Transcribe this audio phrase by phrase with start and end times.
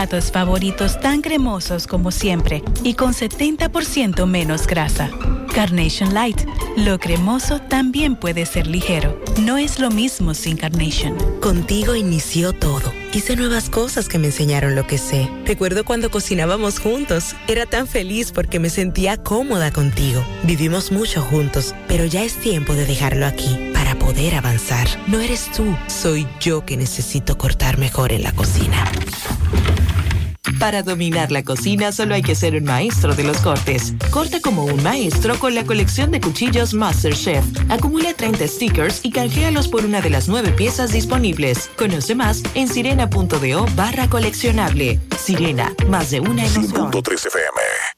[0.00, 5.10] Platos favoritos tan cremosos como siempre y con 70% menos grasa.
[5.52, 6.40] Carnation Light.
[6.76, 9.20] Lo cremoso también puede ser ligero.
[9.42, 11.16] No es lo mismo sin Carnation.
[11.40, 12.92] Contigo inició todo.
[13.12, 15.28] Hice nuevas cosas que me enseñaron lo que sé.
[15.44, 17.34] Recuerdo cuando cocinábamos juntos.
[17.48, 20.24] Era tan feliz porque me sentía cómoda contigo.
[20.44, 24.86] Vivimos mucho juntos, pero ya es tiempo de dejarlo aquí para poder avanzar.
[25.08, 28.84] No eres tú, soy yo que necesito cortar mejor en la cocina.
[30.58, 33.94] Para dominar la cocina solo hay que ser un maestro de los cortes.
[34.10, 37.44] Corta como un maestro con la colección de cuchillos MasterChef.
[37.68, 41.70] Acumula 30 stickers y canjealos por una de las nueve piezas disponibles.
[41.76, 45.00] Conoce más en sirena.do barra coleccionable.
[45.16, 46.90] Sirena, más de una emoción.
[46.92, 47.97] FM.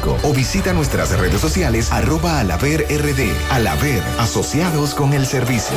[0.00, 3.30] o visita nuestras redes sociales arroba alaver rd.
[3.50, 5.76] Alaver, asociados con el servicio.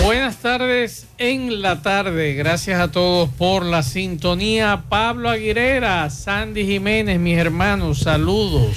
[0.00, 2.34] Buenas tardes en la tarde.
[2.34, 4.84] Gracias a todos por la sintonía.
[4.88, 8.76] Pablo Aguilera, Sandy Jiménez, mis hermanos, saludos.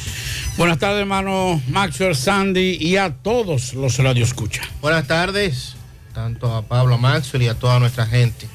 [0.58, 4.62] Buenas tardes, hermano Maxwell, Sandy y a todos los radio escucha.
[4.82, 5.76] Buenas tardes,
[6.14, 8.48] tanto a Pablo Maxwell y a toda nuestra gente.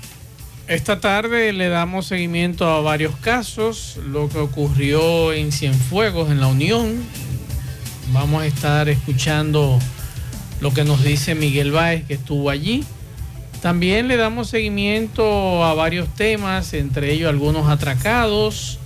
[0.67, 6.47] Esta tarde le damos seguimiento a varios casos, lo que ocurrió en Cienfuegos, en la
[6.47, 7.03] Unión.
[8.13, 9.81] Vamos a estar escuchando
[10.61, 12.85] lo que nos dice Miguel Báez, que estuvo allí.
[13.63, 18.79] También le damos seguimiento a varios temas, entre ellos algunos atracados.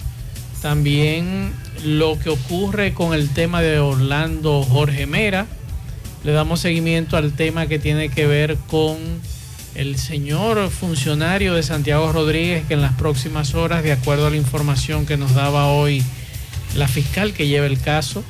[0.62, 1.52] También
[1.84, 5.46] lo que ocurre con el tema de Orlando Jorge Mera.
[6.24, 8.96] Le damos seguimiento al tema que tiene que ver con
[9.74, 14.36] el señor funcionario de Santiago Rodríguez, que en las próximas horas, de acuerdo a la
[14.36, 16.02] información que nos daba hoy
[16.74, 18.24] la fiscal que lleva el caso,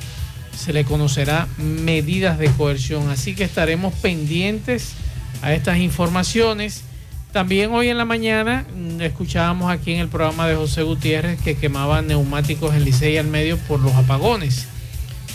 [0.57, 3.09] se le conocerá medidas de coerción.
[3.09, 4.93] Así que estaremos pendientes
[5.41, 6.83] a estas informaciones.
[7.31, 11.55] También hoy en la mañana mm, escuchábamos aquí en el programa de José Gutiérrez que
[11.55, 14.67] quemaban neumáticos en Licey al medio por los apagones.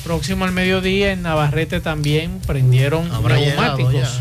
[0.05, 4.19] Próximo al mediodía en Navarrete también prendieron Habrá llegado neumáticos.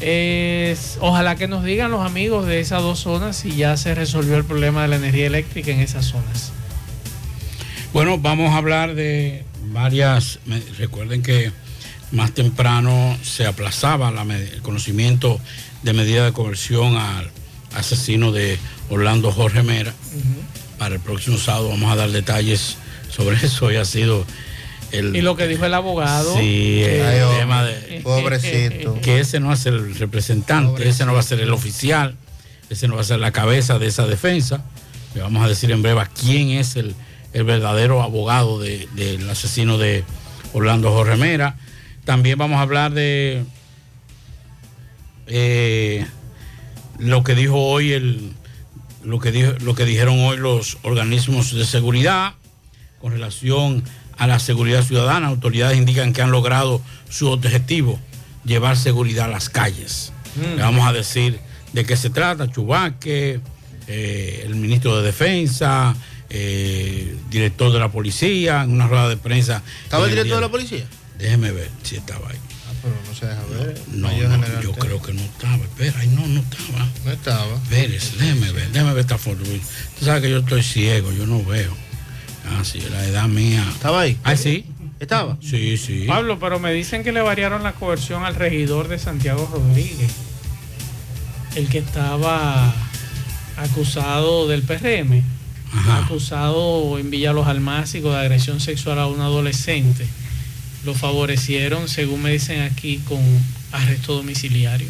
[0.00, 4.36] Es- ojalá que nos digan los amigos de esas dos zonas si ya se resolvió
[4.36, 6.52] el problema de la energía eléctrica en esas zonas.
[7.92, 9.44] Bueno, vamos a hablar de
[9.74, 10.38] varias.
[10.46, 11.52] me- recuerden que
[12.12, 15.38] más temprano se aplazaba la el conocimiento
[15.82, 17.30] de medida de conversión al
[17.74, 19.92] asesino de Orlando Jorge Mera.
[20.78, 22.76] Para el próximo sábado vamos a dar detalles
[23.10, 23.66] sobre eso.
[23.66, 24.24] Hoy ha sido
[24.92, 25.14] el.
[25.16, 26.36] Y lo que dijo el abogado.
[26.38, 28.00] Sí, el Ay, tema de.
[28.02, 29.00] Pobrecito.
[29.02, 32.14] Que ese no va a ser el representante, ese no va a ser el oficial,
[32.70, 34.64] ese no va a ser la cabeza de esa defensa.
[35.14, 36.94] Le vamos a decir en breve a quién es el,
[37.34, 40.04] el verdadero abogado de- del asesino de
[40.54, 41.56] Orlando Jorge Mera.
[42.04, 43.44] También vamos a hablar de
[45.26, 46.06] eh,
[46.98, 48.32] lo que dijo hoy el
[49.02, 52.32] lo que dijo, lo que dijeron hoy los organismos de seguridad
[53.00, 53.84] con relación
[54.16, 55.26] a la seguridad ciudadana.
[55.28, 57.98] Autoridades indican que han logrado su objetivo,
[58.46, 60.12] llevar seguridad a las calles.
[60.36, 60.56] Mm.
[60.56, 61.38] Le vamos a decir
[61.74, 63.40] de qué se trata, Chubaque,
[63.88, 65.94] eh, el ministro de Defensa,
[66.36, 69.62] eh, director de la policía, en una rueda de prensa.
[69.84, 70.84] ¿Estaba el director de la policía?
[71.16, 72.36] Déjeme ver si estaba ahí.
[72.66, 73.80] Ah, pero no se deja ver.
[73.92, 75.62] No, yo creo que no estaba.
[75.62, 76.88] Espera, ay, no, no estaba.
[77.04, 77.60] No estaba.
[77.70, 79.44] Pérez, déjeme ver, déjeme ver esta foto.
[79.98, 81.72] Tú sabes que yo estoy ciego, yo no veo.
[82.50, 83.64] Ah, sí, la edad mía.
[83.72, 84.18] ¿Estaba ahí?
[84.24, 84.66] Ah, sí.
[84.98, 85.38] ¿Estaba?
[85.40, 86.04] Sí, sí.
[86.08, 90.10] Pablo, pero me dicen que le variaron la coerción al regidor de Santiago Rodríguez,
[91.54, 92.74] el que estaba
[93.56, 95.22] acusado del PRM,
[95.74, 96.04] Ajá.
[96.04, 100.06] acusado en Villa Los Almácigos de agresión sexual a un adolescente.
[100.84, 103.20] Lo favorecieron, según me dicen aquí, con
[103.72, 104.88] arresto domiciliario.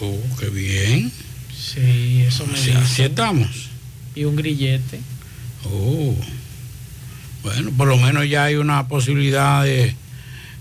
[0.00, 1.12] Oh, qué bien.
[1.56, 2.76] Sí, eso me dicen.
[2.78, 3.48] así estamos.
[4.14, 5.00] Y un grillete.
[5.64, 6.14] Oh.
[7.42, 9.94] Bueno, por lo menos ya hay una posibilidad de,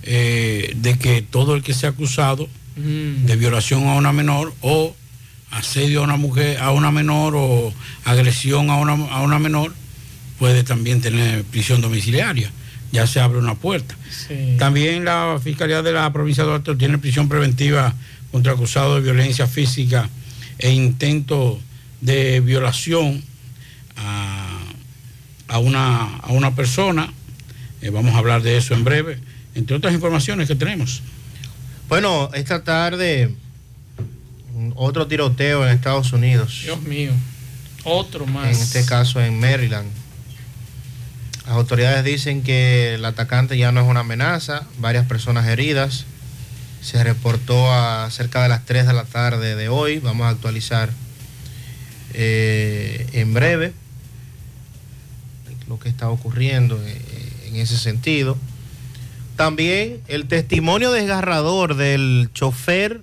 [0.04, 3.26] eh, de que todo el que sea acusado Mm.
[3.26, 4.96] de violación a una menor o
[5.52, 7.74] asedio a una mujer, a una menor o
[8.06, 9.74] agresión a una, a una menor,
[10.40, 12.52] puede también tener prisión domiciliaria.
[12.92, 13.96] Ya se abre una puerta.
[14.10, 14.56] Sí.
[14.58, 17.94] También la Fiscalía de la provincia de Duarte tiene prisión preventiva
[18.32, 20.10] contra acusado de violencia física
[20.58, 21.60] e intento
[22.02, 23.24] de violación
[23.98, 24.58] a,
[25.48, 27.14] a una, a una persona.
[27.82, 29.20] Eh, vamos a hablar de eso en breve,
[29.56, 31.02] entre otras informaciones que tenemos.
[31.88, 33.36] Bueno, esta tarde
[34.76, 36.62] otro tiroteo en Estados Unidos.
[36.64, 37.12] Dios mío.
[37.84, 38.56] Otro más.
[38.56, 39.90] En este caso en Maryland.
[41.46, 46.06] Las autoridades dicen que el atacante ya no es una amenaza, varias personas heridas.
[46.82, 50.00] Se reportó a cerca de las 3 de la tarde de hoy.
[50.00, 50.90] Vamos a actualizar
[52.14, 53.74] eh, en breve
[55.68, 57.02] lo que está ocurriendo eh,
[57.48, 58.38] en ese sentido.
[59.36, 63.02] También el testimonio desgarrador del chofer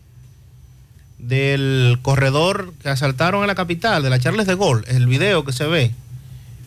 [1.19, 5.53] del corredor que asaltaron en la capital, de la Charles de Gaulle, el video que
[5.53, 5.93] se ve,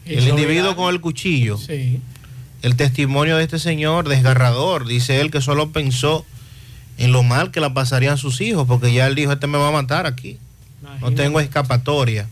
[0.06, 0.76] el individuo viral.
[0.76, 1.58] con el cuchillo.
[1.58, 2.02] Sí.
[2.62, 6.26] El testimonio de este señor desgarrador, dice él que solo pensó
[6.98, 9.70] en lo mal que la pasarían sus hijos, porque ya él dijo, este me va
[9.70, 10.38] a matar aquí,
[11.00, 12.28] no tengo escapatoria.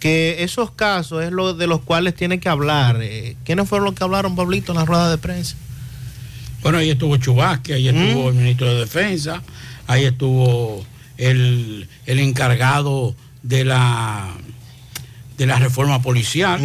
[0.00, 2.98] Que esos casos es lo de los cuales tiene que hablar.
[3.00, 5.56] Eh, ¿Quiénes fueron los que hablaron, Pablito, en la rueda de prensa?
[6.62, 9.42] Bueno, ahí estuvo Chubasque, ahí estuvo el ministro de Defensa,
[9.86, 10.84] ahí estuvo
[11.18, 14.32] el, el encargado de la
[15.38, 16.60] de la reforma policial.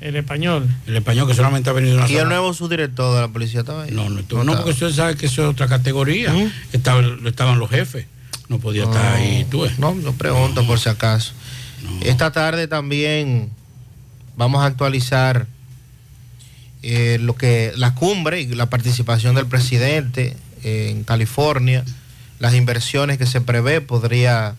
[0.00, 0.68] El español.
[0.88, 3.84] El español que solamente ha venido una ¿Y el nuevo subdirector de la policía estaba
[3.84, 3.92] ahí?
[3.92, 6.34] No, no, estuvo- no, porque usted sabe que eso es otra categoría.
[6.72, 8.06] Estaba- estaban los jefes.
[8.48, 9.60] No podía estar ahí tú.
[9.62, 9.78] ves.
[9.78, 11.32] No, yo pregunto por si acaso.
[12.02, 13.50] Esta tarde también
[14.36, 15.46] vamos a actualizar
[16.82, 21.84] eh, lo que la cumbre y la participación del presidente eh, en California,
[22.38, 24.54] las inversiones que se prevé podría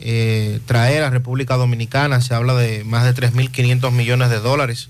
[0.00, 2.20] eh, traer a República Dominicana.
[2.20, 4.88] Se habla de más de 3.500 millones de dólares,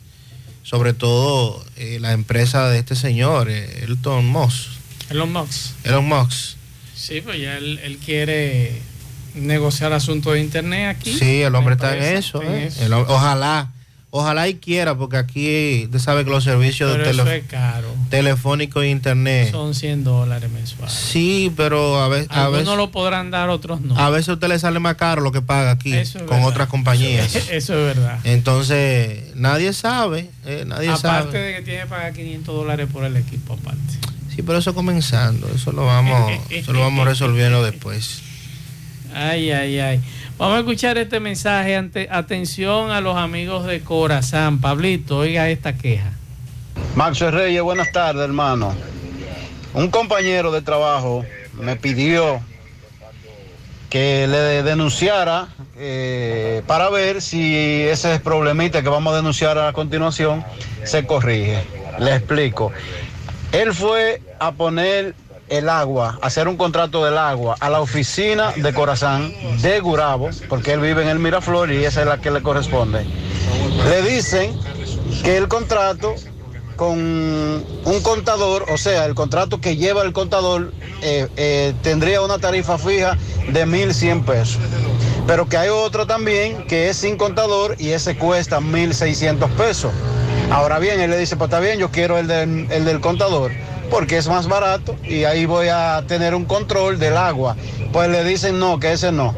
[0.63, 4.69] sobre todo eh, la empresa de este señor, eh, Elton Musk.
[5.11, 5.73] Elon Musk.
[5.85, 6.57] Elon Musk.
[6.95, 8.81] Sí, pues ya él, él quiere
[9.35, 11.13] negociar asuntos de internet aquí.
[11.19, 12.41] Sí, el hombre está en eso.
[12.43, 12.67] en ¿eh?
[12.69, 12.83] eso.
[12.85, 13.71] El hom- ojalá,
[14.17, 17.45] ojalá y quiera, porque aquí usted sabe que los servicios de Pero eso tele- es
[17.47, 17.89] caro.
[18.11, 19.51] telefónico e internet.
[19.51, 20.95] Son 100 dólares mensuales.
[20.95, 23.99] Sí, pero a, ve- a Algunos veces, lo podrán dar, otros no.
[23.99, 26.47] a veces a usted le sale más caro lo que paga aquí es con verdad.
[26.47, 27.35] otras compañías.
[27.35, 28.21] Eso, eso es verdad.
[28.23, 31.39] Entonces, nadie sabe, eh, nadie Aparte sabe.
[31.41, 33.81] de que tiene que pagar 500 dólares por el equipo aparte.
[34.33, 38.21] Sí, pero eso comenzando, eso lo vamos, eso lo vamos resolviendo después.
[39.13, 40.01] Ay, ay, ay.
[40.37, 41.77] Vamos a escuchar este mensaje.
[41.77, 44.61] Ante, atención a los amigos de Corazán.
[44.61, 46.11] Pablito, oiga esta queja.
[46.97, 48.75] Maxo Reyes, buenas tardes, hermano.
[49.75, 51.25] Un compañero de trabajo
[51.55, 52.41] me pidió
[53.91, 60.45] que le denunciara eh, para ver si ese problemita que vamos a denunciar a continuación
[60.83, 61.63] se corrige.
[62.01, 62.73] Le explico.
[63.53, 65.15] Él fue a poner
[65.49, 70.73] el agua, hacer un contrato del agua a la oficina de Corazán de Gurabo, porque
[70.73, 73.05] él vive en el Miraflor y esa es la que le corresponde.
[73.89, 74.59] Le dicen
[75.23, 76.15] que el contrato
[76.77, 80.73] con un contador, o sea, el contrato que lleva el contador
[81.03, 83.17] eh, eh, tendría una tarifa fija
[83.49, 84.59] de 1.100 pesos.
[85.27, 89.93] Pero que hay otro también que es sin contador y ese cuesta 1.600 pesos.
[90.51, 93.53] Ahora bien, él le dice, pues está bien, yo quiero el el del contador
[93.91, 97.57] porque es más barato y ahí voy a tener un control del agua.
[97.93, 99.35] Pues le dicen no, que ese no,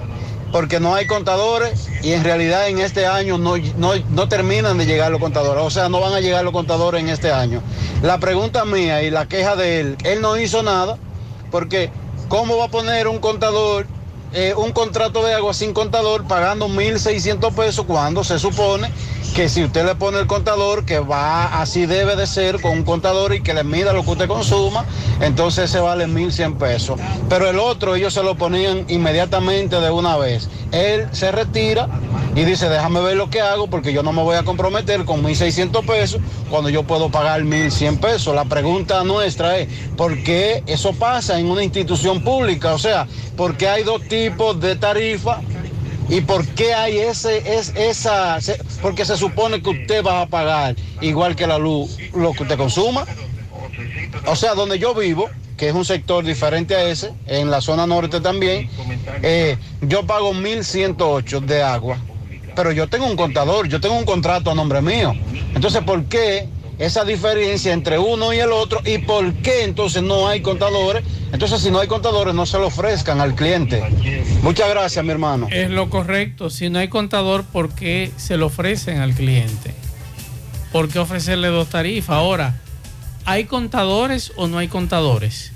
[0.52, 5.10] porque no hay contadores y en realidad en este año no, no, terminan de llegar
[5.10, 7.62] los contadores, o sea, no van a llegar los contadores en este año.
[8.02, 10.98] La pregunta mía y la queja de él, él no hizo nada,
[11.50, 11.90] porque
[12.28, 13.86] ¿cómo va a poner un contador
[14.32, 18.90] eh, un contrato de agua sin contador pagando 1.600 pesos cuando se supone
[19.36, 22.84] que si usted le pone el contador, que va así debe de ser con un
[22.84, 24.86] contador y que le mida lo que usted consuma,
[25.20, 26.98] entonces se vale 1.100 pesos.
[27.28, 30.48] Pero el otro ellos se lo ponían inmediatamente de una vez.
[30.72, 31.86] Él se retira
[32.34, 35.22] y dice, déjame ver lo que hago porque yo no me voy a comprometer con
[35.22, 38.34] 1.600 pesos cuando yo puedo pagar 1.100 pesos.
[38.34, 42.72] La pregunta nuestra es, ¿por qué eso pasa en una institución pública?
[42.72, 45.42] O sea, ¿por qué hay dos tipos de tarifa
[46.08, 48.38] ¿Y por qué hay ese, es, esa,
[48.80, 52.56] porque se supone que usted va a pagar igual que la luz lo que usted
[52.56, 53.04] consuma?
[54.26, 57.86] O sea, donde yo vivo, que es un sector diferente a ese, en la zona
[57.86, 58.68] norte también,
[59.22, 61.98] eh, yo pago 1.108 de agua,
[62.54, 65.12] pero yo tengo un contador, yo tengo un contrato a nombre mío.
[65.54, 66.48] Entonces, ¿por qué
[66.78, 71.02] esa diferencia entre uno y el otro y por qué entonces no hay contadores.
[71.32, 73.82] Entonces si no hay contadores no se lo ofrezcan al cliente.
[74.42, 75.48] Muchas gracias mi hermano.
[75.50, 76.50] Es lo correcto.
[76.50, 79.74] Si no hay contador, ¿por qué se lo ofrecen al cliente?
[80.72, 82.16] ¿Por qué ofrecerle dos tarifas?
[82.16, 82.60] Ahora,
[83.24, 85.52] ¿hay contadores o no hay contadores?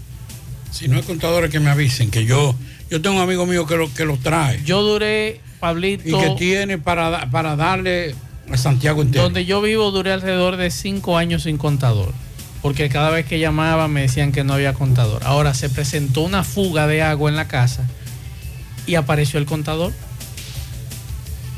[0.71, 2.55] Si no hay contadores que me avisen, que yo,
[2.89, 4.63] yo tengo un amigo mío que lo, que lo trae.
[4.65, 6.09] Yo duré, Pablito.
[6.09, 8.15] Y que tiene para, para darle
[8.59, 9.05] Santiago.
[9.05, 12.13] Donde yo vivo duré alrededor de cinco años sin contador.
[12.63, 15.23] Porque cada vez que llamaba me decían que no había contador.
[15.25, 17.87] Ahora se presentó una fuga de agua en la casa
[18.87, 19.93] y apareció el contador.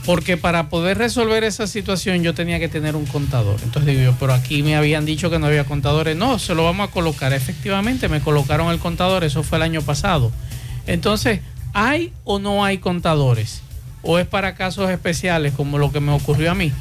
[0.04, 3.60] Porque para poder resolver esa situación yo tenía que tener un contador.
[3.62, 6.16] Entonces digo yo, pero aquí me habían dicho que no había contadores.
[6.16, 7.32] No, se lo vamos a colocar.
[7.32, 10.32] Efectivamente me colocaron el contador, eso fue el año pasado.
[10.86, 11.40] Entonces,
[11.72, 13.62] ¿hay o no hay contadores?
[14.02, 16.72] O es para casos especiales como lo que me ocurrió a mí?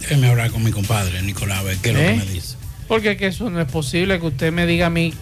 [0.00, 2.16] Déjeme hablar con mi compadre Nicolás, a ver qué es lo que ¿Eh?
[2.16, 2.56] me dice.
[2.88, 5.14] Porque que eso no es posible que usted me diga a mí,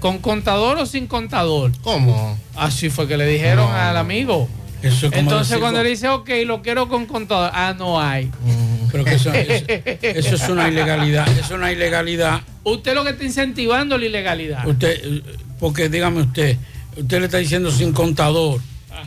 [0.00, 1.72] ¿con contador o sin contador?
[1.82, 2.38] ¿Cómo?
[2.54, 4.48] Así fue que le dijeron al amigo.
[4.82, 8.26] Entonces cuando le dice, ok, lo quiero con contador, ah, no hay.
[8.26, 8.88] Mm.
[8.92, 9.64] Pero que eso, eso,
[10.34, 12.42] es una ilegalidad, es una ilegalidad.
[12.64, 14.66] Usted lo que está incentivando la ilegalidad.
[14.66, 15.22] Usted,
[15.58, 16.56] porque dígame usted,
[16.96, 18.60] usted le está diciendo sin contador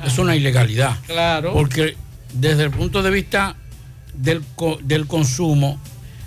[0.05, 0.97] es una ilegalidad.
[1.05, 1.53] Claro.
[1.53, 1.95] Porque
[2.33, 3.55] desde el punto de vista
[4.13, 4.43] del,
[4.83, 5.79] del consumo,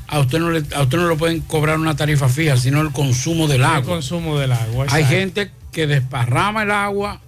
[0.06, 2.92] a usted, no le, a usted no le pueden cobrar una tarifa fija, sino el
[2.92, 3.78] consumo del agua.
[3.78, 4.86] El consumo del agua.
[4.90, 7.20] Hay gente que desparrama el agua.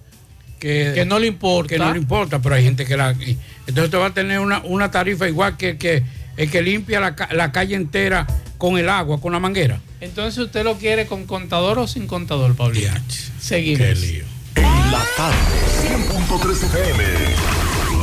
[0.59, 1.69] Que, que, no le importa.
[1.69, 3.11] Que no le importa, pero hay gente que la.
[3.11, 6.03] Entonces usted va a tener una, una tarifa igual que, que
[6.35, 8.25] el que limpia la, la, calle entera
[8.57, 9.79] con el agua, con la manguera.
[10.01, 12.79] Entonces usted lo quiere con contador o sin contador, Pablo.
[13.39, 13.79] Seguimos.
[13.79, 14.36] Qué lío.
[14.57, 15.37] En la tarde,
[15.83, 17.66] 100.3 FM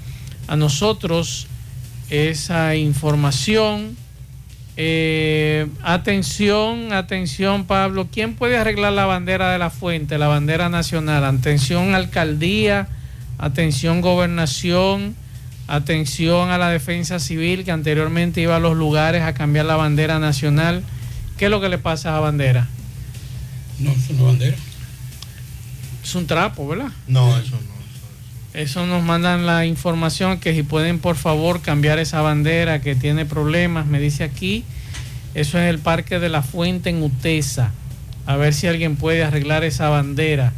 [0.47, 1.47] a nosotros
[2.09, 3.97] esa información.
[4.77, 11.25] Eh, atención, atención Pablo, ¿quién puede arreglar la bandera de la fuente, la bandera nacional?
[11.25, 12.87] Atención alcaldía,
[13.37, 15.15] atención gobernación,
[15.67, 20.17] atención a la defensa civil que anteriormente iba a los lugares a cambiar la bandera
[20.19, 20.83] nacional
[21.39, 22.67] ¿Qué es lo que le pasa a la bandera?
[23.79, 24.57] No, es una bandera.
[26.09, 26.89] Es un trapo, ¿verdad?
[27.07, 28.59] No, eso no.
[28.59, 33.27] Eso nos mandan la información que si pueden por favor cambiar esa bandera que tiene
[33.27, 34.63] problemas, me dice aquí.
[35.35, 37.73] Eso es el Parque de la Fuente en Utesa.
[38.25, 40.51] A ver si alguien puede arreglar esa bandera.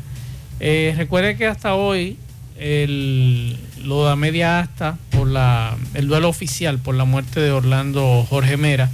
[0.61, 2.17] Eh, recuerde que hasta hoy
[2.57, 8.25] el, lo da media asta por la, el duelo oficial por la muerte de Orlando
[8.29, 8.89] Jorge Mera.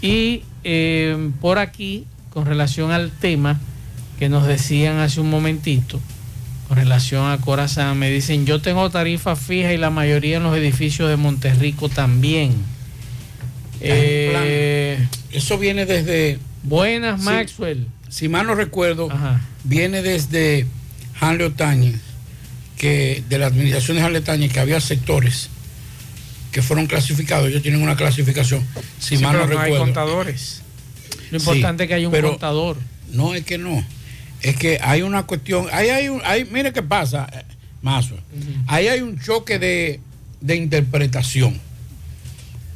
[0.00, 3.58] Y eh, por aquí, con relación al tema
[4.22, 5.98] que nos decían hace un momentito,
[6.68, 10.56] con relación a Corazán, me dicen, yo tengo tarifa fija y la mayoría en los
[10.56, 12.54] edificios de Monterrico también.
[13.80, 14.96] Eh,
[15.32, 16.38] Eso viene desde.
[16.62, 17.20] Buenas.
[17.20, 17.88] Maxwell.
[18.10, 19.08] Si mal no recuerdo,
[19.64, 20.66] viene desde
[21.18, 21.96] Hanley Otañez,
[22.78, 25.48] que de la administración de Hanley Otañez, que había sectores
[26.52, 27.48] que fueron clasificados.
[27.48, 28.64] Ellos tienen una clasificación.
[29.00, 30.62] Si Sí, mal no pero no hay contadores.
[31.32, 32.76] Lo Sí, importante es que hay un pero- contador.
[33.10, 33.84] No, es que no.
[34.42, 35.66] Es que hay una cuestión.
[35.72, 36.20] Ahí hay un.
[36.24, 37.42] Ahí, mire qué pasa, eh,
[37.80, 38.16] Mazo.
[38.66, 40.00] Ahí hay un choque de,
[40.40, 41.60] de interpretación.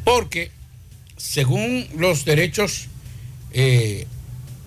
[0.05, 0.51] Porque,
[1.17, 2.87] según los derechos,
[3.53, 4.07] eh,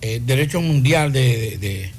[0.01, 1.91] eh, derechos mundial de, de, de,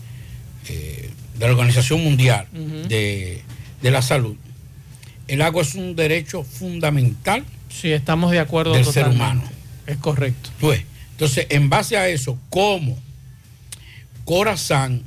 [0.69, 2.89] eh, de la Organización Mundial Ujú.
[2.89, 3.43] de,
[3.81, 4.37] de la Salud,
[5.29, 9.43] el agua es un derecho fundamental Sí, estamos de acuerdo del ser humano.
[9.87, 10.51] Es correcto.
[10.61, 10.83] Pues,
[11.13, 12.99] entonces, en base a eso, como
[14.25, 15.03] Corazán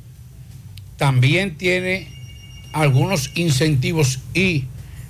[0.96, 2.08] también tiene
[2.72, 4.64] algunos incentivos y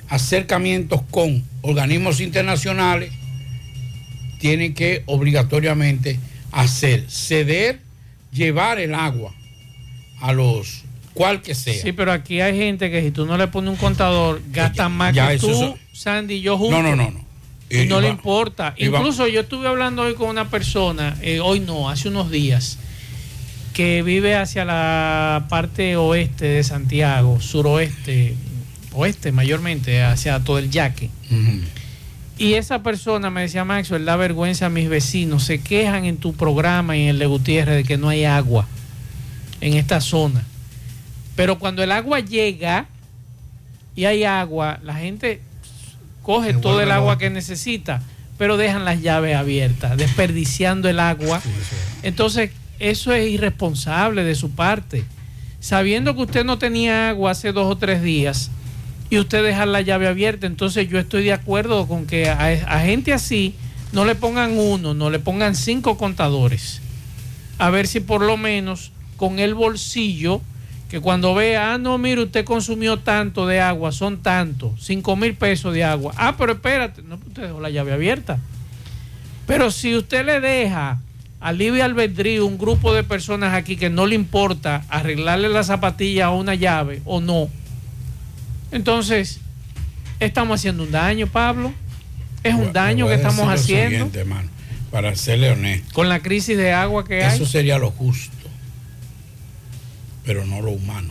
[0.09, 3.11] acercamientos con organismos internacionales,
[4.38, 6.19] tiene que obligatoriamente
[6.53, 7.81] hacer, ceder,
[8.33, 9.33] llevar el agua
[10.21, 11.81] a los cual que sea.
[11.81, 15.14] Sí, pero aquí hay gente que si tú no le pones un contador, gastan más
[15.14, 16.83] ya que tú, son- Sandy y yo juntos.
[16.83, 17.25] No, no, no, no.
[17.71, 18.71] Y no le va- importa.
[18.71, 22.79] va- Incluso yo estuve hablando hoy con una persona, eh, hoy no, hace unos días,
[23.74, 28.37] que vive hacia la parte oeste de Santiago, suroeste,
[28.92, 31.10] oeste mayormente, hacia todo el yaque.
[32.38, 36.34] Y esa persona me decía, Maxwell, da vergüenza a mis vecinos, se quejan en tu
[36.34, 38.66] programa y en el de Gutiérrez de que no hay agua
[39.60, 40.44] en esta zona.
[41.34, 42.87] Pero cuando el agua llega
[43.96, 45.40] y hay agua, la gente
[46.22, 47.18] coge Se todo el agua loco.
[47.18, 48.02] que necesita,
[48.38, 51.42] pero dejan las llaves abiertas, desperdiciando el agua.
[52.04, 55.04] Entonces, eso es irresponsable de su parte.
[55.60, 58.50] Sabiendo que usted no tenía agua hace dos o tres días
[59.10, 63.12] y usted deja la llave abierta, entonces yo estoy de acuerdo con que a, gente
[63.12, 63.54] así
[63.92, 66.80] no le pongan uno, no le pongan cinco contadores.
[67.58, 70.42] A ver si por lo menos con el bolsillo,
[70.90, 75.34] que cuando vea, ah, no, mire, usted consumió tanto de agua, son tantos, cinco mil
[75.34, 76.12] pesos de agua.
[76.16, 78.38] Ah, pero espérate, no, usted dejó la llave abierta.
[79.46, 81.00] Pero si usted le deja
[81.44, 86.26] a libre albedrío un grupo de personas aquí que no le importa arreglarle la zapatilla
[86.26, 87.50] a una llave o no,
[88.72, 89.40] entonces
[90.20, 91.74] estamos haciendo un daño, Pablo.
[92.42, 94.48] Es un daño que estamos haciendo hermano,
[94.90, 95.92] para serle honesto.
[95.92, 97.35] con la crisis de agua que hay.
[97.35, 98.48] Eso sería lo justo,
[100.24, 101.11] pero no lo humano.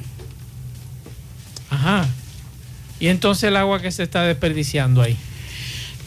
[1.69, 2.07] Ajá.
[2.99, 5.15] Y entonces el agua que se está desperdiciando ahí.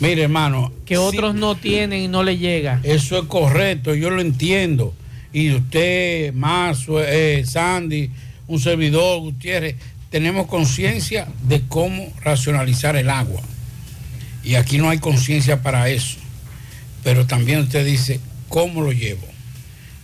[0.00, 0.72] Mire, hermano.
[0.85, 2.80] Que otros no tienen y no le llega.
[2.82, 4.94] Eso es correcto, yo lo entiendo.
[5.32, 8.11] Y usted, Mazo, eh, Sandy,
[8.46, 9.76] un servidor, Gutiérrez,
[10.11, 13.42] tenemos conciencia de cómo racionalizar el agua.
[14.44, 16.18] Y aquí no hay conciencia para eso.
[17.02, 19.26] Pero también usted dice, ¿cómo lo llevo?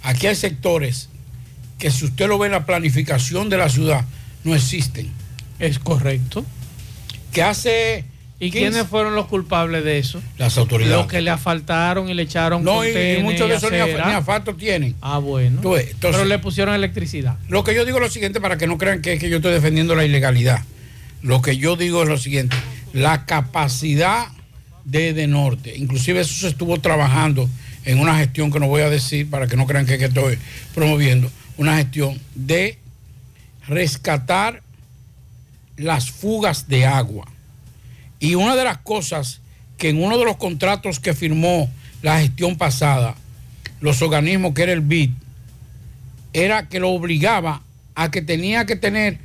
[0.03, 1.09] Aquí hay sectores
[1.79, 4.05] que si usted lo ve en la planificación de la ciudad,
[4.45, 5.11] no existen.
[5.59, 6.45] Es correcto.
[7.33, 8.05] Que hace...
[8.43, 10.21] ¿Y 15 quiénes fueron los culpables de eso?
[10.37, 10.97] Las autoridades.
[10.97, 14.57] Los que le asfaltaron y le echaron No, y- y muchos de esos ni, asfalto
[14.57, 14.97] tienen.
[15.01, 15.57] Ah, bueno.
[15.59, 17.37] Entonces- Pero le pusieron electricidad.
[17.49, 19.37] Lo que yo digo es lo siguiente, para que no crean que es que yo
[19.37, 20.65] estoy defendiendo la ilegalidad.
[21.23, 22.57] Lo que yo digo es lo siguiente,
[22.93, 24.27] la capacidad
[24.85, 27.49] de, de Norte, inclusive eso se estuvo trabajando
[27.85, 30.07] en una gestión que no voy a decir para que no crean que, es que
[30.07, 30.37] estoy
[30.75, 32.77] promoviendo, una gestión de
[33.69, 34.63] rescatar
[35.77, 37.27] las fugas de agua.
[38.23, 39.41] Y una de las cosas
[39.77, 41.69] que en uno de los contratos que firmó
[42.03, 43.17] la gestión pasada,
[43.81, 45.11] los organismos que era el BID,
[46.33, 47.63] era que lo obligaba
[47.97, 49.19] a que tenía que tener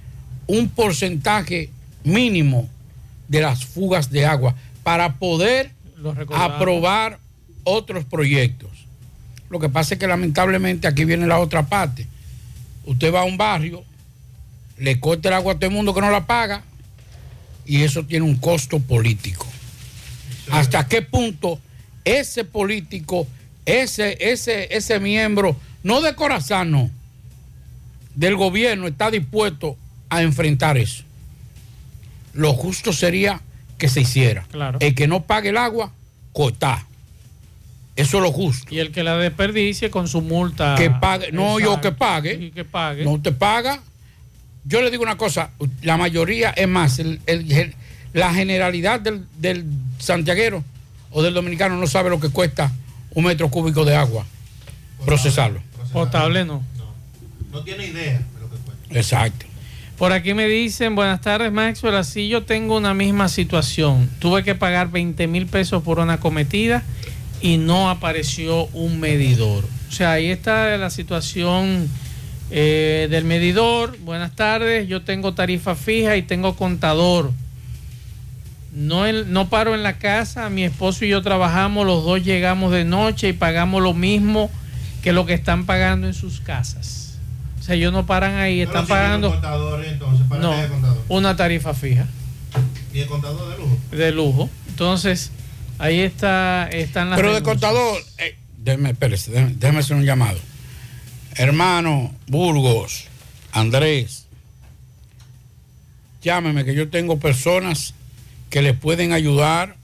[0.48, 1.70] un porcentaje
[2.04, 2.68] mínimo
[3.28, 5.74] de las fugas de agua para poder
[6.34, 7.20] aprobar
[7.66, 8.72] otros proyectos.
[9.52, 12.08] Lo que pasa es que lamentablemente aquí viene la otra parte.
[12.84, 13.84] Usted va a un barrio,
[14.80, 16.64] le corta el agua a todo el mundo que no la paga
[17.68, 19.46] y eso tiene un costo político.
[20.50, 21.60] ¿Hasta qué punto
[22.06, 23.28] ese político
[23.68, 26.90] ese, ese, ese miembro, no de corazón, no,
[28.16, 29.78] del gobierno está dispuesto
[30.10, 31.04] a enfrentar eso.
[32.34, 33.42] Lo justo sería
[33.78, 34.46] que se hiciera.
[34.52, 34.80] Claro.
[34.82, 35.92] El que no pague el agua,
[36.32, 36.86] corta.
[37.98, 38.74] Eso es lo justo.
[38.74, 40.76] Y el que la desperdicie con su multa.
[40.78, 42.36] Que pague, no yo que pague.
[42.36, 43.04] Y que pague.
[43.04, 43.82] No te paga.
[44.68, 45.52] Yo le digo una cosa,
[45.82, 47.76] la mayoría, es más, el- el- el-
[48.14, 49.66] la generalidad del, del
[50.00, 50.64] santiaguero
[51.12, 52.72] o del dominicano no sabe lo que cuesta
[53.12, 54.26] un metro cúbico de agua
[55.06, 55.62] procesarlo.
[55.94, 56.62] Potable no.
[57.52, 58.22] No tiene idea.
[58.90, 59.46] Exacto.
[59.98, 64.10] Por aquí me dicen, buenas tardes Maxwell, así yo tengo una misma situación.
[64.20, 66.84] Tuve que pagar 20 mil pesos por una cometida
[67.42, 69.66] y no apareció un medidor.
[69.90, 71.90] O sea, ahí está la situación
[72.52, 73.98] eh, del medidor.
[74.00, 77.32] Buenas tardes, yo tengo tarifa fija y tengo contador.
[78.74, 82.72] No, en- no paro en la casa, mi esposo y yo trabajamos, los dos llegamos
[82.72, 84.52] de noche y pagamos lo mismo
[85.02, 87.18] que lo que están pagando en sus casas.
[87.60, 89.30] O sea, ellos no paran ahí, están pagando
[90.40, 90.54] no,
[91.10, 92.06] una tarifa fija
[92.94, 93.78] ¿Y el contador de lujo?
[93.92, 94.50] de lujo.
[94.70, 95.32] Entonces,
[95.80, 100.38] ahí está, están las Pero de contador, eh, déjeme, espérese, déjeme, déjeme hacer un llamado.
[101.38, 103.06] Hermano Burgos,
[103.52, 104.26] Andrés,
[106.22, 107.94] llámeme que yo tengo personas
[108.50, 109.76] que les pueden ayudar.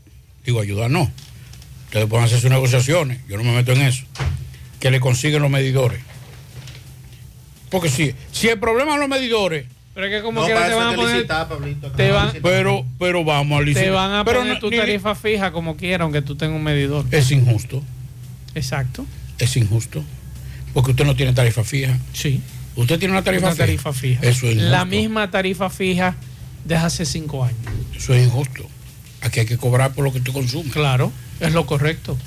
[0.46, 1.12] Digo, ayudar no.
[1.86, 4.04] Ustedes pueden hacer sus negociaciones, yo no me meto en eso.
[4.80, 6.00] Que le consiguen los medidores.
[7.70, 9.66] Porque si, si el problema son los medidores.
[9.94, 12.10] Pero es que como No, quiera para te van a que poner, licitar, Pablito, te
[12.12, 13.92] van, Pero, pero vamos a te licitar.
[13.92, 16.64] van a Pero poner no- tu ni- tarifa fija como quiera, aunque tú tengas un
[16.64, 17.06] medidor.
[17.12, 17.84] Es injusto.
[18.56, 19.06] Exacto.
[19.38, 20.04] Es injusto.
[20.74, 21.98] Porque usted no tiene tarifa fija.
[22.14, 22.42] Sí.
[22.76, 23.66] Usted tiene una tarifa Una fija.
[23.66, 24.22] tarifa fija.
[24.22, 24.72] Eso es injusto.
[24.72, 26.16] La misma tarifa fija
[26.66, 27.58] de hace cinco años.
[27.96, 28.68] Eso es injusto.
[29.22, 30.70] Aquí hay que cobrar por lo que usted consume.
[30.72, 32.18] Claro, es lo correcto.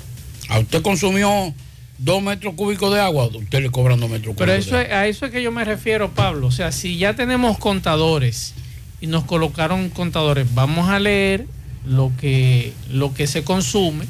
[0.49, 1.53] A usted consumió
[1.97, 4.45] dos metros cúbicos de agua, usted le cobran dos metros cúbicos.
[4.45, 6.47] Pero eso es, a eso es que yo me refiero, Pablo.
[6.47, 8.53] O sea, si ya tenemos contadores
[9.01, 11.45] y nos colocaron contadores, vamos a leer
[11.85, 14.05] lo que, lo que se consume.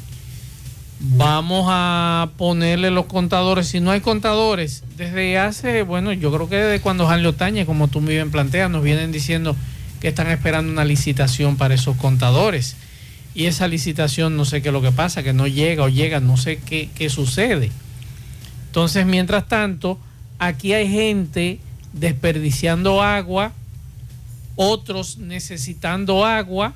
[1.00, 3.68] Vamos a ponerle los contadores.
[3.68, 7.86] Si no hay contadores, desde hace, bueno, yo creo que desde cuando Janlio Tañez, como
[7.86, 9.54] tú bien planteas, nos vienen diciendo
[10.00, 12.76] que están esperando una licitación para esos contadores.
[13.34, 16.18] Y esa licitación no sé qué es lo que pasa, que no llega o llega,
[16.18, 17.70] no sé qué, qué sucede.
[18.66, 19.98] Entonces, mientras tanto,
[20.40, 21.60] aquí hay gente
[21.92, 23.52] desperdiciando agua,
[24.56, 26.74] otros necesitando agua.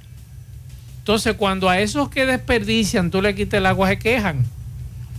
[1.03, 4.47] Entonces, cuando a esos que desperdician tú le quitas el agua, se quejan.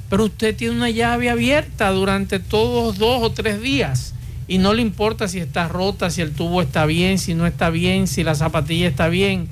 [0.10, 4.14] Pero usted tiene una llave abierta durante todos dos o tres días
[4.48, 7.70] y no le importa si está rota, si el tubo está bien, si no está
[7.70, 9.50] bien, si la zapatilla está bien.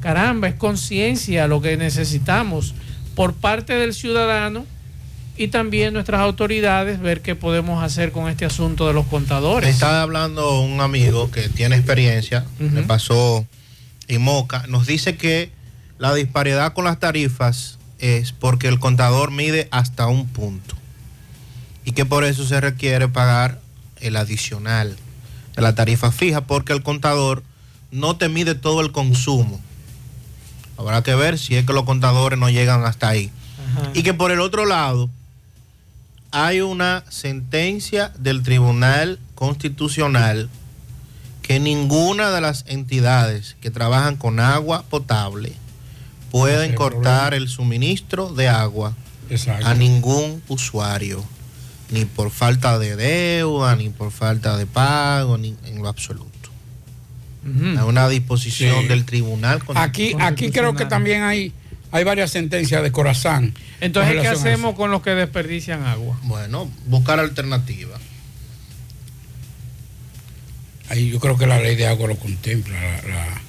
[0.00, 2.74] Caramba, es conciencia lo que necesitamos
[3.14, 4.64] por parte del ciudadano
[5.36, 9.68] y también nuestras autoridades ver qué podemos hacer con este asunto de los contadores.
[9.68, 13.46] Está hablando un amigo que tiene experiencia, me pasó
[14.08, 15.50] en Moca, nos dice que
[15.98, 20.74] la disparidad con las tarifas es porque el contador mide hasta un punto
[21.84, 23.60] y que por eso se requiere pagar
[24.00, 24.96] el adicional
[25.54, 27.42] de la tarifa fija porque el contador
[27.90, 29.60] no te mide todo el consumo.
[30.76, 33.30] Habrá que ver si es que los contadores no llegan hasta ahí.
[33.94, 35.08] Y que por el otro lado
[36.30, 40.50] hay una sentencia del Tribunal Constitucional
[41.44, 45.52] que ninguna de las entidades que trabajan con agua potable
[46.30, 48.94] pueden cortar el suministro de agua
[49.28, 49.66] Exacto.
[49.66, 51.22] a ningún usuario,
[51.90, 56.30] ni por falta de deuda, ni por falta de pago, ni en lo absoluto.
[57.44, 58.88] Es una disposición Sí.
[58.88, 61.52] del Tribunal Aquí, aquí creo que también hay,
[61.92, 63.52] hay varias sentencias de corazón.
[63.82, 66.18] Entonces, ¿qué a hacemos con los que desperdician agua?
[66.22, 68.00] Bueno, buscar alternativas.
[70.88, 73.40] Ahí yo creo que la ley de agua lo contempla, la, la-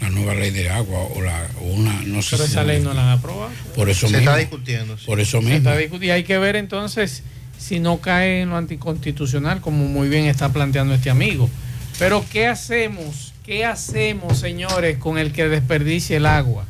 [0.00, 2.80] la nueva ley de agua o, la, o una, no sé Pero si- esa ley
[2.80, 3.50] no la han aprobado.
[3.74, 4.30] Por eso Se mismo.
[4.30, 4.96] está discutiendo.
[4.96, 5.04] sí.
[5.06, 5.56] Por eso Se mismo.
[5.56, 6.06] está discutiendo.
[6.06, 7.24] Y hay que ver entonces
[7.58, 11.50] si no cae en lo anticonstitucional, como muy bien está planteando este amigo.
[11.98, 13.32] Pero ¿qué hacemos?
[13.44, 16.64] ¿Qué hacemos, señores, con el que desperdicie el agua?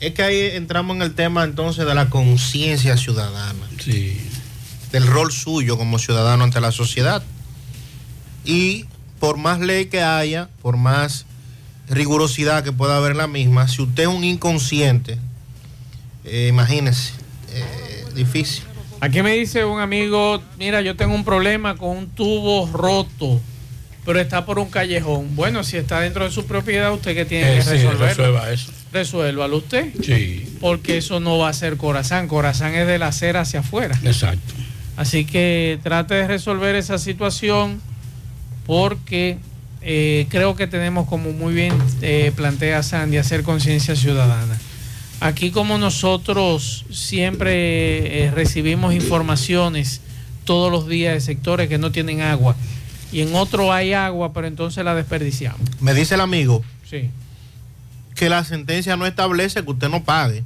[0.00, 3.68] Es que ahí entramos en el tema entonces de la conciencia ciudadana.
[3.78, 4.18] Sí.
[4.90, 7.22] Del rol suyo como ciudadano ante la sociedad.
[8.44, 8.86] Y
[9.22, 11.26] por más ley que haya, por más
[11.88, 15.16] rigurosidad que pueda haber en la misma, si usted es un inconsciente,
[16.24, 17.12] eh, imagínese,
[17.54, 18.64] eh, difícil.
[18.98, 23.40] Aquí me dice un amigo, mira, yo tengo un problema con un tubo roto,
[24.04, 25.36] pero está por un callejón.
[25.36, 28.06] Bueno, si está dentro de su propiedad, usted que tiene Eh, que sí, resolverlo.
[28.08, 28.72] resuelva eso.
[28.92, 29.92] Resuélvalo usted.
[30.04, 30.56] Sí.
[30.60, 32.26] porque eso no va a ser Corazán.
[32.26, 33.96] Corazán es de la acera hacia afuera.
[34.02, 34.52] Exacto.
[34.96, 37.80] Así que trate de resolver esa situación
[38.66, 39.38] porque
[39.80, 41.72] eh, creo que tenemos, como muy bien
[42.02, 44.58] eh, plantea Sandy, hacer conciencia ciudadana.
[45.20, 50.00] Aquí como nosotros siempre eh, recibimos informaciones
[50.44, 52.56] todos los días de sectores que no tienen agua
[53.12, 55.60] y en otro hay agua, pero entonces la desperdiciamos.
[55.80, 57.10] Me dice el amigo Sí.
[58.16, 60.42] que la sentencia no establece que usted no pague,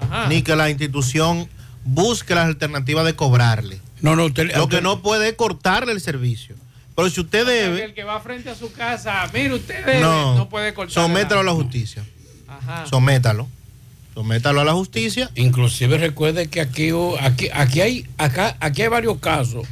[0.00, 0.26] Ajá.
[0.28, 1.46] ni que la institución
[1.84, 3.80] busque las alternativas de cobrarle.
[4.00, 6.54] No, no, usted, Lo usted- que no puede es cortarle el servicio.
[7.02, 10.36] Pero si usted debe, El que va frente a su casa, mire, usted debe, no,
[10.36, 10.94] no, puede cortar.
[10.94, 12.04] sométalo a la justicia.
[12.46, 12.86] Ajá.
[12.86, 13.48] Sométalo.
[14.14, 15.28] Sométalo a la justicia.
[15.34, 19.66] Inclusive recuerde que aquí, aquí, aquí hay, acá, aquí hay varios casos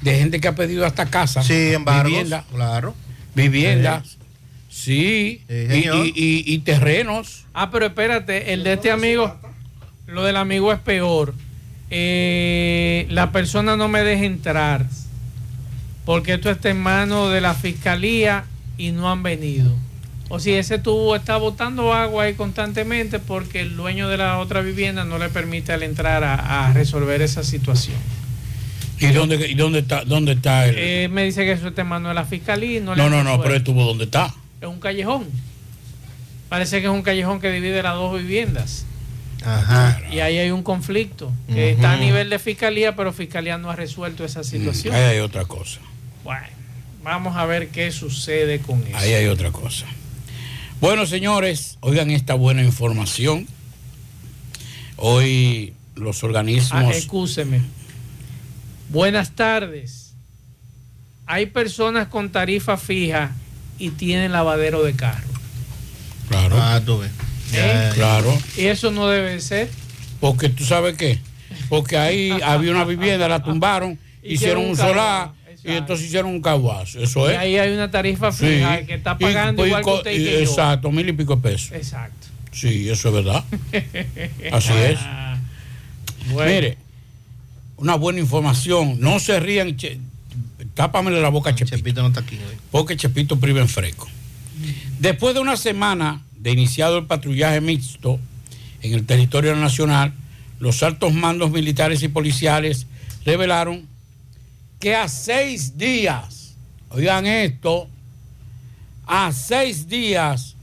[0.00, 1.42] de gente que ha pedido hasta casa.
[1.42, 2.44] Sí, embargos, Vivienda.
[2.52, 2.94] Claro.
[3.34, 4.16] Viviendas.
[4.70, 5.42] Sí.
[5.50, 7.44] y- y- y terrenos.
[7.52, 9.36] Ah, pero espérate, el de este amigo,
[10.06, 11.34] lo del amigo es peor.
[11.90, 14.86] Eh, la persona no me deja entrar
[16.06, 18.44] porque esto está en manos de la fiscalía
[18.78, 19.72] y no han venido.
[20.28, 24.60] O si ese tubo está botando agua ahí constantemente porque el dueño de la otra
[24.60, 27.96] vivienda no le permite al entrar a, a resolver esa situación.
[28.98, 30.74] ¿Y dónde, y dónde está, dónde está el.?
[30.78, 33.04] Eh, me dice que eso está en manos de la fiscalía y no le no,
[33.04, 33.42] han no, no, resuelto.
[33.42, 34.32] pero el tubo dónde está.
[34.60, 35.26] Es un callejón.
[36.48, 38.86] Parece que es un callejón que divide las dos viviendas.
[39.44, 40.00] Ajá.
[40.10, 43.76] Y ahí hay un conflicto que está a nivel de fiscalía, pero fiscalía no ha
[43.76, 44.94] resuelto esa situación.
[44.94, 45.80] Ahí hay otra cosa.
[46.26, 46.46] Bueno,
[47.04, 48.96] vamos a ver qué sucede con eso.
[48.96, 49.86] Ahí hay otra cosa.
[50.80, 53.46] Bueno, señores, oigan esta buena información.
[54.96, 56.96] Hoy los Ah, organismos.
[56.96, 57.60] excúseme.
[58.88, 60.14] Buenas tardes.
[61.26, 63.30] Hay personas con tarifa fija
[63.78, 65.28] y tienen lavadero de carro.
[66.28, 66.56] Claro.
[66.60, 67.10] Ah, tú ves.
[67.52, 67.90] ¿Eh?
[67.94, 68.36] Claro.
[68.56, 69.68] Y eso no debe ser.
[70.20, 71.20] Porque tú sabes qué.
[71.68, 75.30] Porque ahí había una vivienda, la tumbaron, hicieron un solar
[75.66, 77.00] y entonces hicieron un caguazo.
[77.00, 77.38] Eso Y es.
[77.38, 80.38] ahí hay una tarifa fija que está pagando Y- igual que usted y que yo.
[80.40, 81.72] Exacto, mil y pico de pesos.
[81.72, 82.26] Exacto.
[82.52, 83.44] Sí, eso es verdad.
[84.52, 84.98] Así es.
[86.32, 86.50] Bueno.
[86.52, 86.78] Mire,
[87.76, 88.98] una buena información.
[89.00, 89.76] No se rían.
[89.76, 89.98] Che,
[90.74, 91.76] tápamele la boca a Chepito.
[91.76, 92.56] Chepito no está aquí hoy.
[92.70, 94.08] Porque Chepito priva en fresco.
[94.98, 98.18] Después de una semana de iniciado el patrullaje mixto
[98.82, 100.12] en el territorio nacional,
[100.58, 102.86] los altos mandos militares y policiales
[103.24, 103.86] revelaron
[104.86, 106.54] que a seis días,
[106.90, 107.88] oigan esto,
[109.04, 110.54] a seis días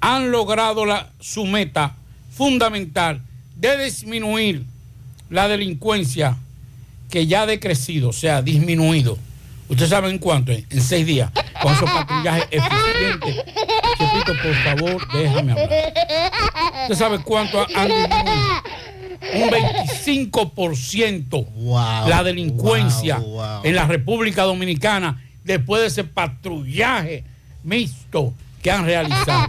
[0.00, 0.84] han logrado
[1.18, 1.96] su meta
[2.32, 3.20] fundamental
[3.56, 4.64] de disminuir
[5.28, 6.36] la delincuencia
[7.10, 9.18] que ya ha decrecido, o sea, disminuido.
[9.68, 10.52] ¿Ustedes saben en cuánto?
[10.52, 13.44] En seis días, con esos patrullajes eficientes.
[13.98, 15.92] Chepito, por favor, déjame hablar.
[16.82, 18.77] ¿Usted sabe cuánto han disminuido?
[19.20, 23.60] Un 25% la delincuencia wow, wow.
[23.64, 27.24] en la República Dominicana después de ese patrullaje
[27.64, 29.48] mixto que han realizado.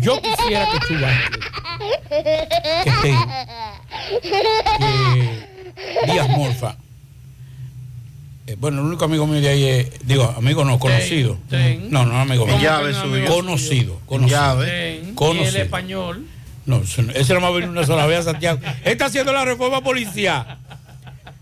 [0.00, 1.40] Yo quisiera que Chubasque,
[2.08, 2.18] que
[2.86, 3.14] esté,
[4.78, 5.46] que
[6.12, 6.76] Díaz Morfa,
[8.46, 11.38] eh, bueno, el único amigo mío de ahí es, digo, amigo no, conocido.
[11.48, 11.90] ten.
[11.90, 12.56] No, no, amigo mío.
[12.56, 14.60] ¿Cómo que no, amigo Conocido, conocido.
[14.60, 15.04] Ten.
[15.04, 15.62] Y el Conocido.
[15.62, 16.26] español.
[16.66, 17.02] No, ese
[17.34, 18.60] no- va a venir una sola vez a Santiago.
[18.84, 20.58] Él está haciendo la reforma policial.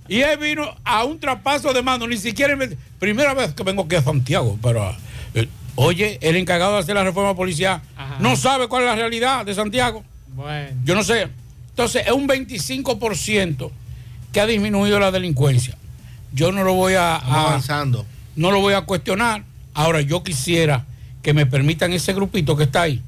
[0.09, 3.83] Y él vino a un trapazo de mano, ni siquiera me- primera vez que vengo
[3.83, 4.95] aquí a Santiago, pero
[5.35, 7.83] eh, oye, el encargado de hacer la reforma policial
[8.21, 10.03] no sabe cuál es la realidad de Santiago.
[10.35, 10.71] Bueno.
[10.85, 11.29] Yo no sé.
[11.71, 13.71] Entonces, es un 25%
[14.33, 15.77] que ha disminuido la delincuencia.
[16.33, 18.07] Yo no lo voy a, a- avanzando.
[18.37, 19.45] no lo voy a cuestionar.
[19.75, 20.85] Ahora, yo quisiera
[21.23, 23.03] que me permitan ese grupito que está ahí,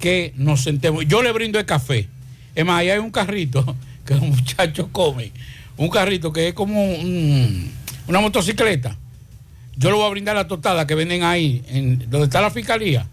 [0.00, 1.06] que nos sentemos.
[1.06, 2.08] Yo le brindo el café.
[2.54, 5.30] Es más, ahí hay un carrito que los muchachos comen.
[5.76, 7.70] Un carrito que es como un-
[8.08, 8.96] una motocicleta.
[9.76, 13.06] Yo le voy a brindar la tostada que venden ahí, en donde está la fiscalía.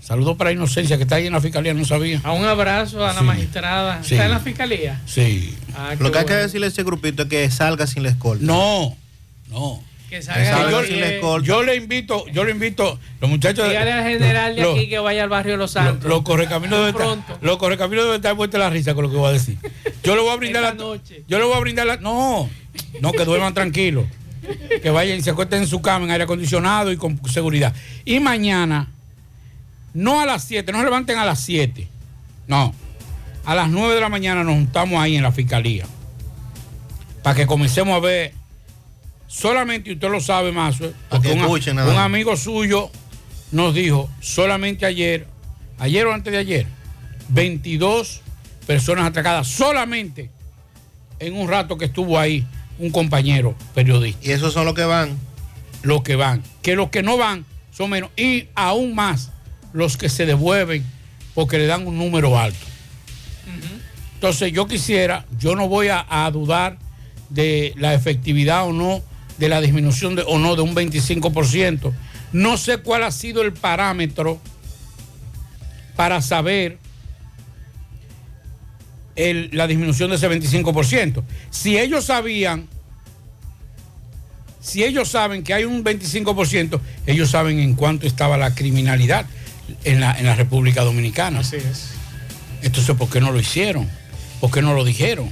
[0.00, 2.20] Saludos para Inocencia, que está ahí en la fiscalía, no sabía.
[2.24, 3.24] A un abrazo a la Sí.
[3.24, 4.02] magistrada.
[4.02, 4.14] Sí.
[4.14, 5.00] ¿Está en la fiscalía?
[5.06, 5.54] Sí.
[5.76, 8.44] Ah, Lo que hay que decirle a ese grupito es que salga sin la escolta.
[8.44, 8.96] No,
[9.48, 9.80] no.
[10.12, 10.68] Que salga.
[11.42, 13.66] Yo le invito, yo le invito, los muchachos.
[13.66, 16.06] Dígale al general de lo- aquí que vaya al barrio Los Santos.
[16.06, 17.32] Los correcaminos deben Pronto.
[17.32, 19.56] estar, los correcaminos deben estar vueltos a la risa con lo que voy a decir.
[20.04, 21.24] Yo le voy a brindar la noche.
[21.28, 22.50] Yo le voy a brindar la no,
[23.00, 24.04] no que duerman tranquilos.
[24.82, 27.72] Que vayan y se acuesten en su cama en aire acondicionado y con seguridad.
[28.04, 28.88] Y mañana
[29.94, 31.88] no a las 7, no se levanten a las 7.
[32.48, 32.74] No.
[33.46, 35.86] A las 9 de la mañana nos juntamos ahí en la fiscalía.
[37.22, 38.34] Para que comencemos a ver
[39.32, 40.76] solamente y usted lo sabe más,
[41.08, 41.96] porque que un, más.
[41.96, 42.90] amigo suyo
[43.50, 45.26] nos dijo solamente ayer,
[45.78, 46.66] ayer o antes de ayer,
[47.28, 48.20] 22
[48.66, 50.30] personas atracadas solamente
[51.18, 52.46] en un rato que estuvo ahí
[52.78, 54.20] un compañero periodista.
[54.22, 55.18] ¿Y esos son los que van?
[55.82, 56.42] Los que van.
[56.60, 58.10] Que los que no van son menos.
[58.16, 59.30] Y aún más
[59.72, 60.84] los que se devuelven
[61.34, 62.66] porque le dan un número alto.
[64.14, 66.78] Entonces yo quisiera, yo no voy a, a dudar
[67.30, 69.02] de la efectividad o no
[69.42, 71.92] de la disminución de, o no de un 25%.
[72.32, 74.38] No sé cuál ha sido el parámetro
[75.96, 76.78] para saber
[79.16, 81.24] el- la disminución de ese 25%.
[81.50, 82.68] Si ellos sabían,
[84.60, 89.26] si ellos saben que hay un 25%, ellos saben en cuánto estaba la criminalidad
[89.82, 91.40] en la, en la República Dominicana.
[91.40, 91.90] Así es.
[92.62, 93.88] Entonces, ¿por qué no lo hicieron?
[94.40, 95.30] ¿Por qué no lo dijeron?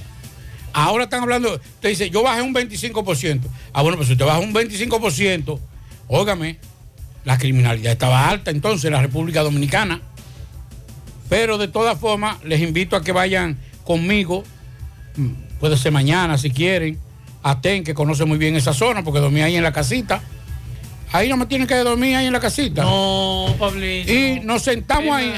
[0.72, 3.40] Ahora están hablando, usted dice, yo bajé un 25%.
[3.72, 5.58] Ah, bueno, pues si usted baja un 25%,
[6.08, 6.58] óigame,
[7.24, 10.00] la criminalidad estaba alta entonces en la República Dominicana.
[11.28, 14.44] Pero de todas formas, les invito a que vayan conmigo,
[15.16, 15.28] mm,
[15.60, 16.98] puede ser mañana si quieren,
[17.42, 20.22] a TEN, que conoce muy bien esa zona, porque dormí ahí en la casita.
[21.12, 22.82] Ahí no me tienen que dormir ahí en la casita.
[22.82, 24.12] No, Pablito.
[24.12, 25.32] Y nos sentamos ahí.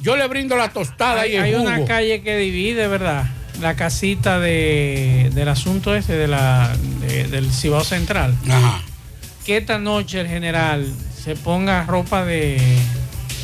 [0.00, 1.64] Yo le brindo la tostada Hay, y el hay jugo.
[1.64, 3.26] una calle que divide, ¿verdad?
[3.60, 8.34] La casita de, del asunto este de la, de- del Cibao Central.
[8.48, 8.80] Ajá.
[9.44, 10.86] Que esta noche el general
[11.24, 12.60] se ponga ropa de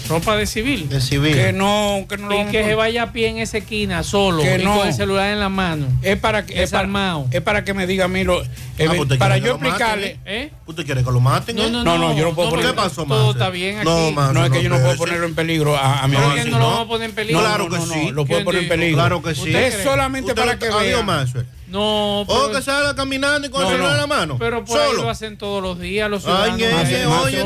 [0.09, 0.88] ropa de civil.
[0.88, 1.34] De civil.
[1.34, 4.42] Que no, que no lo y que se vaya a pie en esa esquina solo
[4.42, 4.76] Que y no.
[4.76, 5.86] con el celular en la mano.
[6.02, 6.88] Es para que es para,
[7.30, 8.46] es para que me diga a mí lo, eh,
[8.80, 10.18] Ah, pues usted para yo explicarle.
[10.24, 10.50] ¿Eh?
[10.66, 11.57] ¿Usted quiere que lo maten?
[11.57, 11.70] No, eh?
[11.70, 12.70] no, No, no, yo no puedo no, poner.
[12.70, 13.84] ¿Qué pasó, Todo está bien aquí.
[13.88, 16.44] No, No, es que yo no puedo ponerlo en peligro a, a mi ¿Por amigo.
[16.44, 17.40] qué no lo vamos a poner en peligro?
[17.40, 18.11] Claro que no, no, sí.
[18.11, 18.96] lo puedo ¿Quién poner en peligro.
[18.96, 19.40] Claro que sí.
[19.42, 21.05] ¿Usted Es solamente para que Adiós,
[21.74, 24.04] No, O pero, que salga caminando y con No, el celular no.
[24.04, 24.36] en la mano.
[24.38, 25.02] pero por ahí Solo.
[25.02, 26.88] lo hacen todos los días los Ay, ciudadanos.
[26.88, 26.94] ahí.
[27.24, 27.44] oye,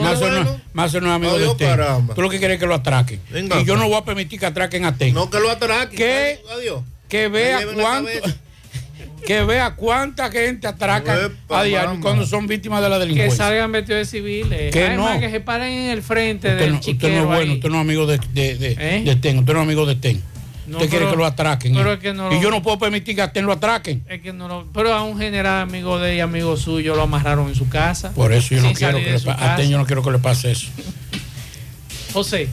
[0.74, 1.68] Más no es amigo de TEN.
[1.68, 2.14] caramba.
[2.14, 3.20] Tú lo que quieres es que lo atraquen.
[3.30, 5.14] Venga y yo no voy a permitir que atraquen a TEN.
[5.14, 5.96] No que lo atraquen.
[5.96, 6.40] ¿Qué?
[6.54, 6.82] Adiós.
[7.08, 8.10] que vea cuánto
[9.26, 12.00] que vea cuánta gente atraca Epa, a diario mamá.
[12.02, 13.36] cuando son víctimas de la que delincuencia.
[13.46, 14.72] salgan vestidos de civiles.
[14.72, 15.20] Que Además, no.
[15.20, 17.52] que se paren en el frente Usted del no, usted no es bueno, ahí.
[17.56, 19.02] usted no es amigo de, de, de, ¿Eh?
[19.04, 20.22] de TEN, usted no es amigo de TEN.
[20.68, 21.74] No, usted quiere que lo atraquen.
[21.74, 21.94] pero ¿eh?
[21.94, 24.04] es que no y lo- yo no puedo permitir que a TEN lo atraquen.
[24.08, 27.48] Es que no lo- pero a un general amigo de ella, amigo suyo, lo amarraron
[27.48, 28.12] en su casa.
[28.12, 29.56] Por eso yo no quiero que le a.
[29.56, 30.68] TEN yo no quiero que le pase eso.
[32.12, 32.48] José.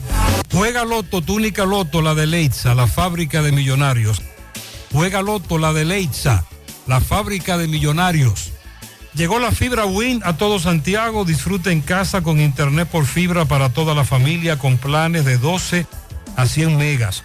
[0.52, 4.22] Juega Loto, túnica Loto, la de Leitza, la fábrica de millonarios.
[4.92, 6.44] Juega Loto, la de Leitza,
[6.86, 8.52] la fábrica de millonarios.
[9.14, 11.24] Llegó la fibra Win a todo Santiago.
[11.24, 15.86] Disfruta en casa con internet por fibra para toda la familia con planes de 12
[16.36, 17.24] a 100 megas.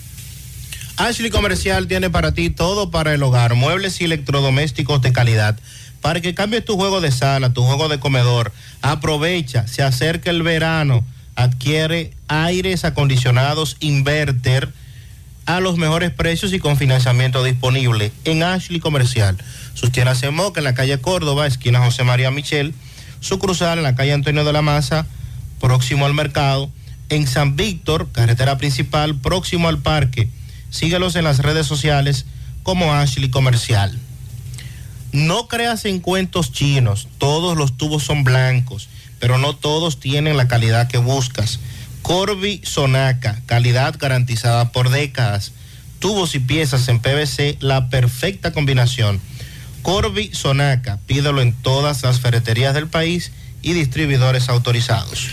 [0.97, 5.57] Ashley Comercial tiene para ti todo para el hogar, muebles y electrodomésticos de calidad.
[6.01, 10.43] Para que cambies tu juego de sala, tu juego de comedor, aprovecha, se acerca el
[10.43, 11.03] verano,
[11.35, 14.69] adquiere aires acondicionados inverter
[15.45, 19.37] a los mejores precios y con financiamiento disponible en Ashley Comercial.
[19.73, 22.73] Sus tiendas en Moca, en la calle Córdoba, esquina José María Michel,
[23.19, 25.05] su cruzal en la calle Antonio de la Maza,
[25.59, 26.69] próximo al mercado,
[27.09, 30.29] en San Víctor, carretera principal, próximo al parque.
[30.71, 32.25] Síguelos en las redes sociales
[32.63, 33.99] como Ashley Comercial.
[35.11, 38.87] No creas en cuentos chinos, todos los tubos son blancos,
[39.19, 41.59] pero no todos tienen la calidad que buscas.
[42.01, 45.51] Corby Sonaca, calidad garantizada por décadas.
[45.99, 49.21] Tubos y piezas en PVC, la perfecta combinación.
[49.81, 53.31] Corby Sonaca, pídelo en todas las ferreterías del país
[53.61, 55.27] y distribuidores autorizados.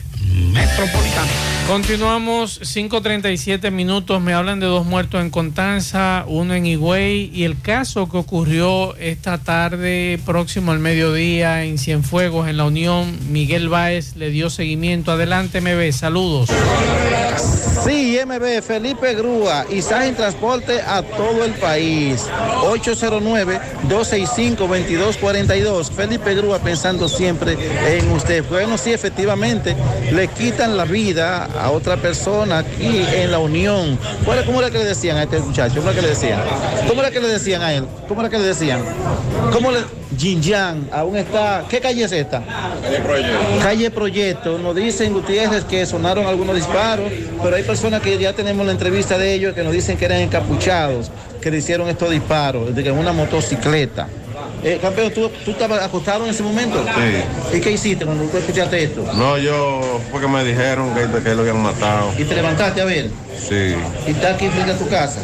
[1.67, 4.20] Continuamos 5.37 minutos.
[4.22, 8.95] Me hablan de dos muertos en Contanza, uno en Higüey y el caso que ocurrió
[8.95, 13.20] esta tarde próximo al mediodía en Cienfuegos, en la Unión.
[13.32, 15.11] Miguel Báez le dio seguimiento.
[15.11, 15.91] Adelante, MB.
[15.91, 16.49] Saludos.
[17.86, 22.28] Sí, MB, Felipe Grúa y en Transporte a todo el país.
[23.88, 25.89] 809-265-2242.
[25.89, 27.57] Felipe Grúa pensando siempre
[27.88, 28.43] en usted.
[28.49, 29.78] Bueno, sí, efectivamente,
[30.12, 33.97] le quitan la vida a otra persona aquí en la Unión.
[34.45, 35.76] ¿Cómo era que le decían a este muchacho?
[35.76, 36.39] ¿Cómo era que le decían?
[36.88, 37.86] ¿Cómo era que le decían a él?
[38.07, 38.82] ¿Cómo era que le decían?
[39.51, 39.80] ¿Cómo le...
[40.18, 41.64] Jinjiang, aún está...
[41.70, 42.41] ¿Qué calle es esta?
[42.82, 43.60] Calle Proyecto.
[43.62, 44.57] Calle Proyecto.
[44.57, 49.18] Nos dicen Gutiérrez que sonaron algunos disparos, pero hay personas que ya tenemos la entrevista
[49.18, 53.14] de ellos que nos dicen que eran encapuchados, que le hicieron estos disparos, de una
[53.14, 54.07] motocicleta.
[54.64, 56.84] Eh, campeón, ¿tú, ¿tú, estabas acostado en ese momento?
[56.84, 57.57] Sí.
[57.57, 59.05] ¿Y qué hiciste cuando tú escuchaste esto?
[59.14, 62.12] No, yo, porque me dijeron que, que lo habían matado.
[62.18, 63.10] ¿Y te levantaste a ver?
[63.38, 63.76] Sí.
[64.07, 65.22] ¿Y está aquí frente a tu casa?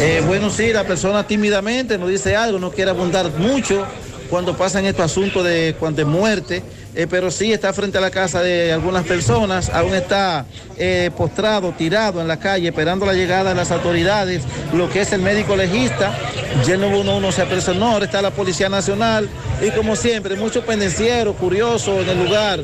[0.00, 3.86] Eh, bueno, sí, la persona tímidamente nos dice algo, no quiere abundar mucho
[4.28, 6.62] cuando pasan estos asuntos de, cuando de muerte
[6.94, 11.72] eh, pero sí está frente a la casa de algunas personas, aún está eh, postrado,
[11.72, 15.56] tirado en la calle, esperando la llegada de las autoridades, lo que es el médico
[15.56, 16.12] legista,
[16.66, 19.28] lleno uno uno se apersonó, ahora está la Policía Nacional.
[19.62, 22.60] Y como siempre, muchos pendencieros curiosos en el lugar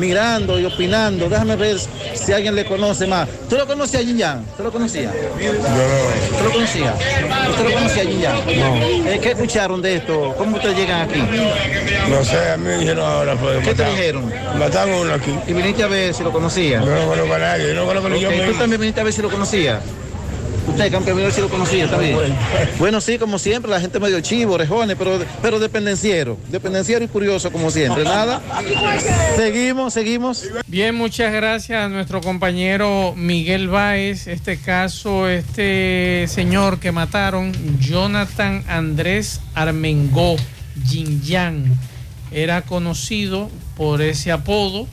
[0.00, 1.28] mirando y opinando.
[1.28, 1.76] Déjame ver
[2.14, 3.28] si alguien le conoce más.
[3.48, 4.20] ¿Tú lo conocías a Yin
[4.56, 5.12] ¿Tú lo conocías?
[5.12, 6.94] ¿Tú lo conocías?
[7.50, 8.76] ¿Usted lo conocía a Yin No.
[9.10, 10.34] Eh, ¿Qué escucharon de esto?
[10.36, 11.22] ¿Cómo ustedes llegan aquí?
[12.08, 13.36] No sé, a mí me dijeron ahora.
[13.36, 14.32] Pues, ¿Qué te dijeron?
[14.58, 15.34] Mataron uno aquí.
[15.46, 16.80] ¿Y viniste a ver si lo conocía?
[16.80, 19.22] No, no conozco a nadie, no conozco ni yo ¿Tú también viniste a ver si
[19.22, 19.80] lo conocía?
[20.70, 22.16] Usted, campeón, si lo conocía, está bien.
[22.78, 26.38] Bueno, sí, como siempre, la gente medio chivo, orejones, pero, pero dependenciero.
[26.48, 28.04] Dependenciero y curioso, como siempre.
[28.04, 28.40] Nada.
[29.36, 30.44] Seguimos, seguimos.
[30.66, 34.28] Bien, muchas gracias a nuestro compañero Miguel Báez.
[34.28, 40.36] Este caso, este señor que mataron, Jonathan Andrés Armengó
[40.86, 41.64] Jinyan,
[42.30, 44.86] era conocido por ese apodo.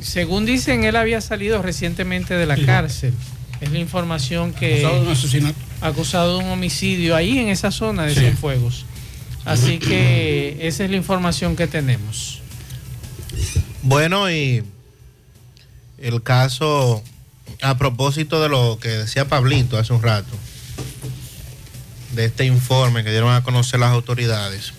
[0.00, 3.14] Según dicen, él había salido recientemente de la cárcel.
[3.64, 4.84] Es la información que...
[4.84, 5.58] Acusado de un asesinato.
[5.80, 8.84] Acusado de un homicidio ahí en esa zona de Cienfuegos.
[9.46, 12.42] Así que esa es la información que tenemos.
[13.80, 14.62] Bueno, y
[15.96, 17.02] el caso,
[17.62, 20.36] a propósito de lo que decía Pablito hace un rato,
[22.12, 24.74] de este informe que dieron a conocer las autoridades,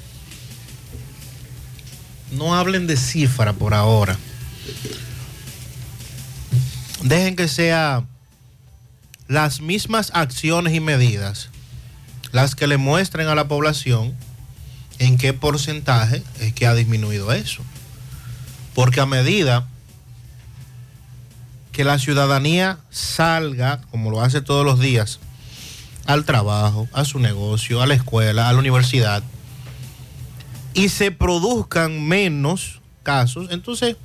[2.33, 4.15] no hablen de cifra por ahora.
[7.01, 8.03] Dejen que sea
[9.27, 11.49] las mismas acciones y medidas
[12.31, 14.13] las que le muestren a la población
[14.99, 17.61] en qué porcentaje es que ha disminuido eso.
[18.73, 19.67] Porque a medida
[21.71, 25.19] que la ciudadanía salga, como lo hace todos los días,
[26.05, 29.23] al trabajo, a su negocio, a la escuela, a la universidad,
[30.73, 33.95] y se produzcan menos casos, entonces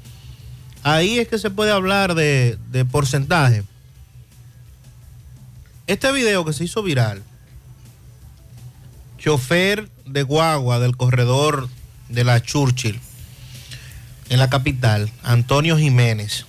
[0.84, 3.64] ahí es que se puede hablar de, de porcentaje.
[5.90, 7.20] Este video que se hizo viral,
[9.18, 11.68] chofer de guagua del corredor
[12.08, 13.00] de la Churchill
[14.28, 16.46] en la capital, Antonio Jiménez.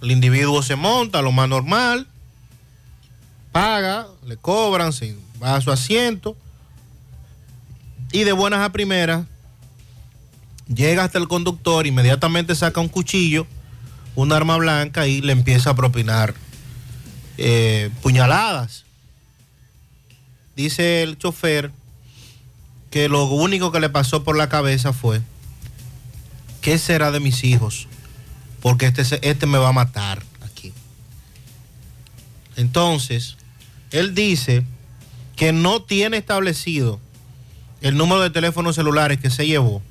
[0.00, 2.06] El individuo se monta, lo más normal,
[3.52, 6.34] paga, le cobran, se va a su asiento
[8.10, 9.26] y de buenas a primeras
[10.66, 13.46] llega hasta el conductor, inmediatamente saca un cuchillo,
[14.14, 16.32] un arma blanca y le empieza a propinar
[17.38, 18.84] eh, puñaladas.
[20.56, 21.70] Dice el chofer
[22.90, 25.20] que lo único que le pasó por la cabeza fue,
[26.62, 27.88] ¿qué será de mis hijos?
[28.60, 30.72] Porque este, este me va a matar aquí.
[32.56, 33.36] Entonces,
[33.90, 34.64] él dice
[35.36, 36.98] que no tiene establecido
[37.82, 39.82] el número de teléfonos celulares que se llevó,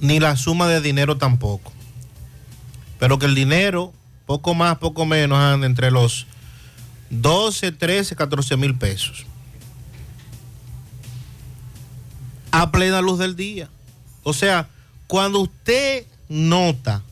[0.00, 1.72] ni la suma de dinero tampoco.
[2.98, 3.92] Pero que el dinero
[4.32, 6.26] poco más, poco menos, anda entre los
[7.10, 9.26] 12, 13, 14 mil pesos.
[12.50, 13.68] A plena luz del día.
[14.22, 14.70] O sea,
[15.06, 17.02] cuando usted nota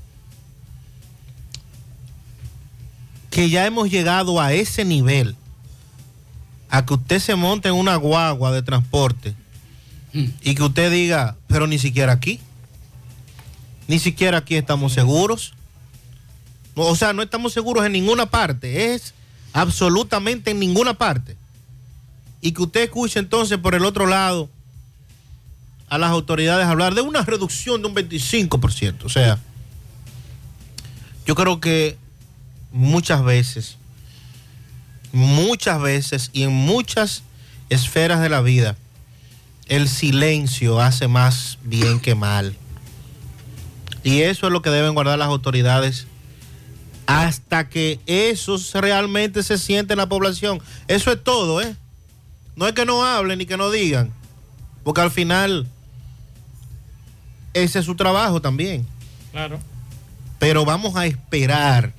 [3.29, 5.37] que ya hemos llegado a ese nivel,
[6.71, 9.35] a que usted se monte en una guagua de transporte
[10.15, 12.41] y que usted diga, pero ni siquiera aquí.
[13.89, 15.53] Ni siquiera aquí estamos seguros.
[16.89, 18.95] O sea, no estamos seguros en ninguna parte.
[18.95, 19.15] Es
[19.53, 21.37] absolutamente en ninguna parte.
[22.41, 24.49] Y que usted escuche entonces por el otro lado
[25.89, 29.05] a las autoridades hablar de una reducción de un 25%.
[29.05, 29.39] O sea,
[31.27, 31.99] yo creo que
[32.73, 33.77] muchas veces,
[35.13, 37.25] muchas veces y en muchas
[37.69, 38.77] esferas de la vida,
[39.67, 42.57] el silencio hace más bien que mal.
[44.03, 46.07] Y eso es lo que deben guardar las autoridades
[47.11, 50.63] hasta que eso realmente se siente en la población.
[50.87, 51.75] Eso es todo, ¿eh?
[52.55, 54.13] No es que no hablen ni que no digan,
[54.85, 55.67] porque al final
[57.53, 58.87] ese es su trabajo también.
[59.33, 59.59] Claro.
[60.39, 61.93] Pero vamos a esperar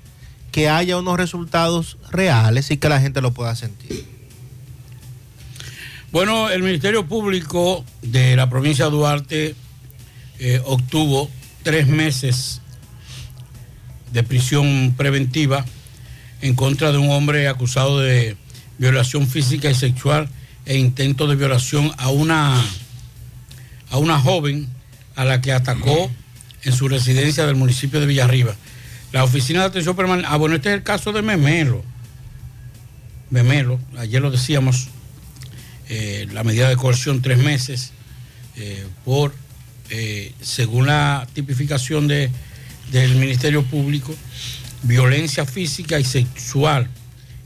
[0.53, 4.05] que haya unos resultados reales y que la gente lo pueda sentir.
[6.13, 9.55] Bueno, el Ministerio Público de la provincia de Duarte
[10.39, 11.29] eh, obtuvo
[11.63, 12.60] tres meses
[14.11, 15.65] de prisión preventiva
[16.41, 18.35] en contra de un hombre acusado de
[18.77, 20.29] violación física y sexual
[20.65, 22.61] e intento de violación a una,
[23.89, 24.67] a una joven
[25.15, 26.11] a la que atacó
[26.63, 28.55] en su residencia del municipio de Villarriba.
[29.11, 30.27] La oficina de atención permanente.
[30.31, 31.83] Ah, bueno, este es el caso de Memelo.
[33.29, 34.87] Memelo, ayer lo decíamos,
[35.89, 37.91] eh, la medida de coerción tres meses
[38.55, 39.33] eh, por,
[39.89, 42.29] eh, según la tipificación de,
[42.91, 44.13] del Ministerio Público,
[44.83, 46.87] violencia física y sexual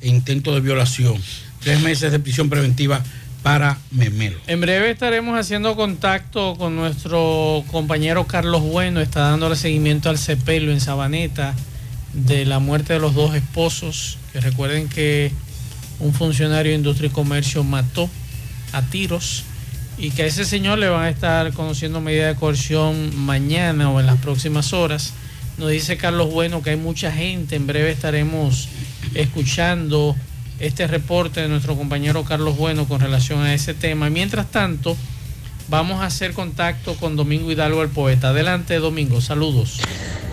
[0.01, 1.21] e intento de violación.
[1.61, 3.03] Tres meses de prisión preventiva
[3.43, 4.39] para Memelo.
[4.47, 10.71] En breve estaremos haciendo contacto con nuestro compañero Carlos Bueno, está dándole seguimiento al cepelo
[10.71, 11.53] en Sabaneta
[12.13, 15.31] de la muerte de los dos esposos, que recuerden que
[15.99, 18.09] un funcionario de industria y comercio mató
[18.71, 19.43] a tiros
[19.97, 23.99] y que a ese señor le van a estar conociendo medida de coerción mañana o
[23.99, 25.13] en las próximas horas.
[25.57, 28.67] Nos dice Carlos Bueno que hay mucha gente, en breve estaremos
[29.13, 30.13] escuchando
[30.59, 34.09] este reporte de nuestro compañero Carlos Bueno con relación a ese tema.
[34.09, 34.97] Mientras tanto,
[35.67, 38.29] vamos a hacer contacto con Domingo Hidalgo, el poeta.
[38.29, 39.79] Adelante, Domingo, saludos.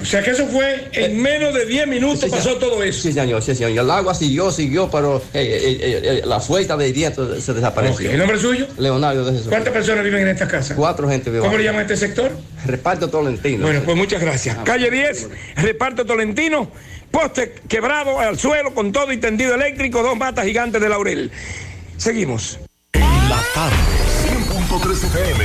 [0.02, 3.02] O sea que eso fue en menos de 10 minutos pasó todo eso.
[3.02, 3.70] Sí, señor, sí, señor.
[3.70, 7.96] Y el agua siguió, siguió, pero eh, eh, eh, la fuerza de viento se desapareció.
[7.96, 8.10] Okay.
[8.10, 8.66] ¿El nombre suyo?
[8.78, 9.48] Leonardo de Jesús.
[9.48, 10.74] ¿Cuántas personas viven en esta casa?
[10.74, 11.42] Cuatro gente vive.
[11.42, 12.30] ¿Cómo le llama este sector?
[12.66, 13.64] Reparto Tolentino.
[13.64, 14.56] Bueno, pues muchas gracias.
[14.64, 16.70] Calle 10, Reparto Tolentino,
[17.10, 21.30] poste quebrado al suelo con todo y tendido eléctrico, dos matas gigantes de laurel.
[21.96, 22.58] Seguimos.
[22.94, 23.76] En la tarde,
[24.68, 25.44] 100.3 FM,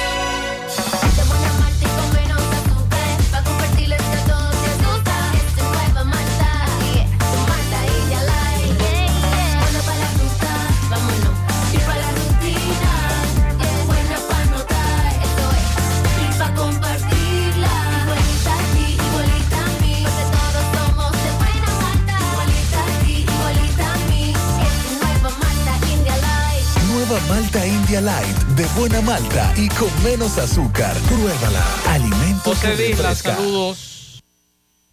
[27.51, 30.95] Malta India Light de buena malta y con menos azúcar.
[31.09, 31.65] Pruébala.
[31.89, 33.35] Alimentos que refresca.
[33.35, 34.00] Saludos,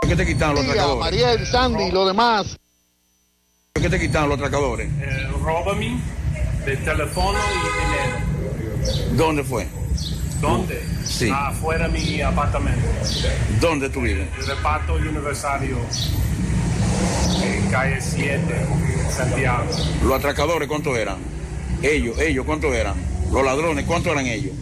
[0.00, 1.00] ¿Qué te quitaron los atracadores?
[1.00, 2.58] Mariel, Sandy, lo demás.
[3.74, 4.90] ¿Qué te quitaron los atracadores?
[5.00, 6.00] Eh, róbame
[6.64, 9.16] de teléfono y dinero.
[9.16, 9.81] ¿Dónde fue?
[10.42, 10.82] ¿Dónde?
[11.04, 11.30] Sí.
[11.32, 12.84] Afuera de mi apartamento.
[13.60, 14.28] ¿Dónde tú vives?
[14.36, 15.78] El reparto universitario
[17.42, 18.42] en calle 7,
[19.08, 19.64] Santiago.
[20.04, 21.18] ¿Los atracadores cuántos eran?
[21.80, 22.94] Ellos, ellos, ¿cuántos eran?
[23.32, 24.52] ¿Los ladrones cuántos eran ellos?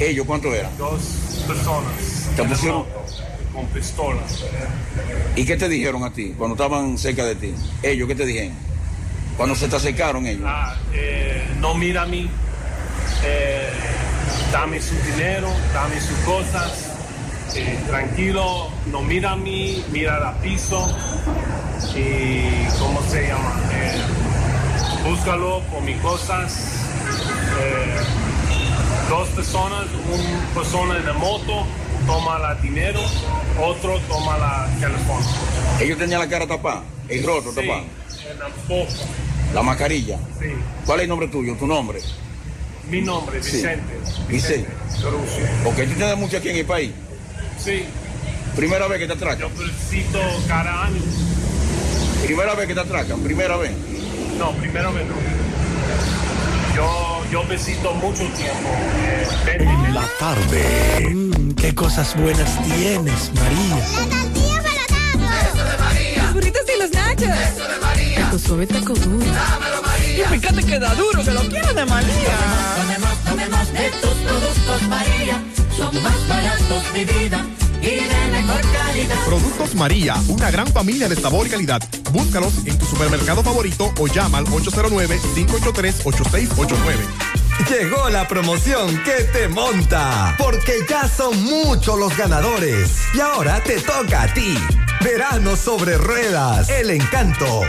[0.00, 0.76] ¿Ellos cuántos eran?
[0.76, 1.00] Dos
[1.46, 2.84] personas ¿Te pusieron?
[3.54, 4.44] con pistolas.
[5.36, 7.54] ¿Y qué te dijeron a ti cuando estaban cerca de ti?
[7.82, 8.54] ¿Ellos qué te dijeron?
[9.36, 10.42] Cuando se te acercaron ellos.
[10.44, 12.28] Ah, eh, no mira a mí.
[13.24, 13.68] Eh,
[14.52, 16.90] dame su dinero, dame sus cosas.
[17.54, 20.86] Eh, tranquilo, no mira a mí, mira al piso.
[21.94, 23.54] Y, ¿cómo se llama?
[23.72, 24.00] Eh,
[25.08, 26.54] búscalo por mis cosas.
[27.60, 27.96] Eh,
[29.08, 31.64] dos personas, una persona en la moto
[32.06, 33.00] toma la dinero,
[33.60, 35.20] otro toma la teléfono.
[35.80, 37.84] Ellos tenían la cara tapada, el rostro Sí, tapado,
[38.30, 38.92] en la boca.
[39.54, 40.18] la mascarilla.
[40.38, 40.46] Sí.
[40.84, 41.54] ¿Cuál es el nombre tuyo?
[41.56, 42.00] ¿Tu nombre?
[42.90, 43.56] Mi nombre, Sí.
[43.56, 43.94] Vicente.
[44.28, 44.68] Vicente.
[45.64, 46.92] Porque tú tienes mucho aquí en el país.
[47.62, 47.84] Sí,
[48.56, 49.40] Primera vez que te atracan.
[49.40, 50.18] yo visito
[50.48, 51.00] cada año.
[52.24, 53.72] Primera vez que te atracan, primera vez.
[54.38, 55.14] No, primero vez no.
[56.74, 58.68] Yo, yo visito mucho tiempo.
[59.46, 61.10] eh, la tarde.
[61.14, 63.78] Mm, qué cosas buenas tienes, María.
[63.84, 66.22] Eso de María.
[66.24, 67.28] Los burritos y los nachos.
[67.28, 68.20] Eso de María.
[68.24, 69.24] Taco suave, taco duro.
[69.26, 69.82] Dámelo,
[70.18, 70.36] María.
[70.36, 72.38] Y fíjate que da duro, que lo quiero de María.
[72.76, 75.42] Tomemos, tomemos de tus productos, María.
[75.76, 77.46] Son más baratos de vida
[77.80, 79.24] y de mejor calidad.
[79.26, 81.82] Productos María, una gran familia de sabor y calidad.
[82.12, 87.28] Búscalos en tu supermercado favorito o llama al 809-583-8689.
[87.68, 92.90] Llegó la promoción que te monta, porque ya son muchos los ganadores.
[93.14, 94.56] Y ahora te toca a ti.
[95.02, 97.62] Verano sobre ruedas, el encanto.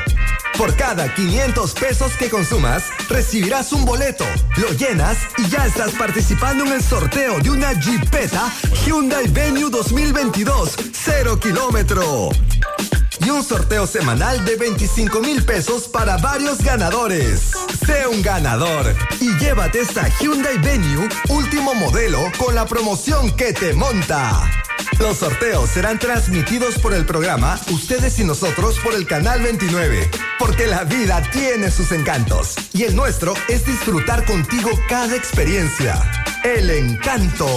[0.57, 4.25] Por cada 500 pesos que consumas, recibirás un boleto,
[4.57, 8.51] lo llenas y ya estás participando en el sorteo de una Jeepeta
[8.83, 12.29] Hyundai Venue 2022, 0 kilómetro.
[13.25, 17.51] Y un sorteo semanal de 25 mil pesos para varios ganadores.
[17.85, 23.73] Sé un ganador y llévate esta Hyundai Venue último modelo con la promoción que te
[23.73, 24.49] monta.
[24.99, 30.09] Los sorteos serán transmitidos por el programa Ustedes y Nosotros por el Canal 29.
[30.37, 32.55] Porque la vida tiene sus encantos.
[32.73, 35.95] Y el nuestro es disfrutar contigo cada experiencia.
[36.43, 37.47] El encanto.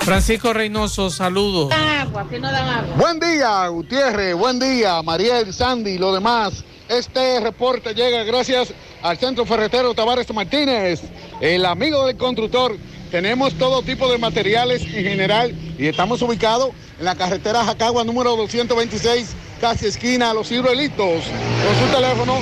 [0.00, 1.70] Francisco Reynoso, saludos.
[1.72, 2.96] agua, que no dan agua.
[2.96, 6.64] Buen día, Gutiérrez, buen día, Mariel, Sandy, lo demás.
[6.88, 8.72] Este reporte llega gracias
[9.02, 11.02] al Centro Ferretero Tavares Martínez,
[11.40, 12.76] el amigo del constructor.
[13.12, 18.34] Tenemos todo tipo de materiales en general y estamos ubicados en la carretera Jacagua número
[18.36, 20.96] 226, casi esquina a los ciruelitos.
[20.96, 22.40] Con su teléfono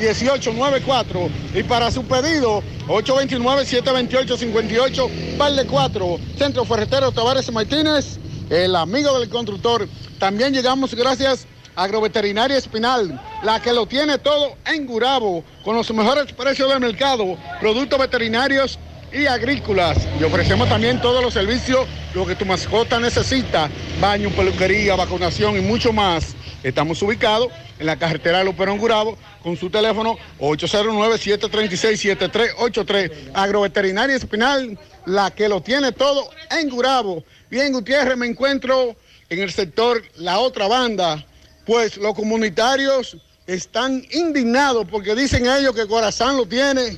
[0.00, 8.18] 809-576-1894 y para su pedido 829-728-58, par de 4, Centro Ferretero Tavares Martínez,
[8.50, 9.86] el amigo del constructor.
[10.18, 16.32] También llegamos gracias Agroveterinaria Espinal, la que lo tiene todo en Gurabo, con los mejores
[16.32, 18.78] precios del mercado, productos veterinarios
[19.12, 19.98] y agrícolas.
[20.20, 23.70] Y ofrecemos también todos los servicios, lo que tu mascota necesita,
[24.00, 26.34] baño, peluquería, vacunación y mucho más.
[26.62, 27.48] Estamos ubicados
[27.78, 33.30] en la carretera Luperón Gurabo con su teléfono 809-736-7383.
[33.34, 37.24] Agroveterinaria Espinal, la que lo tiene todo en Gurabo.
[37.50, 38.94] Bien, Gutiérrez, me encuentro
[39.28, 41.26] en el sector La Otra Banda,
[41.66, 46.96] pues los comunitarios están indignados porque dicen ellos que Corazán lo tiene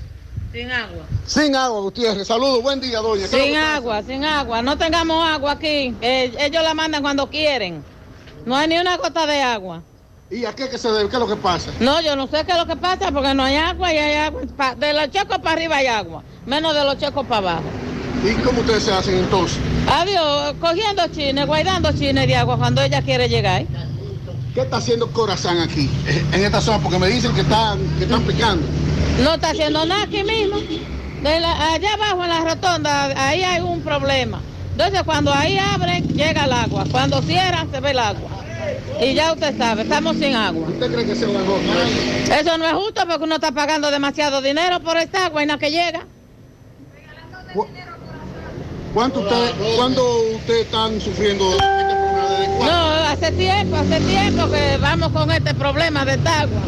[0.53, 1.05] Sin agua.
[1.27, 2.27] sin agua, Gutiérrez.
[2.29, 3.23] Saludos, buen día, doña.
[3.23, 3.77] ¿Qué es lo Sin pasa?
[3.77, 4.63] agua, sin agua.
[4.63, 5.95] No tengamos agua aquí.
[6.01, 7.83] Eh, ellos la mandan cuando quieren.
[8.47, 9.83] No hay ni una gota de agua.
[10.31, 11.09] ¿Y a qué que se debe?
[11.09, 11.71] ¿Qué es lo que pasa?
[11.81, 14.15] No, yo no sé qué es lo que pasa porque no hay agua y hay
[14.17, 14.43] agua.
[14.77, 17.65] De los checos para arriba hay agua, menos de los checos para abajo.
[18.25, 19.59] ¿Y cómo ustedes se hacen entonces?
[19.87, 23.65] Adiós, cogiendo chines, guardando chines de agua cuando ella quiere llegar.
[24.55, 25.91] ¿Qué está haciendo Corazán aquí,
[26.33, 26.79] en esta zona?
[26.79, 28.65] Porque me dicen que están, que están picando.
[29.23, 30.59] No está haciendo nada aquí mismo.
[31.23, 34.41] De la- allá abajo en la rotonda, ahí hay un problema.
[34.73, 36.85] Entonces cuando ahí abren, llega el agua.
[36.91, 38.31] Cuando cierran, se ve el agua.
[39.01, 40.69] Y ya usted sabe, estamos sin agua.
[40.69, 44.41] ¿Usted cree que se va a Eso no es justo porque uno está pagando demasiado
[44.41, 46.07] dinero por esta agua y nada que llega.
[48.95, 51.57] ¿Cuánto ustedes, ¿Cuándo ustedes están sufriendo
[52.61, 56.61] No, hace tiempo, hace tiempo que vamos con este problema de esta agua.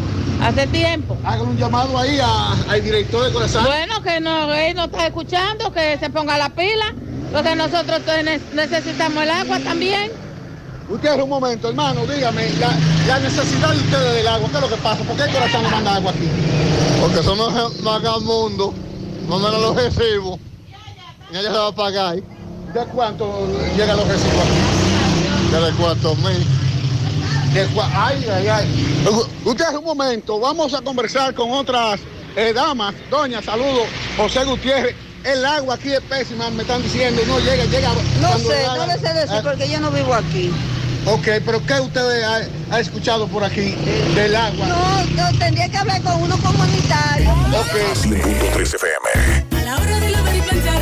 [0.43, 1.17] Hace tiempo.
[1.25, 3.65] Hagan un llamado ahí a- al director de Corazán.
[3.65, 6.93] Bueno, que no, él no está escuchando, que se ponga la pila,
[7.33, 8.01] porque nosotros
[8.53, 10.11] necesitamos el agua también.
[10.87, 12.69] Gutiérrez, un momento, hermano, dígame, la,
[13.07, 15.03] la necesidad de ustedes del agua, ¿qué es lo que pasa?
[15.03, 16.29] ¿Por qué Corazán no manda agua aquí?
[17.01, 18.73] Porque somos vagabundos,
[19.27, 20.39] no me los recibos.
[21.33, 22.15] Y ella se va a pagar.
[22.15, 24.86] ¿De cuánto llegan los recibos aquí?
[25.51, 26.45] De cuatro mil.
[27.53, 29.03] De cua- ay, ay, ay.
[29.43, 31.99] Gutiérrez, un momento, vamos a conversar con otras
[32.35, 32.93] eh, damas.
[33.09, 33.87] Doña, saludos.
[34.17, 37.89] José Gutiérrez, el agua aquí es pésima, me están diciendo, no llega, llega.
[38.21, 40.51] No sé, no le sé decir Ah, porque yo no vivo aquí.
[41.05, 42.41] Ok, pero ¿qué usted ha,
[42.75, 43.75] ha escuchado por aquí
[44.13, 44.67] del agua?
[44.67, 47.31] No, yo tendría que hablar con uno comunitario.
[47.31, 47.95] Ok.
[48.03, 49.61] 5.3 FM.
[49.61, 50.81] A la hora de lavar y planchar,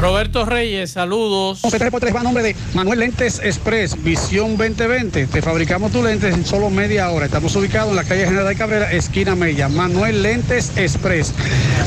[0.00, 1.60] Roberto Reyes, saludos.
[1.64, 5.26] 3x3 va a nombre de Manuel Lentes Express, Visión 2020.
[5.26, 7.26] Te fabricamos tus lentes en solo media hora.
[7.26, 9.68] Estamos ubicados en la calle General Cabrera, esquina Mella.
[9.68, 11.32] Manuel Lentes Express.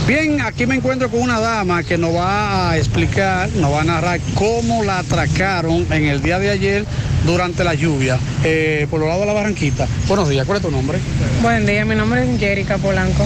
[0.07, 3.85] Bien, aquí me encuentro con una dama que nos va a explicar, nos va a
[3.85, 6.85] narrar cómo la atracaron en el día de ayer
[7.25, 9.87] durante la lluvia eh, por los lados de la Barranquita.
[10.09, 10.99] Buenos días, ¿cuál es tu nombre?
[11.41, 13.23] Buen día, mi nombre es Jerica Polanco.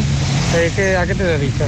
[0.55, 1.67] Eh, ¿qué- ¿A qué te dedicas?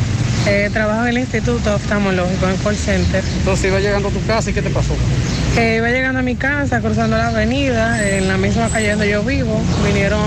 [0.49, 3.21] Eh, trabajo en el Instituto Oftalmológico en call center.
[3.39, 4.95] Entonces iba llegando a tu casa y ¿qué te pasó?
[5.57, 9.23] Eh, iba llegando a mi casa, cruzando la avenida, en la misma calle donde yo
[9.23, 9.61] vivo.
[9.85, 10.21] Vinieron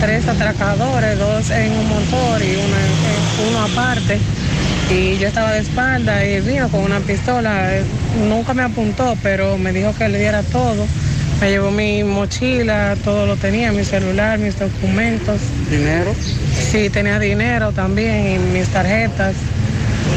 [0.00, 4.18] tres atracadores, dos en un motor y una, uno aparte.
[4.90, 7.76] Y yo estaba de espalda y vino con una pistola.
[7.76, 7.82] Eh,
[8.26, 10.86] Nunca me apuntó, pero me dijo que le diera todo.
[11.42, 15.40] Me llevó mi mochila, todo lo tenía, mi celular, mis documentos.
[15.70, 16.14] ¿Dinero?
[16.72, 19.34] Sí, tenía dinero también y mis tarjetas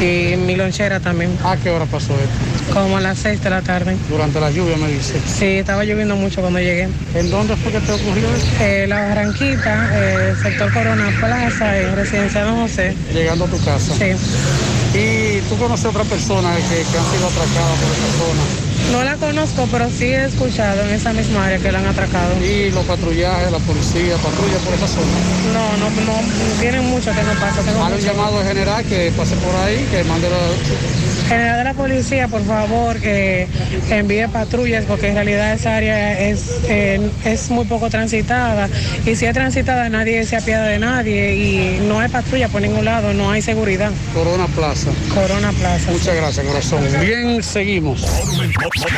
[0.02, 1.36] y mi lonchera también.
[1.44, 2.74] ¿A qué hora pasó esto?
[2.74, 3.96] Como a las 6 de la tarde.
[4.08, 5.20] Durante la lluvia me dice.
[5.26, 6.88] Sí, estaba lloviendo mucho cuando llegué.
[7.14, 8.46] ¿En dónde fue que te ocurrió eso?
[8.60, 12.94] Eh, la Barranquita, eh, sector Corona Plaza, en Residencia Don José.
[13.12, 13.94] Llegando a tu casa.
[13.94, 14.98] Sí.
[14.98, 18.71] ¿Y tú conoces a otra persona que, que han sido atracadas por esa zona?
[18.90, 22.34] No la conozco, pero sí he escuchado en esa misma área que la han atracado.
[22.42, 25.06] ¿Y los patrullajes, la policía, patrulla por esa zona?
[25.52, 27.62] No, no, no, tienen mucho que no pasa.
[27.62, 31.11] Tengo un llamado al general que pase por ahí, que mande la...
[31.32, 33.48] General de la policía, por favor, que
[33.88, 38.68] envíe patrullas, porque en realidad esa área es, eh, es muy poco transitada.
[39.06, 42.84] Y si es transitada, nadie se apiada de nadie y no hay patrulla por ningún
[42.84, 43.90] lado, no hay seguridad.
[44.12, 44.90] Corona Plaza.
[45.14, 45.90] Corona Plaza.
[45.90, 46.84] Muchas gracias, corazón.
[47.00, 48.02] Bien, seguimos.
[48.26, 48.92] Monumental 100.13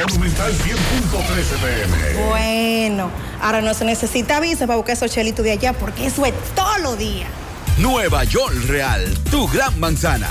[1.62, 2.26] pm.
[2.28, 3.10] Bueno,
[3.40, 6.78] ahora no se necesita visa para buscar esos chelitos de allá, porque eso es todo
[6.78, 7.26] lo día.
[7.78, 10.30] Nueva York Real, tu gran manzana.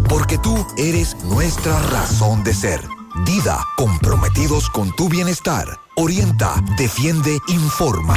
[0.07, 2.81] porque tú eres nuestra razón de ser.
[3.25, 5.67] Dida, comprometidos con tu bienestar.
[5.95, 8.15] Orienta, defiende, informa.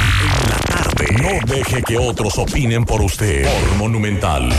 [1.21, 3.43] No deje que otros opinen por usted.
[3.43, 4.49] Por Monumental.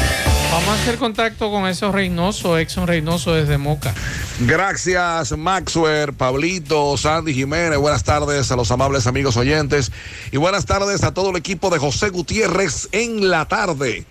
[0.53, 3.95] Vamos a hacer contacto con esos Reynoso, Exxon Reynoso desde Moca.
[4.41, 7.79] Gracias, Maxwell, Pablito, Sandy Jiménez.
[7.79, 9.91] Buenas tardes a los amables amigos oyentes.
[10.31, 14.07] Y buenas tardes a todo el equipo de José Gutiérrez en la tarde.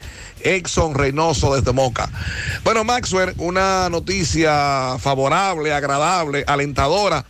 [0.46, 2.10] Exxon Reynoso desde Moca.
[2.64, 7.26] Bueno, Maxwell, una noticia favorable, agradable, alentadora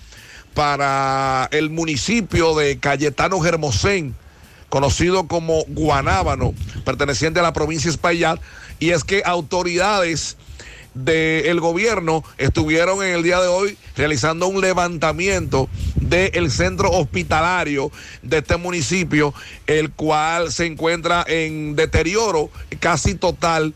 [0.53, 4.15] para el municipio de Cayetano Germosén,
[4.69, 6.53] conocido como Guanábano,
[6.83, 8.39] perteneciente a la provincia de Espaillat,
[8.79, 10.37] y es que autoridades
[10.95, 17.91] del gobierno estuvieron en el día de hoy realizando un levantamiento del centro hospitalario
[18.21, 19.33] de este municipio,
[19.67, 23.73] el cual se encuentra en deterioro casi total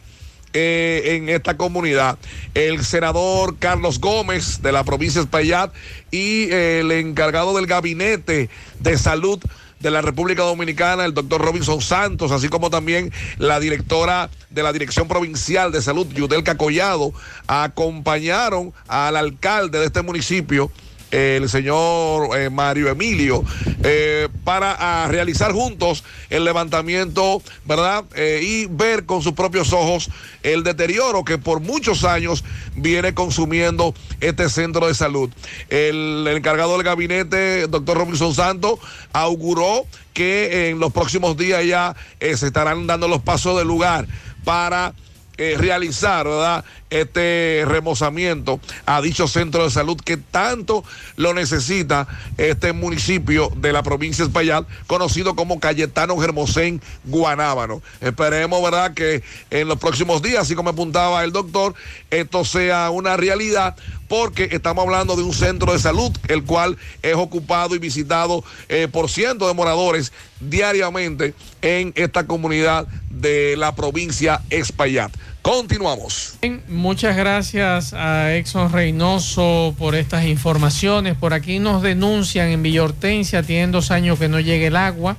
[0.53, 2.17] eh, en esta comunidad.
[2.55, 5.71] El senador Carlos Gómez de la provincia de Espaillat
[6.09, 8.49] y el encargado del gabinete
[8.79, 9.39] de salud
[9.79, 14.73] de la República Dominicana, el doctor Robinson Santos, así como también la directora de la
[14.73, 17.13] Dirección Provincial de Salud, Yudelka Collado,
[17.47, 20.71] acompañaron al alcalde de este municipio,
[21.11, 23.43] el señor eh, Mario Emilio,
[23.83, 28.05] eh, para ah, realizar juntos el levantamiento, ¿verdad?
[28.15, 30.09] Eh, y ver con sus propios ojos
[30.43, 32.43] el deterioro que por muchos años
[32.75, 35.29] viene consumiendo este centro de salud.
[35.69, 38.79] El, el encargado del gabinete, doctor Robinson Santos,
[39.11, 44.07] auguró que en los próximos días ya se estarán dando los pasos del lugar
[44.43, 44.93] para
[45.41, 46.65] eh, realizar ¿verdad?
[46.89, 50.83] este remozamiento a dicho centro de salud que tanto
[51.15, 57.81] lo necesita este municipio de la provincia de Espaillat, conocido como Cayetano Germosén Guanábano.
[58.01, 58.93] Esperemos ¿verdad?
[58.93, 61.73] que en los próximos días, así como apuntaba el doctor,
[62.11, 63.77] esto sea una realidad
[64.09, 68.89] porque estamos hablando de un centro de salud, el cual es ocupado y visitado eh,
[68.91, 70.11] por cientos de moradores
[70.41, 75.11] diariamente en esta comunidad de la provincia Espaillat.
[75.41, 76.37] Continuamos.
[76.67, 81.15] Muchas gracias a Exxon Reynoso por estas informaciones.
[81.15, 85.15] Por aquí nos denuncian en Villa Hortensia, tienen dos años que no llega el agua.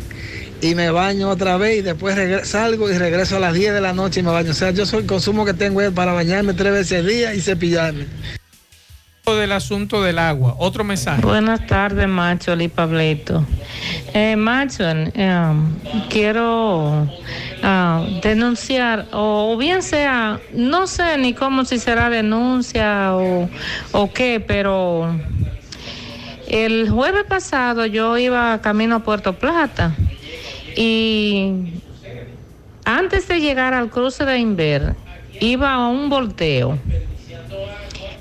[0.61, 2.17] y me baño otra vez y después
[2.47, 4.51] salgo y regreso a las 10 de la noche y me baño.
[4.51, 7.35] O sea, yo soy el consumo que tengo es para bañarme tres veces al día
[7.35, 8.07] y cepillarme.
[9.37, 10.55] Del asunto del agua.
[10.59, 11.23] Otro mensaje.
[11.23, 13.45] Buenas tardes, Macho y Pablito.
[14.15, 15.53] Eh, Macho, eh,
[16.09, 17.07] quiero
[17.63, 23.49] ah, denunciar, o, o bien sea, no sé ni cómo si será denuncia o,
[23.93, 25.15] o qué, pero
[26.49, 29.95] el jueves pasado yo iba camino a Puerto Plata
[30.77, 31.81] y
[32.85, 34.95] antes de llegar al cruce de Inver,
[35.41, 36.79] iba a un volteo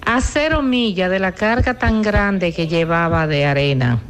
[0.07, 4.01] a cero millas de la carga tan grande que llevaba de arena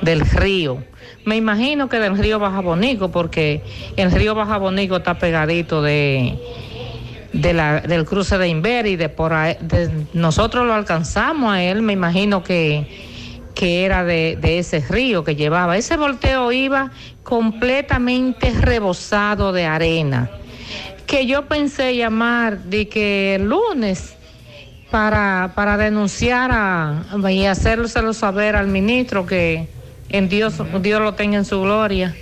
[0.00, 0.82] del río.
[1.26, 3.62] Me imagino que del río Baja Bonico, porque
[3.98, 6.38] el río Baja Bonico está pegadito de,
[7.34, 9.56] de la- del cruce de Inver y de por ahí,
[10.14, 12.86] nosotros lo alcanzamos a él, me imagino que,
[13.54, 15.76] que era de, de ese río que llevaba.
[15.76, 20.30] Ese volteo iba completamente rebosado de arena,
[21.06, 24.15] que yo pensé llamar de que el lunes
[24.90, 29.68] para, para denunciar a, y hacérselo saber al ministro que
[30.08, 32.14] en Dios, Dios lo tenga en su gloria.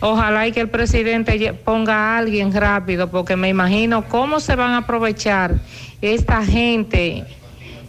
[0.00, 4.72] Ojalá y que el presidente ponga a alguien rápido, porque me imagino cómo se van
[4.72, 5.54] a aprovechar
[6.02, 7.26] esta gente eh,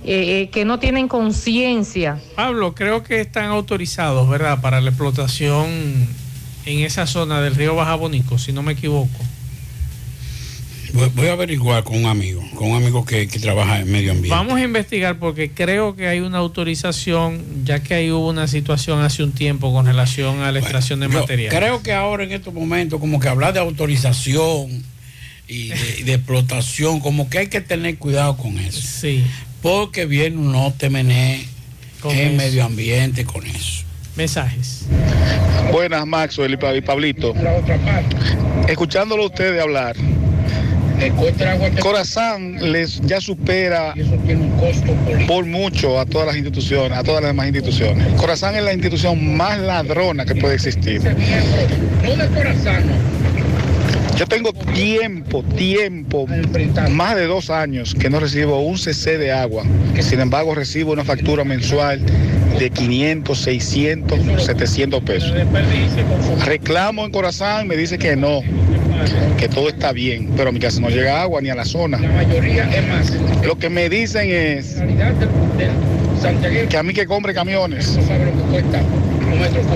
[0.05, 2.19] eh, que no tienen conciencia.
[2.35, 4.61] Pablo, creo que están autorizados, ¿verdad?
[4.61, 5.67] Para la explotación
[6.65, 9.19] en esa zona del río Baja Bonico, si no me equivoco.
[10.93, 14.11] Voy, voy a averiguar con un amigo, con un amigo que, que trabaja en medio
[14.11, 14.29] ambiente.
[14.35, 19.01] Vamos a investigar porque creo que hay una autorización, ya que ahí hubo una situación
[19.01, 21.53] hace un tiempo con relación a la extracción de material.
[21.55, 24.83] Creo que ahora en estos momentos, como que hablar de autorización
[25.47, 28.81] y de, y de explotación, como que hay que tener cuidado con eso.
[28.81, 29.23] Sí.
[29.61, 31.45] Porque viene un no temené
[32.01, 32.35] Con en eso.
[32.37, 33.83] medio ambiente con eso.
[34.15, 34.85] Mensajes.
[35.71, 37.33] Buenas, Maxwell y Pa- y Pablito.
[38.67, 39.95] Escuchándolo a ustedes hablar,
[41.79, 43.93] Corazán les ya supera
[45.27, 48.07] por mucho a todas las instituciones, a todas las demás instituciones.
[48.13, 51.01] Corazán es la institución más ladrona que puede existir.
[54.17, 56.27] Yo tengo tiempo, tiempo,
[56.91, 59.63] más de dos años que no recibo un cc de agua.
[60.01, 62.01] Sin embargo, recibo una factura mensual
[62.59, 65.33] de 500, 600, 700 pesos.
[66.45, 68.41] Reclamo en Corazán, me dice que no,
[69.37, 71.99] que todo está bien, pero a mi casa no llega agua ni a la zona.
[73.43, 74.77] Lo que me dicen es
[76.69, 77.97] que a mí que compre camiones.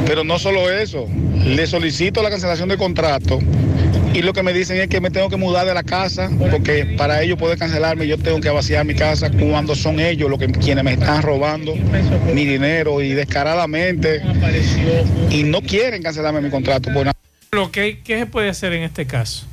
[0.06, 1.08] Pero no solo eso,
[1.46, 3.40] le solicito la cancelación de contrato
[4.14, 6.86] y lo que me dicen es que me tengo que mudar de la casa porque
[6.98, 10.48] para ellos poder cancelarme yo tengo que vaciar mi casa cuando son ellos los que
[10.48, 11.74] quienes me están robando
[12.34, 14.22] mi dinero y descaradamente
[15.32, 17.13] y no quieren cancelarme mi contrato por.
[17.54, 19.46] Lo que, ¿Qué se puede hacer en este caso?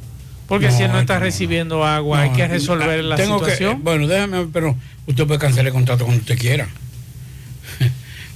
[0.49, 3.85] Porque si él no está recibiendo agua, hay que resolver la Tengo que- situación.
[3.85, 6.67] bueno, déjame, pero usted puede cancelar el contrato cuando usted quiera.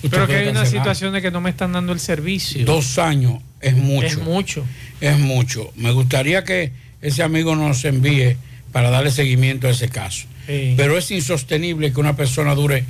[0.04, 2.64] Usted pero que hay una situación de que no me están dando el servicio.
[2.66, 4.06] Dos años es mucho.
[4.06, 4.64] Es mucho.
[5.00, 5.72] Es mucho.
[5.76, 8.36] Me gustaría que ese amigo nos envíe
[8.70, 10.26] para darle seguimiento a ese caso.
[10.46, 10.74] Sí.
[10.76, 12.84] Pero es insostenible que una persona dure,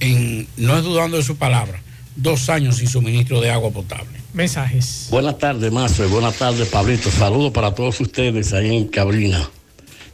[0.00, 1.80] en, no es dudando de su palabra,
[2.16, 4.18] dos años sin suministro de agua potable.
[4.32, 5.08] Mensajes.
[5.10, 6.08] Buenas tardes, Mazo.
[6.08, 7.10] Buenas tardes, Pablito.
[7.10, 9.48] Saludos para todos ustedes ahí en Cabrina.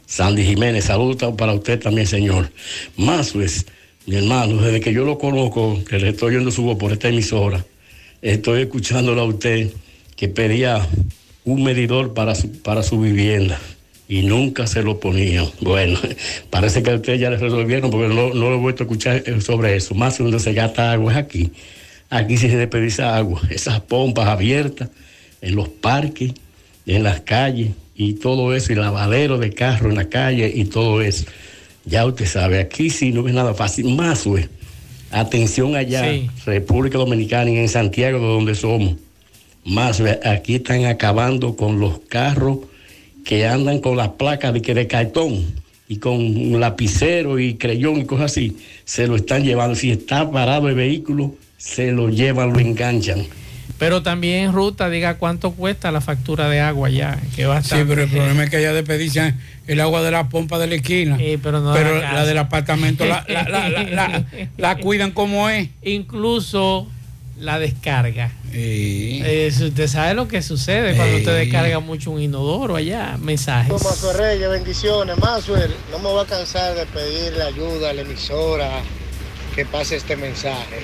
[0.05, 2.51] Sandy Jiménez, saludos para usted también, señor.
[2.97, 3.65] Mazo es
[4.05, 7.07] mi hermano, desde que yo lo conozco, que le estoy oyendo su voz por esta
[7.07, 7.63] emisora,
[8.21, 9.71] estoy escuchándolo a usted
[10.15, 10.87] que pedía
[11.45, 13.59] un medidor para su, para su vivienda
[14.07, 15.45] y nunca se lo ponía.
[15.61, 15.99] Bueno,
[16.49, 19.23] parece que a usted ya le resolvieron porque no, no lo he vuelto a escuchar
[19.25, 19.95] eh, sobre eso.
[19.95, 21.51] Más donde se gasta agua es aquí.
[22.11, 23.41] Aquí se desperdicia agua.
[23.49, 24.89] Esas pompas abiertas
[25.41, 26.33] en los parques,
[26.85, 31.01] en las calles y todo eso, y lavadero de carro en la calle y todo
[31.01, 31.25] eso.
[31.85, 33.95] Ya usted sabe, aquí sí no es nada fácil.
[33.95, 34.47] Más, güey.
[35.09, 36.29] Atención allá, Sí.
[36.45, 38.97] República Dominicana y en Santiago, de donde somos.
[39.65, 42.59] Más, aquí están acabando con los carros
[43.25, 45.45] que andan con las placas de, de cartón
[45.87, 48.57] y con un lapicero y creyón y cosas así.
[48.85, 49.75] Se lo están llevando.
[49.75, 53.27] Si está parado el vehículo, se lo llevan, lo enganchan.
[53.77, 57.75] Pero también ruta, diga cuánto cuesta la factura de agua ya, que va a Sí,
[57.87, 61.17] pero el problema es que allá desperdician el agua de la pompa de la esquina.
[61.41, 64.25] pero no de la del apartamento la, la- la- la- la-
[64.57, 65.69] la cuidan como es.
[65.83, 66.87] Incluso
[67.39, 68.31] la descarga.
[68.53, 71.45] Eh, si usted sabe lo que sucede cuando usted Sí.
[71.45, 73.69] descarga mucho un inodoro allá, mensajes.
[73.75, 75.17] Tomás Reyes, bendiciones.
[75.17, 78.69] Maxwell, no me voy a cansar de pedirle ayuda a la emisora
[79.55, 80.81] que pase este mensaje.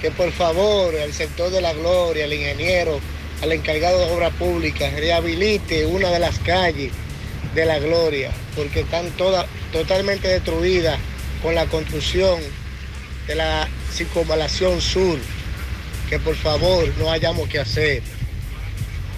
[0.00, 3.00] Que por favor al sector de la gloria, al ingeniero,
[3.42, 6.92] al encargado de obra pública, rehabilite una de las calles
[7.54, 10.98] de la gloria, porque están todas totalmente destruidas
[11.42, 12.40] con la construcción
[13.26, 15.18] de la circunvalación sur.
[16.08, 18.02] Que por favor no hayamos que hacer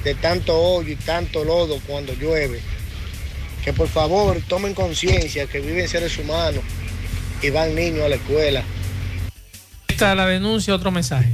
[0.03, 2.61] de tanto hoyo y tanto lodo cuando llueve.
[3.65, 6.65] Que por favor tomen conciencia que viven seres humanos
[7.43, 8.65] y van niños a la escuela.
[10.01, 11.29] Es la denuncia, otro mensaje.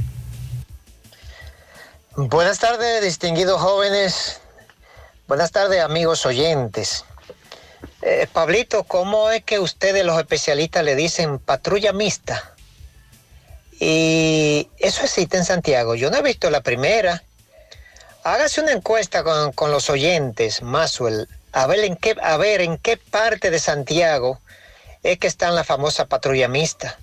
[2.17, 4.41] Buenas tardes, distinguidos jóvenes.
[5.25, 7.05] Buenas tardes, amigos oyentes.
[8.01, 12.55] Eh, Pablito, ¿cómo es que ustedes los especialistas le dicen patrulla mixta?
[13.79, 15.95] Y eso existe en Santiago.
[15.95, 17.23] Yo no he visto la primera.
[18.25, 22.77] Hágase una encuesta con, con los oyentes, Maswell, a ver, en qué, a ver en
[22.77, 24.41] qué parte de Santiago
[25.03, 26.97] es que está la famosa patrulla mixta.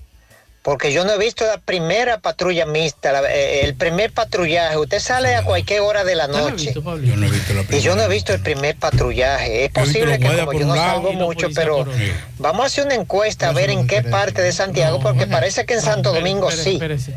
[0.64, 4.78] Porque yo no he visto la primera patrulla mixta, la- eh, el primer patrullaje.
[4.78, 6.72] Usted sale a cualquier hora de la noche.
[6.72, 9.66] Yo no he visto la Y yo no he visto el primer patrullaje.
[9.66, 11.92] Es Yo posible que como yo no salgo mucho, pero por
[12.38, 15.74] vamos a hacer una encuesta a ver en qué parte de Santiago, porque parece que
[15.74, 16.76] en Santo Domingo espérese, sí.
[16.76, 17.12] espérese.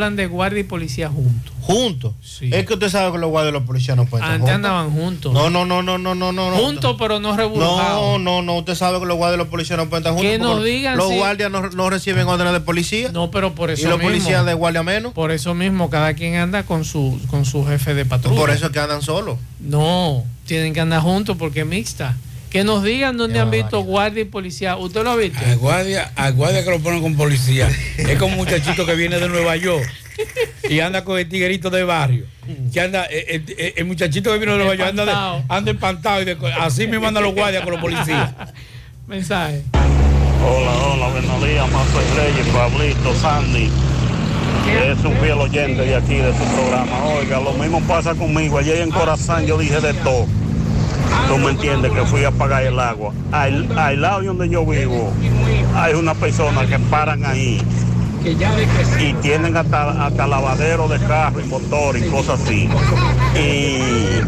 [0.00, 1.52] Hablan de guardia y policía juntos.
[1.60, 2.14] ¿Juntos?
[2.40, 4.54] Es que usted sabe que los guardias y los policías no pueden Antes juntos.
[4.54, 5.32] andaban juntos.
[5.34, 6.50] No, no, no, no, no, no, no.
[6.56, 8.18] Juntos, pero no reburjados.
[8.18, 8.56] No, no, no.
[8.56, 10.30] Usted sabe que los guardias y los policías no pueden estar juntos.
[10.30, 13.12] Que nos porque digan Los si- guardias no, no reciben órdenes de policía.
[13.12, 14.08] No, pero por eso Y los mismo.
[14.10, 15.12] policías de guardia menos.
[15.12, 18.40] Por eso mismo, cada quien anda con su, con su jefe de patrulla.
[18.40, 19.38] Por eso es que andan solos.
[19.60, 22.16] No, tienen que andar juntos porque es mixta.
[22.50, 24.76] Que nos digan dónde han visto guardia y policía.
[24.76, 25.38] ¿Usted lo ha visto?
[25.46, 27.68] Al guardia, guardia que lo ponen con policía.
[27.96, 29.88] Es como un muchachito que viene de Nueva York
[30.68, 32.24] y anda con el tiguerito de barrio.
[32.72, 35.36] Que anda, eh, el, el- el muchachito que vino de Nueva York anda, Espantado.
[35.38, 38.32] de- anda espantado y de- así me mandan los guardias con los policías.
[39.06, 39.62] Mensaje.
[40.44, 43.70] Hola, hola, buenos días, Mazo Reyes, Pablito, Sandy.
[44.68, 47.04] Es un fiel oyente de aquí, de su programa.
[47.04, 48.58] Oiga, lo mismo pasa conmigo.
[48.58, 50.26] Ayer en Corazán yo dije de todo.
[51.28, 53.12] Tú me entiendes que fui a pagar el agua.
[53.32, 55.12] Al, al lado de donde yo vivo,
[55.74, 57.62] hay una persona que paran ahí
[59.00, 62.68] y tienen hasta, hasta lavadero de carro y motor y cosas así.
[63.36, 64.20] Y,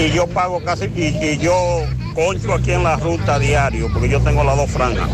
[0.00, 1.54] y yo pago casi, y, y yo
[2.14, 5.08] concho aquí en la ruta diario, porque yo tengo las dos franjas.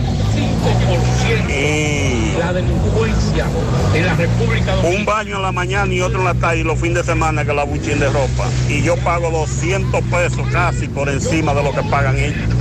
[2.38, 3.46] La delincuencia
[3.94, 6.78] en la República un baño en la mañana y otro en la tarde y los
[6.78, 8.48] fines de semana que la buchín de ropa.
[8.68, 12.59] Y yo pago 200 pesos casi por encima de lo que pagan ellos.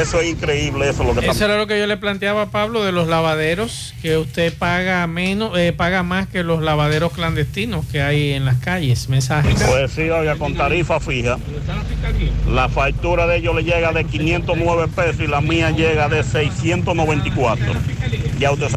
[0.00, 2.46] Eso es increíble, eso es lo que Eso era lo que yo le planteaba a
[2.46, 7.84] Pablo de los lavaderos, que usted paga menos, eh, paga más que los lavaderos clandestinos
[7.86, 9.08] que hay en las calles.
[9.08, 9.62] Mensajes.
[9.62, 11.38] Pues sí, oiga, con tarifa fija,
[12.50, 17.64] la factura de ellos le llega de 509 pesos y la mía llega de 694.
[18.38, 18.76] Ya usted sabe.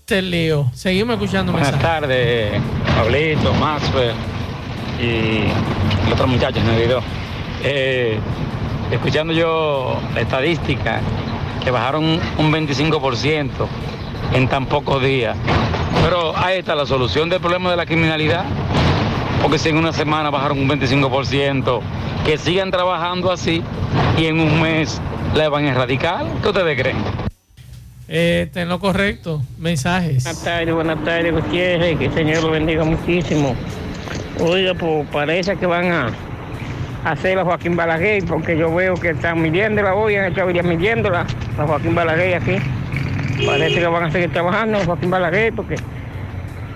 [0.00, 0.70] Este lío.
[0.74, 2.00] Seguimos escuchando Buenas mensajes.
[2.00, 2.62] tardes,
[2.96, 4.14] Pablito, Maxwell
[5.00, 7.02] y el otro muchacho en el video.
[7.62, 8.18] Eh,
[8.90, 11.00] escuchando yo la estadística
[11.62, 12.04] que bajaron
[12.38, 13.48] un 25%
[14.34, 15.36] en tan pocos días.
[16.02, 18.44] Pero ahí está la solución del problema de la criminalidad.
[19.42, 21.80] Porque si en una semana bajaron un 25%,
[22.24, 23.62] que sigan trabajando así
[24.18, 25.00] y en un mes
[25.34, 26.24] la van a erradicar.
[26.42, 26.96] ¿Qué ustedes creen?
[28.08, 29.42] Eh, está en lo correcto.
[29.58, 30.24] Mensajes.
[30.24, 33.54] Buenas tardes, buenas tardes, Gutiérrez, que el Señor lo bendiga muchísimo.
[34.40, 36.10] Oiga, pues parece que van a
[37.04, 41.26] hacer la Joaquín Balaguer, porque yo veo que están midiéndola hoy, han hecho días midiéndola,
[41.58, 42.56] la Joaquín Balaguer aquí.
[43.44, 45.76] Parece que van a seguir trabajando la Joaquín Balaguer, porque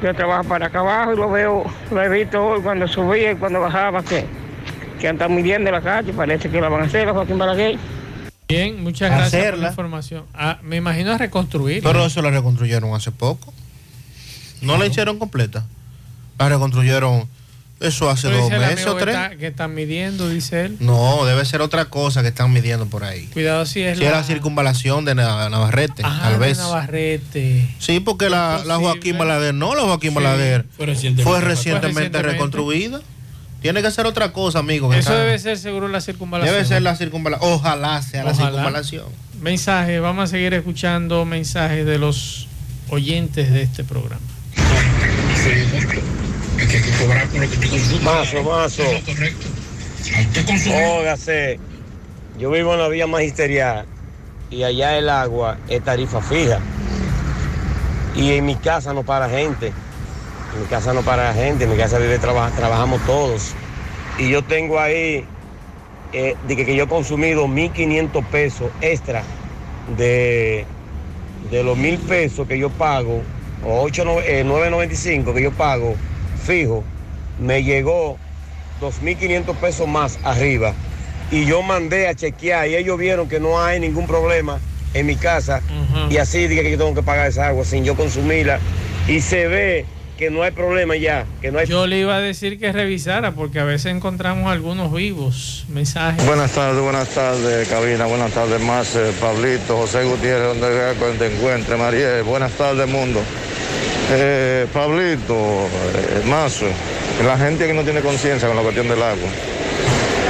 [0.02, 3.36] yo trabajo para acá abajo y lo veo, lo he visto hoy cuando subía y
[3.36, 4.24] cuando bajaba, que,
[5.00, 7.78] que han estado midiendo la calle, parece que la van a hacer la Joaquín Balaguer.
[8.48, 9.68] Bien, muchas gracias por la Hacerla.
[9.68, 10.24] información.
[10.34, 11.82] Ah, me imagino a reconstruir.
[11.82, 13.52] Pero eso lo reconstruyeron hace poco.
[14.62, 15.64] No la hicieron completa.
[16.38, 17.28] La reconstruyeron.
[17.80, 19.14] Eso hace Pero dos meses amigo o que tres.
[19.14, 20.76] está- que están midiendo, dice él.
[20.80, 23.26] No, debe ser otra cosa que están midiendo por ahí.
[23.32, 26.58] Cuidado si es Si es la- la circunvalación de Na- Navarrete, Ajá, tal de vez.
[26.58, 27.68] Navarrete.
[27.78, 30.86] Sí, porque la, la Joaquín Balaguer, no, la Joaquín Sí, Balaguer fue
[31.40, 32.18] recientemente.
[32.18, 33.00] fue reconstruida.
[33.62, 34.90] Tiene que ser otra cosa, amigo.
[34.90, 36.54] que Eso está- debe ser seguro la circunvalación.
[36.56, 37.52] debe ser la circunvalación.
[37.52, 39.06] Ojalá sea la circunvalación.
[39.40, 42.48] Mensaje, vamos a seguir escuchando mensajes de los
[42.88, 44.20] oyentes de este programa.
[48.02, 48.82] Mazo, mazo.
[51.00, 51.58] Óigase,
[52.38, 53.86] yo vivo en la vía magisterial
[54.50, 56.58] y allá el agua es tarifa fija.
[58.16, 59.66] Y en mi casa no para gente.
[60.54, 63.52] En mi casa no para gente, en mi casa vive traba- trabajamos todos.
[64.18, 65.24] Y yo tengo ahí,
[66.12, 69.22] eh, de que, que yo he consumido 1.500 pesos extra
[69.96, 70.64] de,
[71.50, 73.22] de los mil pesos que yo pago,
[73.64, 75.94] o 8, no- eh, 9.95 que yo pago
[76.38, 76.84] fijo,
[77.38, 78.18] me llegó
[78.80, 80.74] 2.500 pesos más arriba.
[81.30, 84.58] Y yo mandé a chequear y ellos vieron que no hay ningún problema
[84.94, 85.60] en mi casa.
[86.10, 88.58] Y así dije que yo tengo que pagar esa agua sin yo consumirla.
[89.06, 89.86] Y se ve
[90.18, 93.32] que no hay problema ya, que no hay Yo le iba a decir que revisara
[93.32, 95.64] porque a veces encontramos algunos vivos.
[95.68, 96.26] Mensajes.
[96.26, 101.76] Buenas tardes, buenas tardes, cabina, buenas tardes, más eh, Pablito, José Gutiérrez, donde te encuentre,
[101.76, 103.20] Mariel, buenas tardes, mundo.
[104.10, 106.64] Eh, Pablito, eh, Mazo,
[107.24, 109.28] la gente que no tiene conciencia con la cuestión del agua.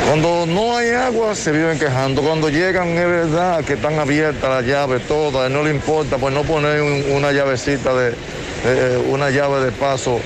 [0.07, 4.65] Cuando no hay agua se viven quejando, cuando llegan es verdad que están abiertas las
[4.65, 8.15] llaves todas, no le importa, pues no poner un- una llavecita de,
[8.65, 10.19] eh, una llave de paso,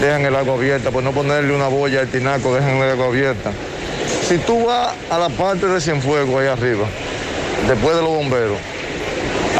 [0.00, 3.50] dejan el agua abierta, pues no ponerle una boya al tinaco, dejan el agua abierta.
[4.28, 6.84] Si tú vas a la parte de Cienfuegos ahí arriba,
[7.66, 8.58] después de los bomberos,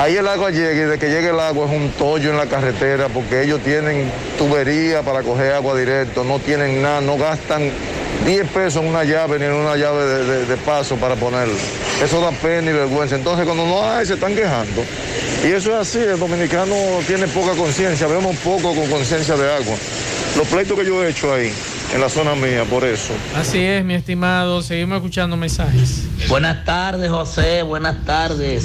[0.01, 2.47] ahí el agua llega y de que llegue el agua es un tollo en la
[2.47, 7.71] carretera porque ellos tienen tubería para coger agua directo, no tienen nada, no gastan
[8.25, 11.55] 10 pesos en una llave ni en una llave de, de- paso para ponerlo.
[12.05, 13.17] Eso da pena y vergüenza.
[13.17, 14.85] Entonces cuando no hay se están quejando.
[15.43, 16.75] Y eso es así, el dominicano
[17.07, 19.75] tiene poca conciencia, vemos poco con conciencia de agua.
[20.37, 21.53] Los pleitos que yo he hecho ahí,
[21.93, 23.13] en la zona mía, por eso.
[23.35, 24.63] Así es, mi estimado.
[24.63, 26.07] Seguimos escuchando mensajes.
[26.29, 27.63] Buenas tardes, José.
[27.63, 28.65] Buenas tardes.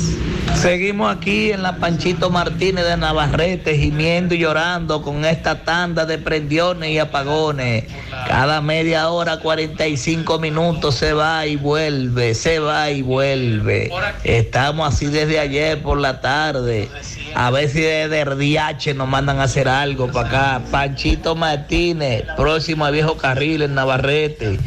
[0.56, 6.18] Seguimos aquí en la Panchito Martínez de Navarrete, gimiendo y llorando con esta tanda de
[6.18, 7.86] prendiones y apagones.
[8.28, 13.92] Cada media hora, 45 minutos se va y vuelve, se va y vuelve.
[14.24, 16.90] Estamos así desde ayer por la tarde.
[17.36, 20.62] A ver si desde el DH nos mandan a hacer algo para acá.
[20.72, 24.58] Panchito Martínez, próximo a Viejo Carril en Navarrete.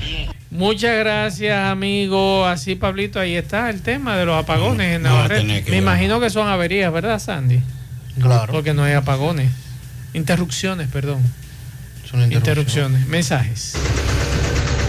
[0.51, 2.45] Muchas gracias, amigo.
[2.45, 5.45] Así, Pablito, ahí está el tema de los apagones en Navarrete.
[5.45, 5.75] Me ver.
[5.75, 7.63] imagino que son averías, ¿verdad, Sandy?
[8.21, 8.53] Claro.
[8.53, 9.51] Porque no hay apagones.
[10.13, 11.23] Interrupciones, perdón.
[12.11, 13.07] Son interrupciones.
[13.07, 13.77] Mensajes.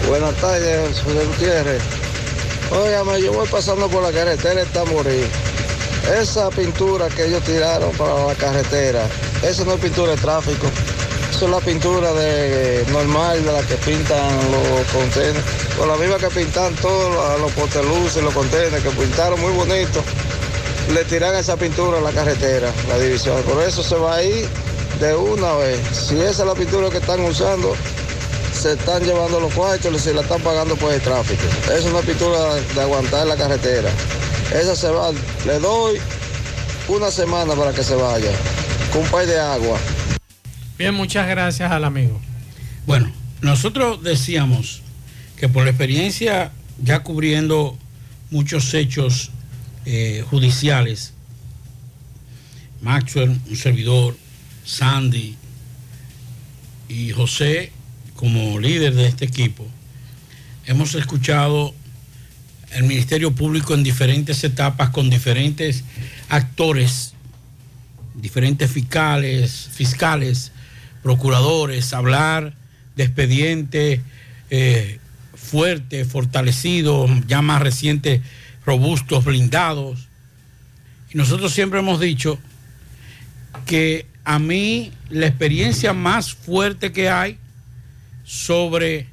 [0.06, 1.82] Buenas tardes, José Gutiérrez.
[2.70, 5.26] Óigame, yo voy pasando por la carretera está morir.
[6.08, 9.06] Esa pintura que ellos tiraron para la carretera,
[9.42, 10.66] eso no es pintura de tráfico.
[11.30, 15.42] Eso es la pintura de normal de la que pintan los contenedores.
[15.78, 20.02] Con la misma que pintan todos los, porteluces, los contenedores, que pintaron muy bonito.
[20.92, 23.40] Le tiran esa pintura a la carretera, la división.
[23.44, 24.48] Por eso se va a ir
[24.98, 25.80] de una vez.
[25.92, 27.74] Si esa es la pintura que están usando,
[28.60, 31.42] se están llevando los cuartos y se la están pagando por el tráfico.
[31.72, 33.90] Es una pintura de aguantar la carretera.
[34.52, 35.12] Esa se va,
[35.46, 35.98] le doy
[36.86, 38.30] una semana para que se vaya,
[38.92, 39.78] con un par de agua.
[40.76, 42.20] Bien, muchas gracias al amigo.
[42.86, 43.10] Bueno,
[43.40, 44.82] nosotros decíamos
[45.38, 47.78] que por la experiencia ya cubriendo
[48.30, 49.30] muchos hechos
[49.86, 51.14] eh, judiciales,
[52.82, 54.18] Maxwell, un servidor,
[54.66, 55.34] Sandy
[56.90, 57.72] y José
[58.20, 59.66] como líder de este equipo,
[60.66, 61.74] hemos escuchado
[62.72, 65.84] el Ministerio Público en diferentes etapas con diferentes
[66.28, 67.14] actores,
[68.14, 70.52] diferentes fiscales, fiscales,
[71.02, 72.52] procuradores, hablar
[72.94, 74.00] de expedientes
[74.50, 74.98] eh,
[75.34, 78.20] fuertes, fortalecidos, ya más recientes,
[78.66, 80.08] robustos, blindados.
[81.10, 82.38] Y nosotros siempre hemos dicho
[83.64, 87.38] que a mí la experiencia más fuerte que hay
[88.30, 89.08] sobre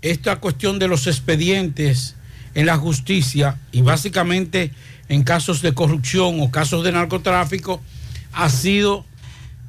[0.00, 2.14] esta cuestión de los expedientes
[2.54, 4.70] en la justicia y básicamente
[5.10, 7.82] en casos de corrupción o casos de narcotráfico
[8.32, 9.04] ha sido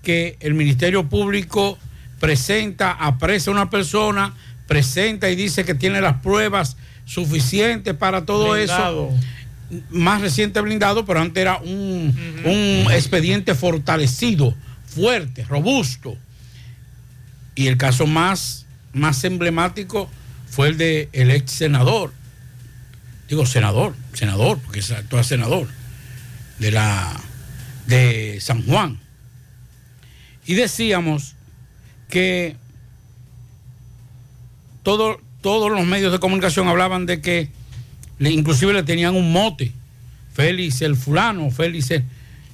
[0.02, 1.78] que el Ministerio Público
[2.22, 4.34] presenta, apresa a una persona,
[4.66, 9.10] presenta y dice que tiene las pruebas suficientes para todo Blindado.
[9.10, 9.86] eso.
[9.90, 12.16] Más reciente blindado, pero antes era un,
[12.46, 16.18] un expediente fortalecido, fuerte, robusto.
[17.56, 20.10] Y el caso más, más emblemático
[20.50, 22.14] fue el de el ex senador,
[23.28, 25.68] digo senador, senador, porque es actual senador
[26.60, 27.20] de la
[27.88, 29.00] de San Juan.
[30.46, 31.36] Y decíamos
[32.10, 32.56] que
[34.84, 37.50] todo- todos los medios de comunicación hablaban de que
[38.18, 39.72] le- inclusive le tenían un mote,
[40.34, 42.04] Félix el fulano, Félix el-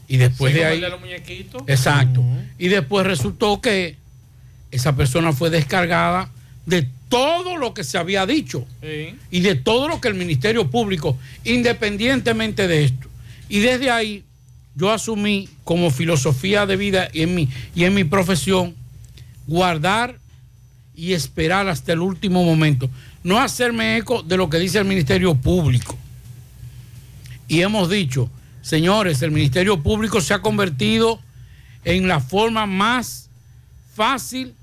[0.07, 1.63] y después Sí, de ahí el de los muñequitos.
[1.67, 2.23] Exacto.
[2.57, 3.97] Y después resultó que
[4.75, 6.29] esa persona fue descargada
[6.65, 9.15] de todo lo que se había dicho Sí.
[9.31, 13.07] y de todo lo que el Ministerio Público, independientemente de esto.
[13.49, 14.23] Y desde ahí
[14.75, 18.75] yo asumí como filosofía de vida y en mi, y en mi profesión
[19.47, 20.17] guardar
[20.95, 22.89] y esperar hasta el último momento.
[23.23, 25.97] No hacerme eco de lo que dice el Ministerio Público.
[27.47, 28.29] Y hemos dicho,
[28.61, 31.19] señores, el Ministerio Público se ha convertido
[31.83, 33.29] en la forma más
[33.93, 34.53] fácil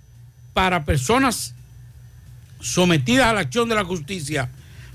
[0.52, 1.54] para personas
[2.60, 4.50] sometidas a la acción de la justicia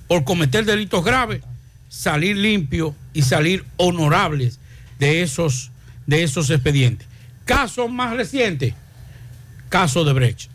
[0.08, 1.42] por cometer delitos graves,
[1.90, 4.60] salir limpios y salir honorables
[5.00, 5.72] de esos,
[6.06, 7.08] de esos expedientes.
[7.46, 8.74] Casos más recientes,
[9.70, 10.50] caso de Brecht.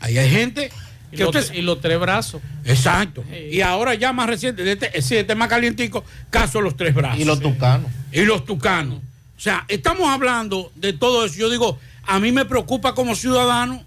[0.00, 0.70] Ahí hay gente
[1.12, 2.40] Y que los, usted- y los tres brazos.
[2.64, 3.24] Exacto.
[3.50, 6.94] Y ahora ya más reciente, de este, sí, este más calientico, caso de los tres
[6.94, 7.20] brazos.
[7.20, 7.90] Y los tucanos.
[8.12, 8.98] Y los tucanos.
[9.36, 11.36] O sea, estamos hablando de todo eso.
[11.36, 13.82] Yo digo, a mí me preocupa como ciudadano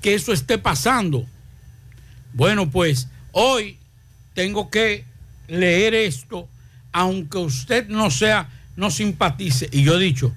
[0.00, 1.26] que eso esté pasando.
[2.32, 3.78] Bueno, pues hoy
[4.34, 5.04] tengo que
[5.48, 6.48] leer esto,
[6.92, 9.68] aunque usted no sea, no simpatice.
[9.70, 10.34] Y yo he dicho,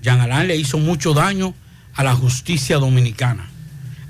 [0.00, 1.54] Jean Alain le hizo mucho daño
[1.94, 3.48] a la justicia dominicana,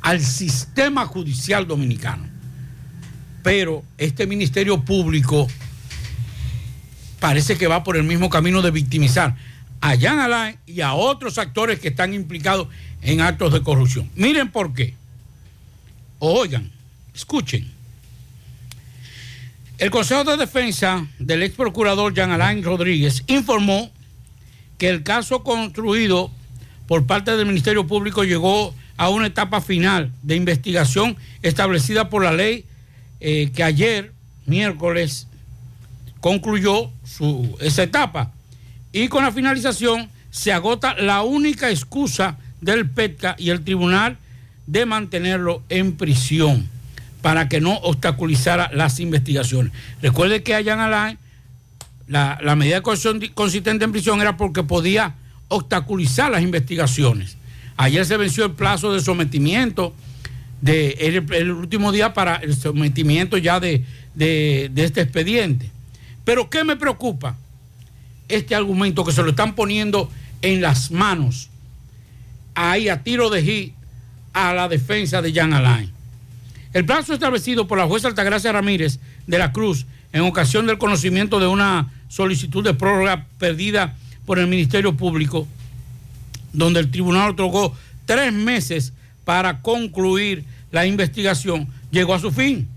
[0.00, 2.28] al sistema judicial dominicano.
[3.42, 5.46] Pero este Ministerio Público
[7.20, 9.36] parece que va por el mismo camino de victimizar
[9.84, 12.68] a Jean Alain y a otros actores que están implicados
[13.02, 14.10] en actos de corrupción.
[14.14, 14.94] Miren por qué.
[16.20, 16.70] Oigan,
[17.14, 17.70] escuchen.
[19.76, 23.90] El Consejo de Defensa del ex procurador Jean Alain Rodríguez informó
[24.78, 26.30] que el caso construido
[26.88, 32.32] por parte del Ministerio Público llegó a una etapa final de investigación establecida por la
[32.32, 32.64] ley
[33.20, 34.14] eh, que ayer,
[34.46, 35.26] miércoles,
[36.20, 38.32] concluyó su, esa etapa.
[38.94, 44.16] Y con la finalización se agota la única excusa del PETCA y el tribunal
[44.68, 46.68] de mantenerlo en prisión
[47.20, 49.72] para que no obstaculizara las investigaciones.
[50.00, 51.18] Recuerde que a Jan Alain
[52.06, 55.14] la, la medida consistente en prisión era porque podía
[55.48, 57.36] obstaculizar las investigaciones.
[57.76, 59.92] Ayer se venció el plazo de sometimiento,
[60.60, 60.90] de,
[61.32, 63.82] el, último día para el sometimiento ya de
[64.76, 65.68] este expediente.
[66.24, 67.36] Pero ¿qué me preocupa?
[68.28, 70.10] Este argumento que se lo están poniendo
[70.42, 71.48] en las manos,
[72.54, 73.74] ahí a tiro de hit,
[74.32, 75.90] a la defensa de Jan Alain.
[76.72, 81.38] El plazo establecido por la jueza Altagracia Ramírez de la Cruz en ocasión del conocimiento
[81.40, 83.96] de una solicitud de prórroga perdida
[84.26, 85.46] por el Ministerio Público,
[86.52, 87.76] donde el tribunal otorgó
[88.06, 88.92] tres meses
[89.24, 92.68] para concluir la investigación, llegó a su fin,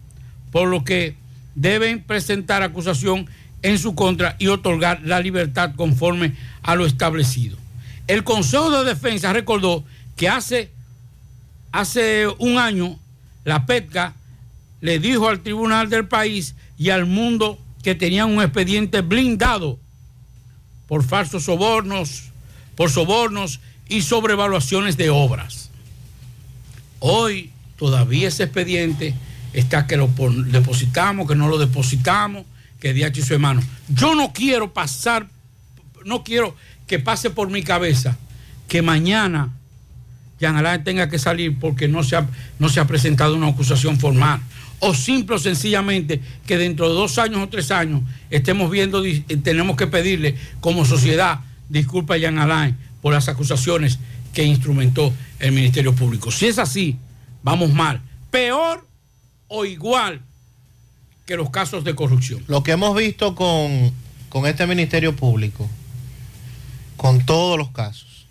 [0.51, 1.15] por lo que
[1.55, 3.27] deben presentar acusación
[3.61, 7.57] en su contra y otorgar la libertad conforme a lo establecido.
[8.07, 9.83] El Consejo de Defensa recordó
[10.15, 10.71] que hace,
[11.71, 12.97] hace un año
[13.43, 14.13] la PETCA
[14.81, 19.79] le dijo al tribunal del país y al mundo que tenían un expediente blindado
[20.87, 22.25] por falsos sobornos,
[22.75, 23.59] por sobornos
[23.89, 25.69] y sobrevaluaciones de obras.
[26.99, 29.13] Hoy todavía ese expediente
[29.53, 30.09] está que lo
[30.47, 32.45] depositamos, que no lo depositamos,
[32.79, 33.61] que DH hizo hermano.
[33.89, 35.27] Yo no quiero pasar,
[36.05, 36.55] no quiero
[36.85, 38.17] que pase por mi cabeza
[38.67, 39.53] que mañana
[40.39, 42.27] Jean Alain tenga que salir porque no se, ha,
[42.59, 44.39] no se ha presentado una acusación formal.
[44.79, 49.23] O simple o sencillamente que dentro de dos años o tres años estemos viendo, eh,
[49.43, 51.39] tenemos que pedirle como sociedad
[51.69, 53.99] disculpa a Jean Alain por las acusaciones
[54.33, 56.31] que instrumentó el Ministerio Público.
[56.31, 56.97] Si es así,
[57.43, 58.01] vamos mal.
[58.31, 58.85] Peor
[59.47, 60.21] o igual
[61.27, 62.43] que los casos de corrupción.
[62.47, 63.91] Lo que hemos visto con,
[64.29, 65.69] con este Ministerio Público,
[66.95, 68.25] con todos los casos,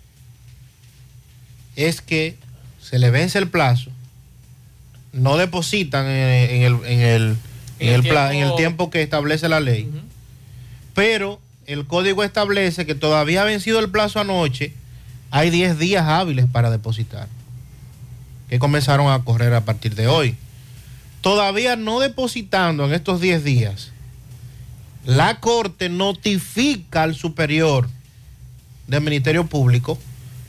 [1.75, 2.37] es que
[2.81, 3.91] se le vence el plazo,
[5.13, 7.37] no depositan en, en el, en el-
[7.79, 9.87] en el tiempo- en el tiempo que establece la ley,
[10.95, 14.73] pero el código establece que todavía ha vencido el plazo anoche,
[15.29, 17.27] hay 10 días hábiles para depositar,
[18.49, 20.35] que comenzaron a correr a partir de hoy
[21.21, 23.91] todavía no depositando en estos 10 días,
[25.05, 27.89] la Corte notifica al superior
[28.87, 29.97] del Ministerio Público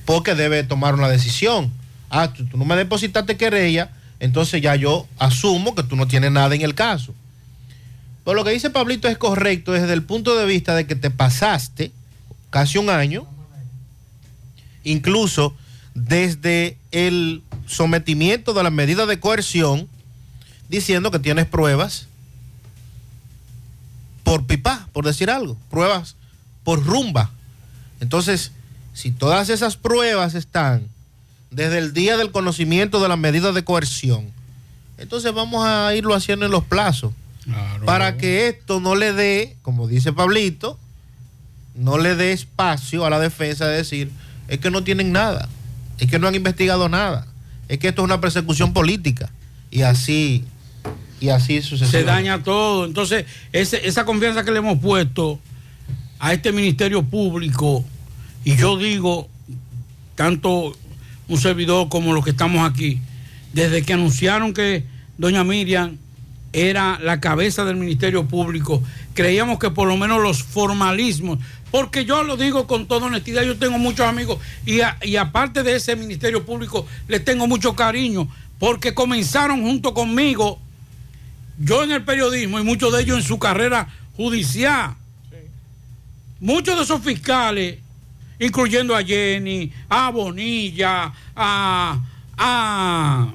[0.05, 1.73] porque debe tomar una decisión.
[2.11, 3.91] Ah, tú, tú no me depositaste querella,
[4.21, 7.15] entonces ya yo asumo que tú no tienes nada en el caso.
[8.25, 11.11] Pero lo que dice Pablito es correcto desde el punto de vista de que te
[11.11, 11.93] pasaste
[12.51, 13.27] casi un año,
[14.85, 15.57] incluso
[15.95, 19.89] desde el sometimiento de las medidas de coerción,
[20.69, 22.07] diciendo que tienes pruebas
[24.23, 26.17] por pipa, por decir algo, pruebas
[26.65, 27.31] por rumba.
[28.01, 28.53] Entonces,
[28.93, 30.89] si todas esas pruebas están
[31.51, 34.31] desde el día del conocimiento de las medidas de coerción,
[34.99, 37.13] entonces vamos a irlo haciendo en los plazos.
[37.87, 40.79] Para que esto no le dé, como dice Pablito,
[41.75, 44.11] no le dé espacio a la defensa de decir,
[44.49, 45.49] es que no tienen nada,
[45.99, 47.27] es que no han investigado nada,
[47.69, 49.31] es que esto es una persecución política.
[49.71, 50.45] Y así,
[51.21, 52.11] y así se sucesivamente.
[52.11, 52.85] daña todo.
[52.85, 55.39] Entonces, esa confianza que le hemos puesto
[56.19, 57.85] a este Ministerio Público,
[58.45, 59.29] y yo digo,
[60.15, 60.77] tanto
[61.29, 63.01] un servidor como los que estamos aquí,
[63.53, 64.85] desde que anunciaron que
[65.17, 65.97] doña Miriam
[66.53, 68.83] era la cabeza del Ministerio Público,
[69.15, 71.39] creíamos que por lo menos los formalismos,
[71.71, 75.97] porque yo lo digo con toda honestidad, yo tengo muchos amigos y aparte de ese
[75.97, 78.29] Ministerio Público, les tengo mucho cariño,
[78.59, 80.59] porque comenzaron junto conmigo
[81.59, 84.95] yo en el periodismo y muchos de ellos en su carrera judicial.
[86.41, 87.79] Muchos de esos fiscales,
[88.39, 92.01] incluyendo a Jenny, a Bonilla, a,
[92.37, 93.33] a,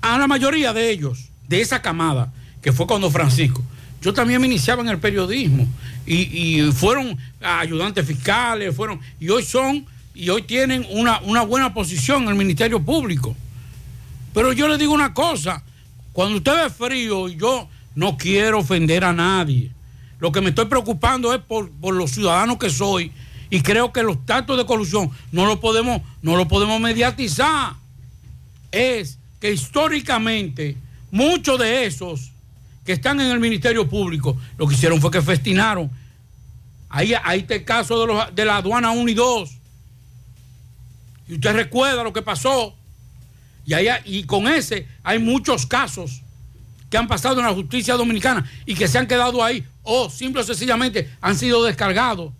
[0.00, 3.64] a la mayoría de ellos, de esa camada, que fue cuando Francisco,
[4.00, 5.66] yo también me iniciaba en el periodismo
[6.06, 9.84] y, y fueron ayudantes fiscales, fueron, y hoy son,
[10.14, 13.36] y hoy tienen una, una buena posición en el Ministerio Público.
[14.32, 15.64] Pero yo le digo una cosa,
[16.18, 19.70] cuando usted ve frío, y yo no quiero ofender a nadie,
[20.18, 23.12] lo que me estoy preocupando es por, los ciudadanos que soy
[23.50, 27.74] y creo que los datos de corrupción no lo podemos, no lo podemos mediatizar.
[28.72, 30.76] Es que históricamente
[31.12, 32.32] muchos de esos
[32.84, 35.88] que están en el Ministerio Público lo que hicieron fue que festinaron.
[36.88, 39.50] Ahí, ahí está el caso de, los- de la aduana 1 y 2.
[41.28, 42.74] Y usted recuerda lo que pasó.
[43.68, 43.74] Y,
[44.18, 46.22] y con ese hay muchos casos
[46.88, 50.40] que han pasado en la justicia dominicana y que se han quedado ahí o simple
[50.40, 52.32] o sencillamente han sido descargados.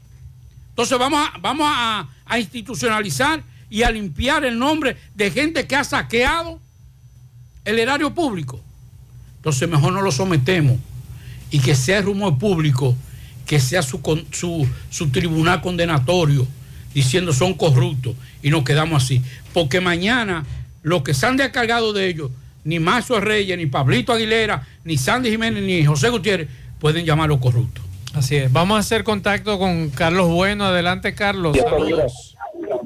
[0.70, 5.84] Entonces vamos a, vamos a, institucionalizar y a limpiar el nombre de gente que ha
[5.84, 6.60] saqueado
[7.64, 8.60] el erario público.
[9.36, 10.78] Entonces mejor no lo sometemos
[11.50, 12.96] y que sea el rumor público,
[13.44, 14.00] que sea su,
[14.30, 16.46] su, su tribunal condenatorio
[16.94, 19.22] diciendo son corruptos y nos quedamos así.
[19.52, 20.44] Porque mañana
[20.88, 22.30] los que se han descargado de ellos,
[22.64, 26.48] ni Mazo Reyes, ni Pablito Aguilera, ni Sandy Jiménez, ni José Gutiérrez,
[26.80, 27.84] pueden llamarlos corruptos.
[28.14, 28.52] Así es.
[28.52, 30.64] Vamos a hacer contacto con Carlos Bueno.
[30.64, 31.56] Adelante, Carlos.
[31.56, 32.34] Saludos.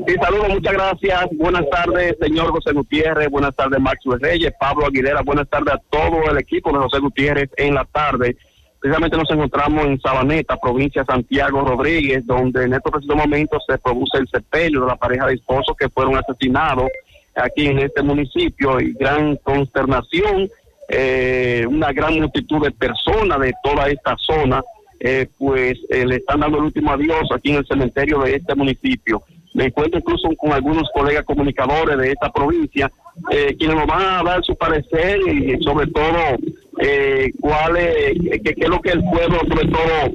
[0.07, 1.29] Sí, saludos, muchas gracias.
[1.33, 3.31] Buenas tardes, señor José Gutiérrez.
[3.31, 5.23] Buenas tardes, Maxwell Reyes, Pablo Aguilera.
[5.23, 8.37] Buenas tardes a todo el equipo de José Gutiérrez en la tarde.
[8.81, 13.79] Precisamente nos encontramos en Sabaneta, provincia de Santiago Rodríguez, donde en estos precisos momentos se
[13.79, 16.89] produce el sepelio de la pareja de esposos que fueron asesinados
[17.35, 20.49] aquí en este municipio y gran consternación.
[20.89, 24.63] eh, una gran multitud de personas de toda esta zona,
[25.01, 28.55] eh, pues eh, le están dando el último adiós aquí en el cementerio de este
[28.55, 29.23] municipio.
[29.55, 32.91] Me encuentro incluso con algunos colegas comunicadores de esta provincia,
[33.31, 36.37] eh, quienes nos van a dar su parecer y sobre todo
[36.81, 40.13] eh, cuál es, qué es lo que el pueblo sobre todo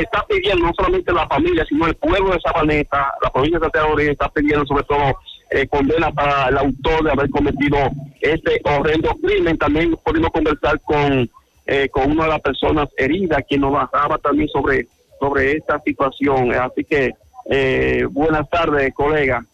[0.00, 3.98] está pidiendo, no solamente la familia, sino el pueblo de Sabaneta, la provincia de Santiago
[3.98, 5.16] está pidiendo sobre todo
[5.50, 7.78] eh, condena para el autor de haber cometido
[8.20, 9.56] este horrendo crimen.
[9.58, 11.30] También pudimos conversar con,
[11.66, 14.86] eh, con una de las personas heridas, quien nos bajaba también sobre,
[15.20, 16.52] sobre esta situación.
[16.52, 17.12] Así que,
[17.50, 19.44] eh, buenas tardes, colega.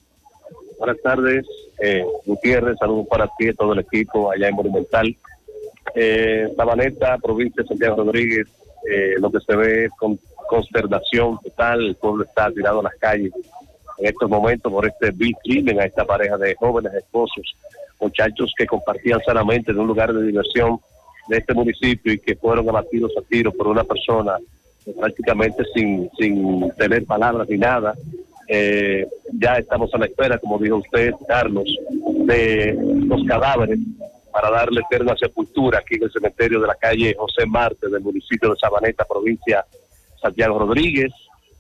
[0.78, 1.46] Buenas tardes,
[1.80, 5.16] eh, Gutiérrez, saludos para ti y todo el equipo allá en Monumental.
[5.94, 8.48] Eh, Sabaneta, provincia de Santiago Rodríguez,
[8.90, 12.94] eh, lo que se ve es con consternación total, el pueblo está tirado a las
[12.96, 13.32] calles
[13.98, 17.56] en estos momentos por este vil crimen a esta pareja de jóvenes esposos,
[18.00, 20.80] muchachos que compartían sanamente en un lugar de diversión
[21.28, 24.36] de este municipio y que fueron abatidos a tiro por una persona
[24.98, 27.94] prácticamente sin, sin tener palabras ni nada.
[28.48, 31.64] Eh, ya estamos a la espera, como dijo usted, Carlos,
[32.26, 33.78] de los cadáveres
[34.32, 38.50] para darle eterna sepultura aquí en el cementerio de la calle José Marte del municipio
[38.50, 39.64] de Sabaneta, provincia
[40.20, 41.12] Santiago Rodríguez.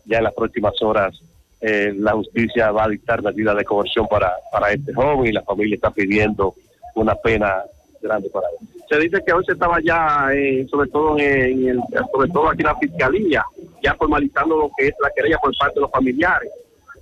[0.04, 1.14] Ya en las próximas horas
[1.62, 5.42] eh, la justicia va a dictar medida de coerción para, para este joven y la
[5.42, 6.56] familia está pidiendo
[6.96, 7.62] una pena
[8.00, 8.66] grande para él.
[8.90, 11.80] Se dice que hoy se estaba ya, eh, sobre todo en el,
[12.12, 13.44] sobre todo aquí en la fiscalía,
[13.80, 16.50] ya formalizando lo que es la querella por parte de los familiares.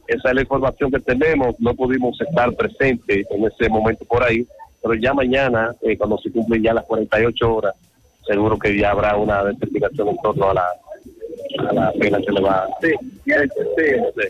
[0.07, 4.47] Esa es la información que tenemos, no pudimos estar presentes en ese momento por ahí,
[4.83, 7.75] pero ya mañana, eh, cuando se cumplen ya las 48 horas,
[8.27, 10.67] seguro que ya habrá una determinación en torno a la,
[11.59, 12.67] a la pena que le va.
[12.81, 12.93] Sí,
[13.25, 13.33] sí,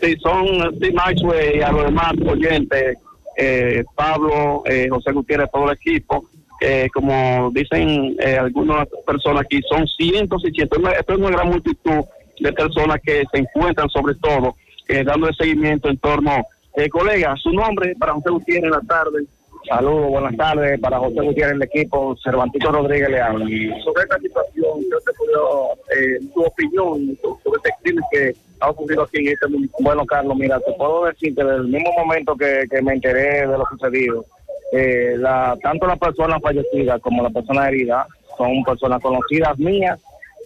[0.01, 0.45] sí, son,
[0.81, 2.97] sí, Maxwell y a los demás oyentes,
[3.37, 6.25] eh, Pablo, eh, José Gutiérrez, todo el equipo,
[6.61, 11.49] eh, como dicen eh, algunas personas aquí, son cientos y cientos, esto es una gran
[11.49, 12.05] multitud
[12.39, 14.55] de personas que se encuentran sobre todo
[14.87, 16.45] eh, dando el seguimiento en torno.
[16.75, 19.25] Eh, colega, su nombre para José Gutiérrez en la tarde.
[19.67, 23.45] Saludos, buenas tardes para José Gutiérrez, el equipo, Cervantito Rodríguez le habla.
[23.83, 29.03] Sobre esta situación, yo te puedo, eh, tu opinión sobre este crimen que ha ocurrido
[29.03, 29.77] aquí en este municipio.
[29.81, 33.47] Bueno, Carlos, mira, te puedo decir que desde el mismo momento que, que me enteré
[33.47, 34.25] de lo sucedido,
[34.73, 38.07] eh, la, tanto la persona fallecida como la persona herida
[38.37, 39.99] son personas conocidas mías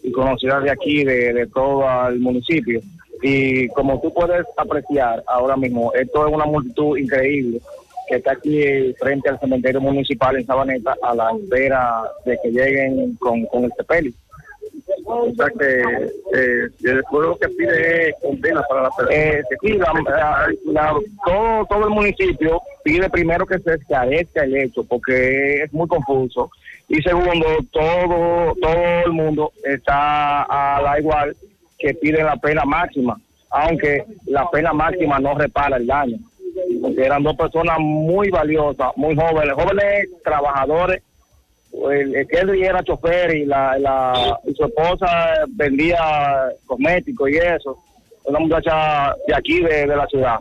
[0.04, 2.82] y conocidas de aquí, de, de todo el municipio.
[3.22, 7.62] Y como tú puedes apreciar ahora mismo, esto es una multitud increíble
[8.08, 13.16] que está aquí frente al cementerio municipal en Sabaneta a la espera de que lleguen
[13.16, 14.12] con, con el sepelio.
[15.08, 19.16] O sea que eh, el pueblo que pide es condena para la persona.
[19.16, 24.56] Eh, sí, la- la- la- todo, todo el municipio pide primero que se esclarezca el
[24.58, 26.50] hecho porque es muy confuso
[26.88, 31.36] y segundo todo todo el mundo está a la igual
[31.80, 33.20] que pide la pena máxima
[33.50, 36.18] aunque la pena máxima no repara el daño
[36.82, 41.02] porque eran dos personas muy valiosas muy jóvenes jóvenes trabajadores
[41.92, 47.78] el, el Kelly era chofer y la, la y su esposa vendía cosméticos y eso
[48.24, 50.40] una muchacha de aquí de, de la ciudad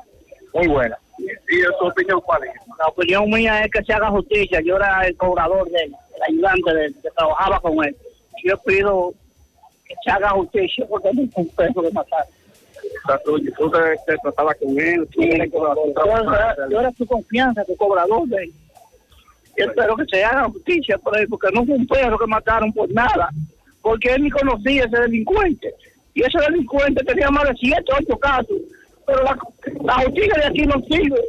[0.52, 2.54] muy buena ¿Y su opinión cuál es?
[2.78, 4.60] La opinión mía es que se haga justicia.
[4.64, 7.96] Yo era el cobrador de él, el ayudante de él, que trabajaba con él.
[8.44, 9.12] Yo pido
[9.86, 12.24] que se haga justicia porque no es un peso de matar.
[13.04, 17.06] O sea, tú, te, tratabas con él, tú eres cobrador, Yo era, yo era su
[17.06, 18.52] confianza, su cobrador de él.
[19.58, 22.72] Yo espero que se haga justicia por él, porque no fue un perro que mataron
[22.72, 23.28] por nada,
[23.82, 25.74] porque él ni conocía a ese delincuente.
[26.14, 28.56] Y ese delincuente tenía más de siete, ocho casos,
[29.06, 29.38] pero la,
[29.82, 31.20] la justicia de aquí no sirve.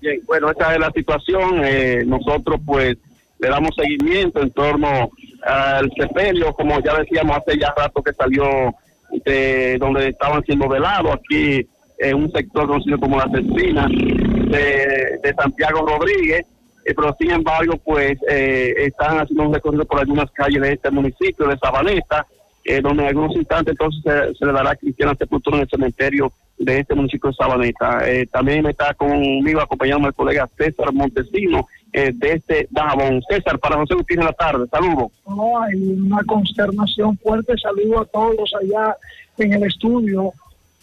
[0.00, 1.62] Bien, bueno, esta es la situación.
[1.64, 2.96] Eh, nosotros, pues,
[3.38, 5.10] le damos seguimiento en torno
[5.42, 8.74] al sepelio, como ya decíamos hace ya rato que salió
[9.24, 11.66] de donde estaban siendo velados, aquí
[11.98, 16.46] en un sector conocido como la Cecina de, Santiago Rodríguez.
[16.84, 20.90] Eh, pero sin embargo, pues, eh, están haciendo un recorrido por algunas calles de este
[20.90, 22.26] municipio, de Sabaneta,
[22.64, 24.02] eh, donde en algunos instantes entonces
[24.38, 28.08] se, le dará cristiana sepultura en el cementerio de este municipio de Sabaneta.
[28.08, 33.22] Eh, también está conmigo acompañando el colega César Montesino eh, de este Dajabón.
[33.28, 35.12] César, para José Gutiérrez en la tarde, saludos.
[35.26, 37.54] No, hay una consternación fuerte.
[37.58, 38.96] Saludo a todos allá
[39.38, 40.32] en el estudio.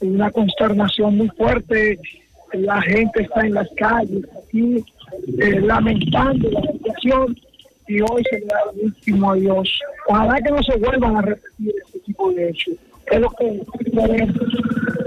[0.01, 1.99] Hay una consternación muy fuerte.
[2.53, 4.83] La gente está en las calles aquí
[5.39, 7.37] eh, lamentando la situación
[7.87, 9.79] y hoy se le da el último adiós.
[10.07, 12.75] Ojalá que no se vuelvan a repetir este tipo de hechos.
[13.11, 13.45] Es lo que.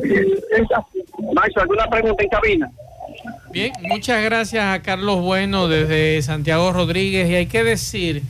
[0.03, 1.05] Eh, es así.
[1.35, 2.71] Max, ¿alguna pregunta en cabina?
[3.53, 7.29] Bien, muchas gracias a Carlos Bueno desde Santiago Rodríguez.
[7.31, 8.23] Y hay que decir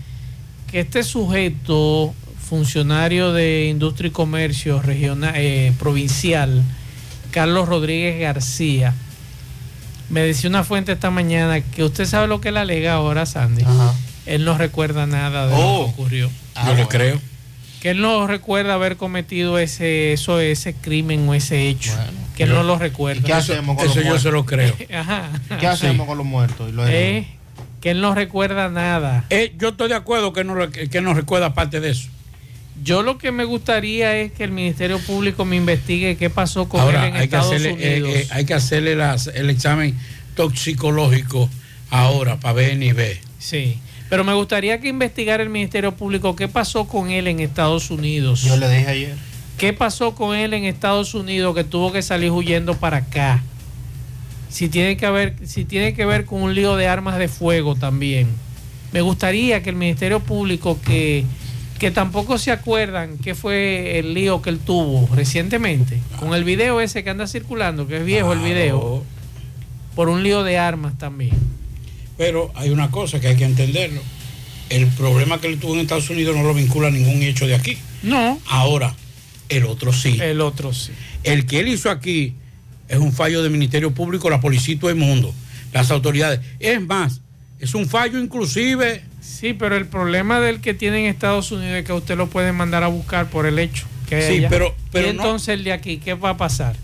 [0.71, 2.15] que este sujeto,
[2.49, 6.63] funcionario de Industria y Comercio regional, eh, provincial,
[7.31, 8.95] Carlos Rodríguez García,
[10.09, 13.63] me decía una fuente esta mañana que usted sabe lo que él alega ahora, Sandy.
[14.27, 15.85] Él no recuerda nada de lo Oh.
[15.87, 16.31] que ocurrió.
[16.67, 17.21] Yo le creo.
[17.81, 21.93] Que él no recuerda haber cometido ese, eso, ese crimen o ese hecho.
[22.45, 23.21] Que él no lo recuerda.
[23.21, 24.23] ¿Y qué hacemos con eso los yo muertos?
[24.23, 24.75] se lo creo.
[24.99, 25.31] Ajá.
[25.61, 26.69] ¿Qué hacemos con los muertos?
[26.69, 26.89] y los?
[26.89, 27.27] Eh,
[27.81, 29.25] que él no recuerda nada.
[29.31, 32.09] Eh, yo estoy de acuerdo que no, que no recuerda aparte de eso.
[32.83, 36.81] Yo lo que me gustaría es que el Ministerio Público me investigue qué pasó con
[36.81, 38.17] Ahora él en hay que, Estados hacerle, eh, Unidos.
[38.21, 39.95] eh, hay que hacerle las- el examen
[40.35, 41.49] toxicológico
[41.91, 43.19] ahora para ver ni ver.
[43.39, 47.91] Sí, pero me gustaría que investigara el Ministerio Público qué pasó con él en Estados
[47.91, 48.43] Unidos.
[48.43, 49.15] Yo le dije ayer.
[49.61, 53.43] ¿Qué pasó con él en Estados Unidos que tuvo que salir huyendo para acá?
[54.49, 57.75] Si tiene que ver, si tiene que ver con un lío de armas de fuego
[57.75, 58.29] también.
[58.91, 61.27] Me gustaría que el Ministerio Público que,
[61.79, 66.81] que tampoco se acuerdan qué fue el lío que él tuvo recientemente, con el video
[66.81, 69.05] ese que anda circulando, que es viejo el video,
[69.95, 71.39] por un lío de armas también.
[72.17, 74.01] Pero hay una cosa que hay que entenderlo.
[74.71, 77.57] El problema que él tuvo en Estados Unidos no lo vincula a ningún hecho de
[77.57, 77.77] aquí.
[78.03, 78.39] No.
[78.47, 78.95] Ahora,
[79.51, 80.19] el otro sí.
[80.21, 80.93] El otro sí.
[81.25, 82.35] El que él hizo aquí
[82.89, 85.35] es un fallo del Ministerio Público, la policía y todo el mundo,
[85.73, 86.41] las autoridades.
[86.59, 87.21] Es más,
[87.61, 89.03] es un fallo inclusive.
[89.21, 92.53] Sí, pero el problema del que tiene en Estados Unidos es que usted lo puede
[92.53, 93.87] mandar a buscar por el hecho.
[94.09, 96.75] que Sí, pero- pero y no- entonces el de aquí, ¿qué va a pasar?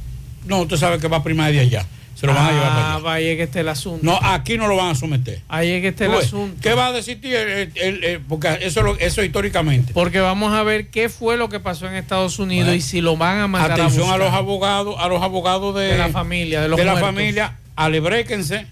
[0.46, 1.84] No, usted sabe que va a primar de allá.
[2.16, 3.02] Se lo van a llevar para Ah, allá.
[3.04, 4.00] va, ahí es que está el asunto.
[4.02, 5.42] No, aquí no lo van a someter.
[5.48, 6.56] Ahí es que está el ves, asunto.
[6.62, 7.18] ¿Qué va a decir?
[7.22, 9.92] El- el- el- porque eso, lo- eso históricamente.
[9.92, 12.78] Porque vamos a ver qué fue lo que pasó en Estados Unidos Bueno.
[12.78, 15.98] y si lo van a mandar Atención a, los abogados, a los abogados de, De
[15.98, 17.02] la familia, de los la muertos.
[17.06, 18.66] familia, alebréquense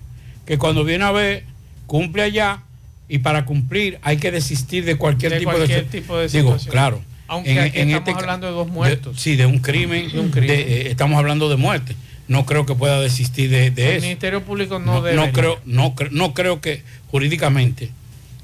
[0.47, 1.45] que cuando viene a ver,
[1.87, 2.63] cumple allá
[3.09, 6.49] y para cumplir hay que desistir de cualquier De tipo cualquier de tipo de Digo,
[6.53, 6.73] situación.
[6.73, 7.03] claro.
[7.27, 9.21] Aunque aquí estamos hablando de dos muertos.
[9.21, 10.11] sí, de un crimen.
[10.13, 10.49] De un crimen.
[10.49, 11.97] de, eh, estamos hablando de muerte.
[12.29, 14.05] No creo que pueda desistir de, de el eso.
[14.07, 15.17] Ministerio Público no, no, debe.
[15.17, 17.91] no creo, no, cre- no creo que jurídicamente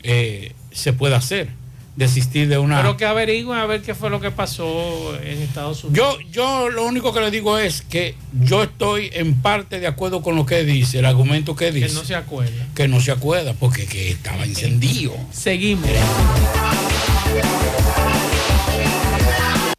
[0.02, 1.48] eh, se pueda hacer
[1.96, 2.76] desistir de una.
[2.80, 6.18] Pero que averigüen a ver qué fue lo que pasó en Estados Unidos.
[6.20, 10.22] Yo, yo lo único que le digo es que yo estoy en parte de acuerdo
[10.22, 11.88] con lo que dice, el argumento que dice.
[11.88, 12.66] que no se acuerda.
[12.74, 15.14] que no se acuerda, porque que estaba encendido.
[15.32, 15.88] Seguimos.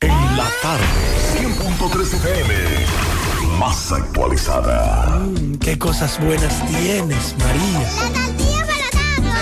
[0.02, 0.86] En la tarde,
[1.40, 3.11] 100.3 FM.
[3.62, 5.20] Más actualizada.
[5.20, 7.82] Mm, qué cosas buenas tienes, María.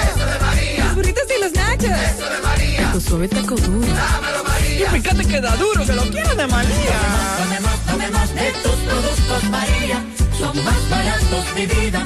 [0.03, 0.83] Eso de María.
[0.83, 1.85] Los burritos y los nachos.
[1.85, 2.91] Eso de María.
[2.91, 3.87] Tu suave taco duro.
[3.87, 4.87] Dámelo, María.
[4.97, 6.99] Y fíjate que da duro, que lo quiero de María.
[7.37, 10.03] Tomemos, tomemos de tus productos María.
[10.37, 12.05] Son más baratos de vida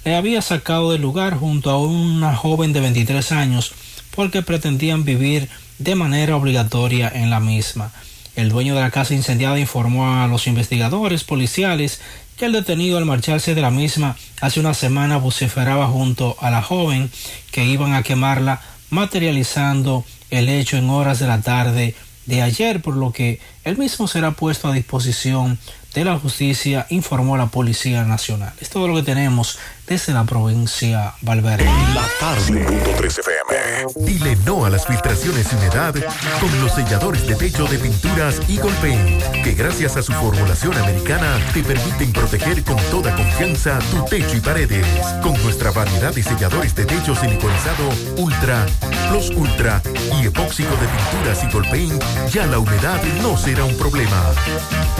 [0.05, 3.73] le había sacado del lugar junto a una joven de 23 años
[4.15, 7.91] porque pretendían vivir de manera obligatoria en la misma.
[8.35, 11.99] El dueño de la casa incendiada informó a los investigadores policiales
[12.37, 16.61] que el detenido al marcharse de la misma hace una semana vociferaba junto a la
[16.61, 17.11] joven
[17.51, 21.95] que iban a quemarla, materializando el hecho en horas de la tarde
[22.27, 23.39] de ayer, por lo que
[23.69, 25.59] el mismo será puesto a disposición
[25.93, 28.53] de la justicia, informó la Policía Nacional.
[28.59, 29.57] Es todo lo que tenemos
[29.89, 31.65] desde la provincia Valverde.
[31.95, 32.63] La tarde.
[32.67, 34.05] 103 FM.
[34.05, 35.95] Dile no a las filtraciones y humedad
[36.39, 41.39] con los selladores de techo de pinturas Eagle Paint, que gracias a su formulación americana
[41.55, 44.85] te permiten proteger con toda confianza tu techo y paredes.
[45.23, 48.67] Con nuestra variedad de selladores de techo siliconizado Ultra,
[49.09, 49.81] Plus Ultra
[50.21, 54.21] y epóxico de pinturas Eagle Paint, ya la humedad no será un problema.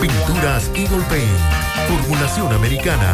[0.02, 1.40] Pinturas Eagle Paint,
[1.88, 3.14] formulación americana.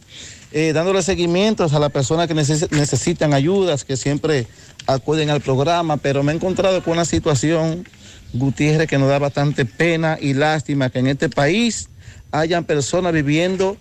[0.52, 4.46] eh, dándole seguimientos a las personas que neces- necesitan ayudas, que siempre
[4.86, 7.86] acuden al programa, pero me he encontrado con una situación,
[8.32, 11.88] Gutiérrez, que nos da bastante pena y lástima que en este país
[12.32, 13.76] hayan personas viviendo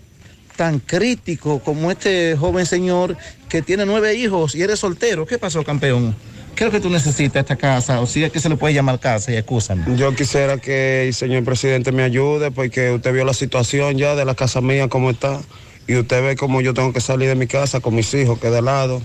[0.56, 3.16] tan crítico como este joven señor
[3.48, 5.24] que tiene nueve hijos y eres soltero.
[5.26, 6.16] ¿Qué pasó, campeón?
[6.54, 8.00] ¿Qué es lo que tú necesitas esta casa?
[8.00, 9.84] O si es que se le puede llamar casa y excúsame.
[9.96, 14.24] Yo quisiera que el señor presidente me ayude porque usted vio la situación ya de
[14.24, 15.40] la casa mía como está
[15.88, 18.50] y usted ve cómo yo tengo que salir de mi casa con mis hijos que
[18.50, 19.02] de lado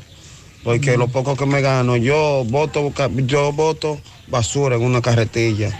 [0.63, 2.93] porque lo poco que me gano yo voto
[3.25, 5.79] yo voto basura en una carretilla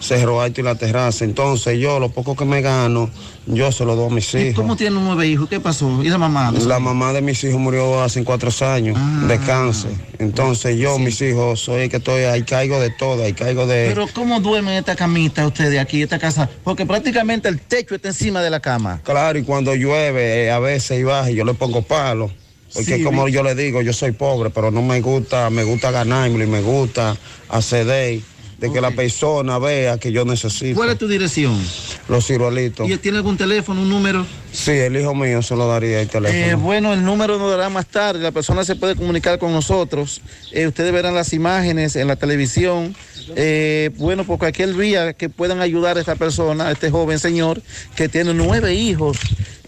[0.00, 3.08] Cerro Alto y la terraza entonces yo lo poco que me gano
[3.46, 5.48] yo se lo doy a mis ¿Y hijos cómo tiene nueve hijos?
[5.48, 6.02] ¿Qué pasó?
[6.02, 6.52] ¿Y la mamá?
[6.52, 9.24] la mamá de mis hijos murió hace cuatro años Ah.
[9.26, 13.32] de cáncer entonces yo mis hijos soy el que estoy ahí caigo de todo ahí
[13.32, 16.48] caigo de Pero ¿cómo duermen esta camita ustedes aquí, esta casa?
[16.62, 19.00] Porque prácticamente el techo está encima de la cama.
[19.04, 22.30] Claro, y cuando llueve, eh, a veces y baja, y yo le pongo palo.
[22.72, 25.90] Porque Sí, como yo le digo, yo soy pobre, pero no me gusta, me gusta
[25.90, 27.16] ganarme y me gusta
[27.48, 28.20] acceder
[28.64, 30.74] de que la persona vea que yo necesito.
[30.74, 31.62] ¿Cuál es tu dirección?
[32.08, 32.88] Los ciruelitos.
[32.88, 34.26] ¿Y tiene algún teléfono, un número?
[34.52, 36.38] Sí, el hijo mío se lo daría el teléfono.
[36.38, 40.22] Eh, bueno, el número nos dará más tarde, la persona se puede comunicar con nosotros.
[40.50, 42.96] Eh, ustedes verán las imágenes en la televisión.
[43.36, 47.60] Eh, bueno, por cualquier vía que puedan ayudar a esta persona, a este joven señor
[47.96, 49.18] que tiene nueve hijos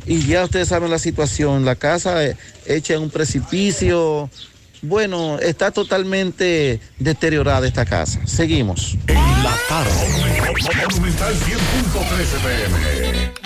[0.07, 2.23] y ya ustedes saben la situación, la casa
[2.67, 4.31] hecha en un precipicio.
[4.83, 8.21] Bueno, está totalmente deteriorada esta casa.
[8.27, 8.97] Seguimos.
[9.07, 9.91] En la tarde.
[10.89, 13.46] Monumental 100.13 pm.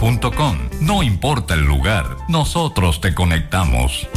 [0.79, 4.07] No importa el lugar, nosotros te conectamos.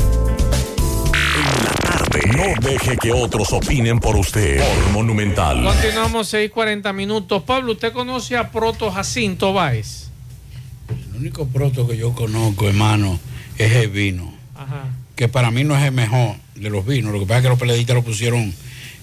[2.35, 4.61] No deje que otros opinen por usted.
[4.61, 5.63] Por Monumental.
[5.63, 7.43] Continuamos 6:40 minutos.
[7.43, 10.09] Pablo, ¿usted conoce a Proto Jacinto Báez?
[10.89, 13.21] El único proto que yo conozco, hermano,
[13.59, 14.33] es el vino.
[14.55, 14.87] Ajá.
[15.15, 17.13] Que para mí no es el mejor de los vinos.
[17.13, 18.55] Lo que pasa es que los periodistas lo pusieron.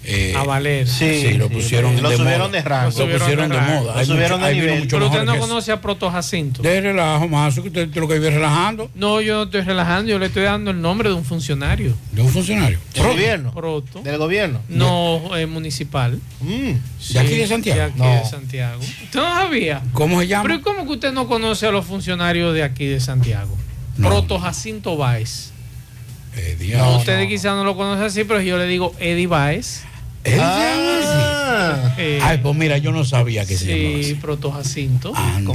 [0.04, 0.88] Eh, A valer.
[0.88, 2.98] Sí, lo pusieron lo de subieron de rango.
[2.98, 3.82] Lo pusieron de rango.
[3.84, 3.96] moda.
[3.98, 4.80] Lo subieron mucho- de hay vino nivel.
[4.86, 6.62] mucho Pero usted no conoce a Proto Jacinto.
[6.64, 7.54] De relajo, más.
[7.56, 8.90] que Usted, lo que vive relajando.
[8.96, 11.94] No, yo no estoy relajando, yo le estoy dando el nombre de un funcionario.
[12.12, 12.80] ¿De un funcionario?
[12.96, 13.54] ¿Del gobierno?
[13.54, 14.02] Proto.
[14.02, 14.62] ¿Del gobierno?
[14.70, 16.20] No, eh, municipal.
[16.42, 17.80] ¿De aquí de Santiago?
[17.80, 18.16] De aquí No.
[18.16, 18.80] de Santiago.
[18.80, 19.82] ¿Usted no sabía?
[19.94, 20.44] ¿Cómo se llama?
[20.44, 23.56] Pero ¿y cómo que usted no conoce a los funcionarios de aquí de Santiago?
[23.98, 25.52] Proto Jacinto Báez.
[26.36, 29.84] Eh, No, ustedes quizás no lo conocen así, pero yo le digo Eddie Báez.
[30.24, 31.94] ¿Él se llama así?
[31.98, 34.14] Eh, Ay, pues mira, yo no sabía que se llamaba sí, así.
[34.16, 35.14] Proto Jacinto.
[35.16, 35.54] Anda.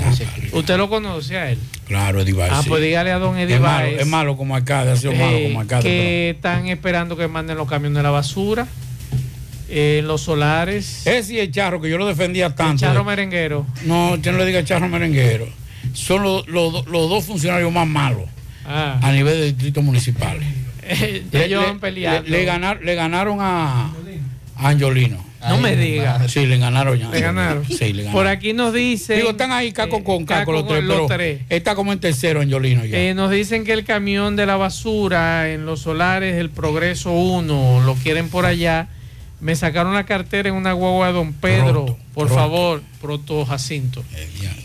[0.53, 1.59] ¿Usted lo conoce a él?
[1.87, 2.69] Claro, Baez, Ah, sí.
[2.69, 5.45] pues dígale a don Eddie es malo, es malo como alcalde, ha sido malo eh,
[5.49, 5.89] como alcalde.
[5.89, 8.67] que están esperando que manden los camiones de la basura,
[9.69, 11.07] eh, los solares.
[11.07, 12.81] Ese y el charro, que yo lo defendía tanto.
[12.81, 13.67] charro merenguero.
[13.85, 15.49] No, usted no le diga charro merenguero.
[15.93, 18.25] Son los, los do- los dos funcionarios más malos
[18.69, 18.99] Ah.
[19.01, 20.43] a nivel de distritos municipales.
[21.33, 22.01] Ya Le- ellos le-.
[22.01, 23.91] Le, le ganar- le ganaron a
[24.57, 25.25] Angiolino.
[25.49, 26.29] No me diga.
[26.29, 27.09] Sí, le ganaron ya.
[27.09, 27.65] Le ganaron.
[27.67, 28.13] Sí, le ganaron.
[28.13, 29.19] Por aquí nos dicen.
[29.19, 31.43] Digo, están ahí caco con caco, Caco los con tres, los pero tres.
[31.51, 32.99] está como en tercero Angiolino ya.
[32.99, 37.83] Eh, nos dicen que el camión de la basura en los solares del Progreso 1
[37.85, 38.89] lo quieren por allá.
[39.39, 41.99] Me sacaron la cartera en una guagua de Don Pedro.
[42.15, 44.03] Por favor, Proto Jacinto.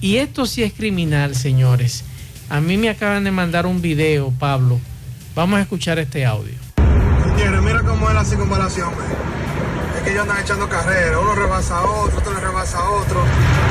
[0.00, 2.04] Y esto sí es criminal, señores.
[2.48, 4.80] A mí me acaban de mandar un video, Pablo.
[5.34, 6.54] Vamos a escuchar este audio.
[7.26, 8.90] Gutiérrez, mira cómo es la circunvalación.
[9.96, 13.24] Es que ellos andan echando carrera, uno rebasa a otro, otro le rebasa a otro.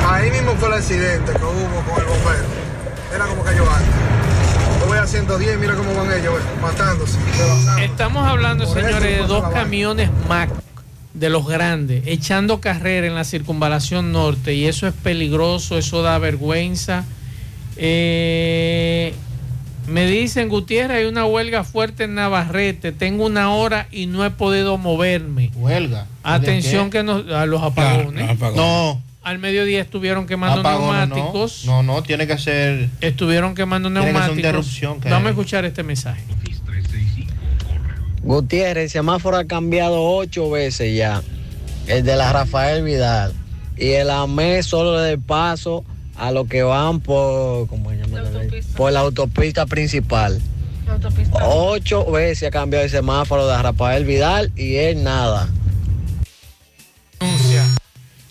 [0.06, 2.44] Ahí mismo fue el accidente que hubo con el bombero.
[3.10, 3.90] Mira cómo cayó alto.
[4.80, 7.18] Yo voy a 110, mira cómo van ellos, ve, matándose.
[7.82, 10.50] Estamos hablando, Por señores, de dos camiones Mac
[11.18, 16.18] de los grandes, echando carrera en la circunvalación norte, y eso es peligroso, eso da
[16.18, 17.04] vergüenza.
[17.76, 19.14] Eh,
[19.86, 24.30] me dicen, Gutiérrez, hay una huelga fuerte en Navarrete, tengo una hora y no he
[24.30, 25.50] podido moverme.
[25.54, 26.06] Huelga.
[26.22, 28.38] Atención ¿De que nos, a los apagones.
[28.54, 29.02] No.
[29.22, 31.14] Al mediodía estuvieron quemando Apagones, no.
[31.14, 31.64] neumáticos.
[31.66, 32.88] No, no, tiene que ser.
[33.00, 34.36] Estuvieron quemando neumáticos.
[34.36, 36.22] interrupción que Vamos a escuchar este mensaje.
[38.22, 41.22] Gutiérrez, el semáforo ha cambiado ocho veces ya.
[41.86, 43.32] El de la Rafael Vidal.
[43.76, 45.84] Y el AME solo le da paso
[46.16, 48.22] a los que van por, ¿cómo se llama?
[48.76, 50.40] por la autopista principal.
[51.42, 55.48] Ocho veces ha cambiado el semáforo de Rafael Vidal y él nada.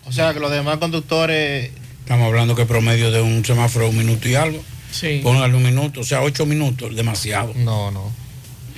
[0.05, 1.71] O sea que los demás conductores.
[1.99, 4.63] Estamos hablando que promedio de un semáforo un minuto y algo.
[4.91, 5.19] Sí.
[5.21, 7.53] Póngale un minuto, o sea, ocho minutos, demasiado.
[7.55, 8.11] No, no.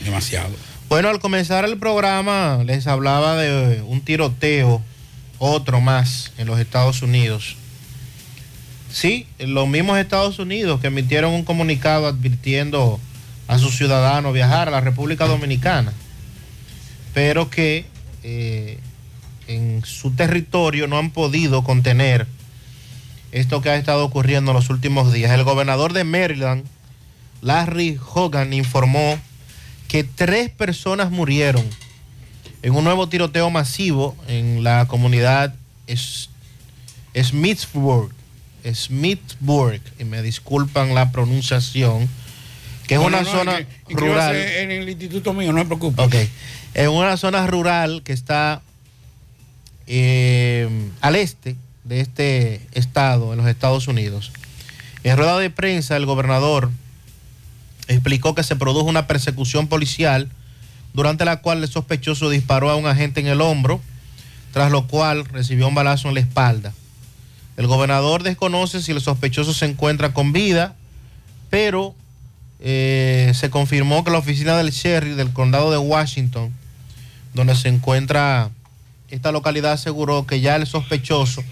[0.03, 0.49] Demasiado.
[0.90, 4.82] Bueno, al comenzar el programa les hablaba de un tiroteo,
[5.38, 7.57] otro más en los Estados Unidos.
[8.91, 12.99] Sí, los mismos Estados Unidos que emitieron un comunicado advirtiendo
[13.48, 15.94] a sus ciudadanos viajar a la República Dominicana,
[17.14, 17.86] pero que
[18.24, 18.80] eh,
[19.45, 22.26] en su territorio no han podido contener
[23.32, 25.30] esto que ha estado ocurriendo en los últimos días.
[25.34, 26.66] El gobernador de Maryland,
[27.44, 29.20] Larry Hogan, informó
[29.90, 31.66] que tres personas murieron
[32.61, 35.53] en un nuevo tiroteo masivo en la comunidad
[37.16, 38.11] Smithsburg,
[38.74, 42.07] Smithsburg, y me disculpan la pronunciación,
[42.88, 44.36] que es No, una no, zona que- rural.
[44.36, 46.02] En el instituto mío, no se preocupe.
[46.02, 46.16] Ok.
[46.76, 48.61] En una zona rural que está
[49.88, 50.70] eh,
[51.02, 54.32] al este de este estado, en los Estados Unidos.
[55.03, 56.70] En rueda de prensa, el gobernador
[57.90, 60.30] explicó que se produjo una persecución policial
[60.94, 63.82] durante la cual el sospechoso disparó a un agente en el hombro,
[64.53, 66.74] tras lo cual recibió un balazo en la espalda.
[67.57, 70.76] El gobernador desconoce si el sospechoso se encuentra con vida,
[71.49, 71.94] pero
[72.60, 76.53] eh, se confirmó que la oficina del sheriff del condado de Washington,
[77.34, 78.49] donde se encuentra
[79.10, 81.44] esta localidad, aseguró que ya el sospechoso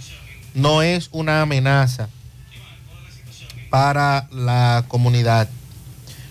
[0.54, 2.10] no es una amenaza
[3.70, 5.50] para la comunidad.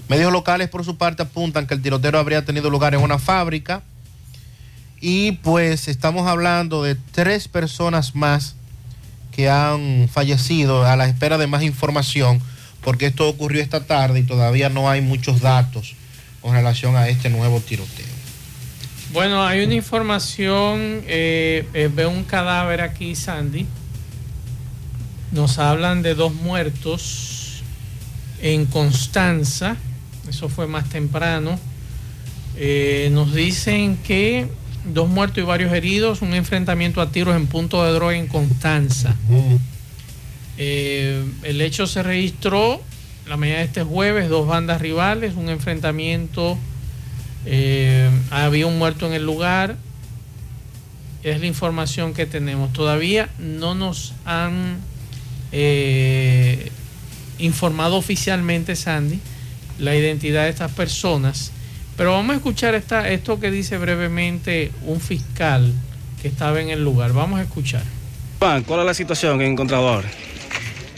[0.09, 3.83] Medios locales, por su parte, apuntan que el tiroteo habría tenido lugar en una fábrica.
[5.01, 8.55] Y pues estamos hablando de tres personas más
[9.33, 12.41] que han fallecido a la espera de más información,
[12.83, 15.95] porque esto ocurrió esta tarde y todavía no hay muchos datos
[16.41, 18.07] con relación a este nuevo tiroteo.
[19.13, 23.67] Bueno, hay una información, eh, eh, veo un cadáver aquí, Sandy.
[25.33, 27.63] Nos hablan de dos muertos
[28.41, 29.77] en Constanza,
[30.29, 31.59] eso fue más temprano.
[32.59, 34.49] Eh, nos dicen que
[34.93, 39.15] dos muertos y varios heridos, un enfrentamiento a tiros en punto de droga en Constanza.
[40.59, 42.81] Eh, el hecho se registró
[43.29, 46.57] la mañana de este jueves, dos bandas rivales, un enfrentamiento,
[47.45, 49.77] eh, había un muerto en el lugar,
[51.23, 52.73] es la información que tenemos.
[52.73, 54.79] Todavía no nos han
[57.39, 59.21] informado oficialmente, Sandy,
[59.79, 61.53] la identidad de estas personas,
[61.97, 65.73] pero vamos a escuchar esta, esto que dice brevemente un fiscal
[66.21, 67.13] que estaba en el lugar.
[67.13, 67.83] Vamos a escuchar.
[68.39, 70.09] Juan, ¿cuál es la situación que he encontrado ahora?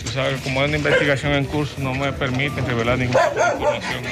[0.04, 4.02] Tú sabes, como hay una investigación en curso, no me permiten revelar ninguna información.
[4.02, 4.08] No,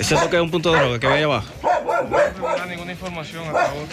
[0.00, 1.48] ¿Es cierto que es un punto de droga que allá abajo?
[1.62, 3.86] no revelar ninguna información hasta ahora.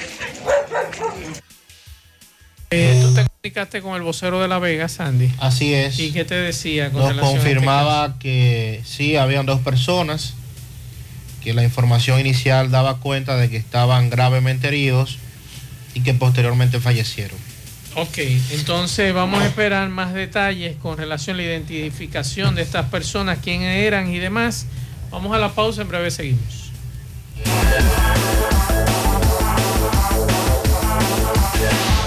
[2.72, 5.32] Eh, Tú te comunicaste con el vocero de La Vega, Sandy.
[5.40, 5.98] Así es.
[5.98, 10.34] ¿Y qué te decía con Nos relación a este confirmaba que sí, habían dos personas,
[11.42, 15.20] que la información inicial daba cuenta de que estaban gravemente heridos
[15.94, 17.38] y que posteriormente fallecieron.
[17.96, 18.18] Ok,
[18.52, 23.86] entonces vamos a esperar más detalles con relación a la identificación de estas personas, quiénes
[23.86, 24.66] eran y demás.
[25.12, 26.72] Vamos a la pausa, en breve seguimos.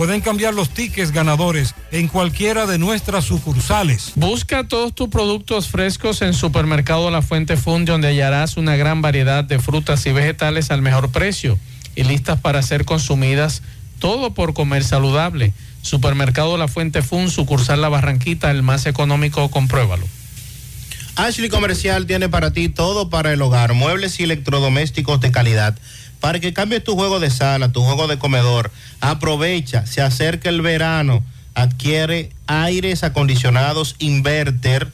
[0.00, 4.12] Pueden cambiar los tickets ganadores en cualquiera de nuestras sucursales.
[4.14, 9.44] Busca todos tus productos frescos en Supermercado La Fuente Fund, donde hallarás una gran variedad
[9.44, 11.58] de frutas y vegetales al mejor precio
[11.96, 13.60] y listas para ser consumidas,
[13.98, 15.52] todo por comer saludable.
[15.82, 20.06] Supermercado La Fuente Fun, sucursal La Barranquita, el más económico, compruébalo.
[21.16, 25.76] Ashley Comercial tiene para ti todo para el hogar, muebles y electrodomésticos de calidad.
[26.20, 28.70] Para que cambies tu juego de sala, tu juego de comedor,
[29.00, 31.24] aprovecha, se acerca el verano,
[31.54, 34.92] adquiere aires acondicionados inverter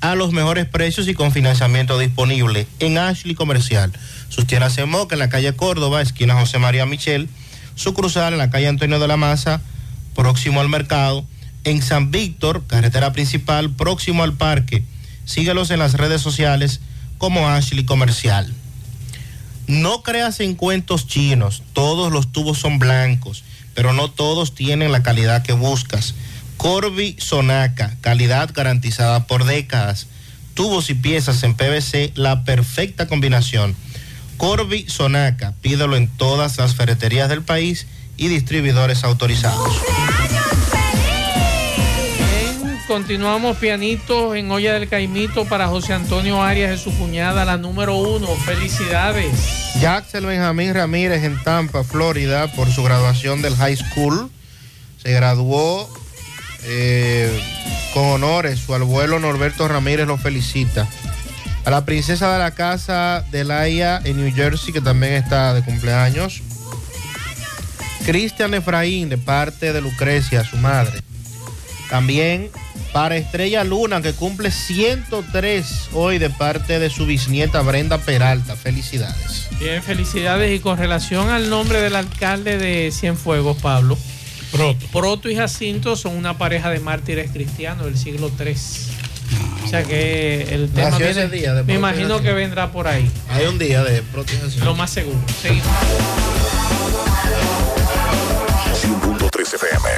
[0.00, 3.92] a los mejores precios y con financiamiento disponible en Ashley Comercial.
[4.28, 7.28] Sus tiendas en Moca, en la calle Córdoba, esquina José María Michel,
[7.74, 9.60] su cruzal en la calle Antonio de la Maza,
[10.14, 11.26] próximo al mercado,
[11.64, 14.84] en San Víctor, carretera principal, próximo al parque.
[15.24, 16.80] Síguelos en las redes sociales
[17.18, 18.52] como Ashley Comercial.
[19.66, 23.42] No creas en cuentos chinos, todos los tubos son blancos,
[23.74, 26.14] pero no todos tienen la calidad que buscas.
[26.56, 30.06] Corby Sonaca, calidad garantizada por décadas.
[30.54, 33.76] Tubos y piezas en PVC, la perfecta combinación.
[34.36, 37.86] Corby Sonaca, pídelo en todas las ferreterías del país
[38.16, 39.76] y distribuidores autorizados.
[42.86, 47.96] Continuamos pianitos en Olla del Caimito para José Antonio Arias de su cuñada, la número
[47.96, 48.28] uno.
[48.44, 49.32] Felicidades.
[49.80, 54.30] Jaxel Benjamín Ramírez en Tampa, Florida, por su graduación del high school.
[55.02, 55.88] Se graduó
[56.64, 57.42] eh,
[57.92, 58.60] con honores.
[58.60, 60.88] Su abuelo Norberto Ramírez lo felicita.
[61.64, 65.62] A la princesa de la casa de Laia en New Jersey, que también está de
[65.62, 66.42] cumpleaños.
[68.04, 71.05] Cristian Efraín, de parte de Lucrecia, su madre.
[71.90, 72.50] También
[72.92, 78.56] para Estrella Luna, que cumple 103 hoy de parte de su bisnieta Brenda Peralta.
[78.56, 79.48] Felicidades.
[79.60, 80.54] Bien, felicidades.
[80.54, 83.96] Y con relación al nombre del alcalde de Cienfuegos, Pablo.
[84.52, 84.86] Proto.
[84.92, 88.56] Proto y Jacinto son una pareja de mártires cristianos del siglo III.
[89.64, 92.22] O sea que el tema viene- ese día de me Proto y imagino Jacinto.
[92.22, 93.10] que vendrá por ahí.
[93.30, 94.64] Hay un día de protección.
[94.64, 95.18] Lo más seguro.
[95.42, 95.66] Seguimos.
[98.80, 99.88] 100.3 FM.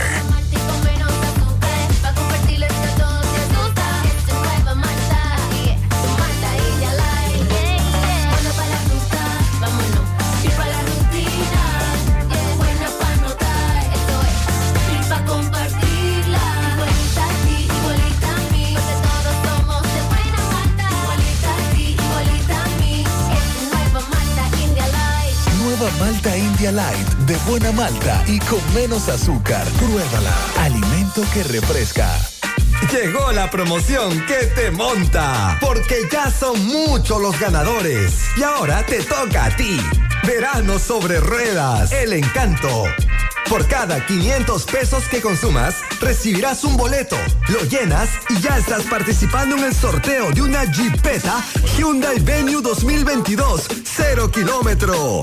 [26.37, 29.67] India Light de buena malta y con menos azúcar.
[29.79, 30.35] Pruébala.
[30.59, 32.09] Alimento que refresca.
[32.93, 38.15] Llegó la promoción que te monta, porque ya son muchos los ganadores.
[38.37, 39.81] Y ahora te toca a ti.
[40.25, 42.85] Verano sobre ruedas, el encanto.
[43.49, 47.17] Por cada 500 pesos que consumas, recibirás un boleto,
[47.49, 51.43] lo llenas y ya estás participando en el sorteo de una Jeepeta
[51.77, 55.23] Hyundai Venue 2022, 0 kilómetro.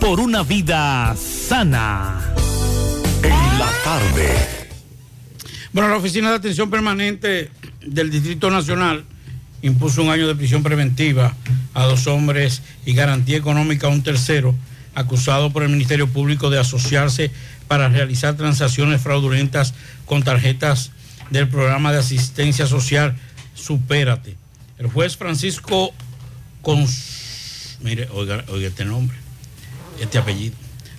[0.00, 2.34] por una vida sana.
[3.22, 4.34] En la tarde.
[5.72, 7.48] Bueno, la Oficina de Atención Permanente
[7.86, 9.04] del Distrito Nacional
[9.62, 11.36] impuso un año de prisión preventiva
[11.72, 14.56] a dos hombres y garantía económica a un tercero
[14.96, 17.30] acusado por el Ministerio Público de asociarse
[17.68, 19.72] para realizar transacciones fraudulentas
[20.04, 20.90] con tarjetas
[21.30, 23.14] del programa de asistencia social
[23.54, 24.36] Supérate.
[24.78, 25.92] El juez Francisco
[26.60, 27.78] Cons...
[27.80, 29.16] Mire, oiga, oiga este nombre,
[30.00, 30.54] este apellido.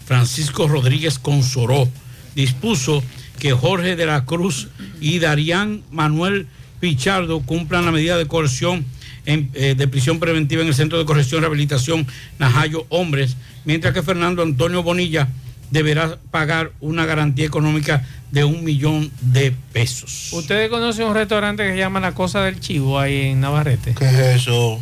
[0.06, 1.88] Francisco Rodríguez Consoró
[2.36, 3.04] dispuso
[3.38, 4.68] que Jorge de la Cruz
[5.00, 6.48] y Darían Manuel
[6.80, 8.86] Pichardo cumplan la medida de coerción
[9.26, 12.08] en, eh, de prisión preventiva en el Centro de Corrección y Rehabilitación
[12.40, 13.36] Najayo Hombres,
[13.66, 15.28] mientras que Fernando Antonio Bonilla
[15.72, 20.30] deberá pagar una garantía económica de un millón de pesos.
[20.34, 23.94] Ustedes conocen un restaurante que se llama La Cosa del Chivo ahí en Navarrete.
[23.94, 24.82] ¿Qué es eso?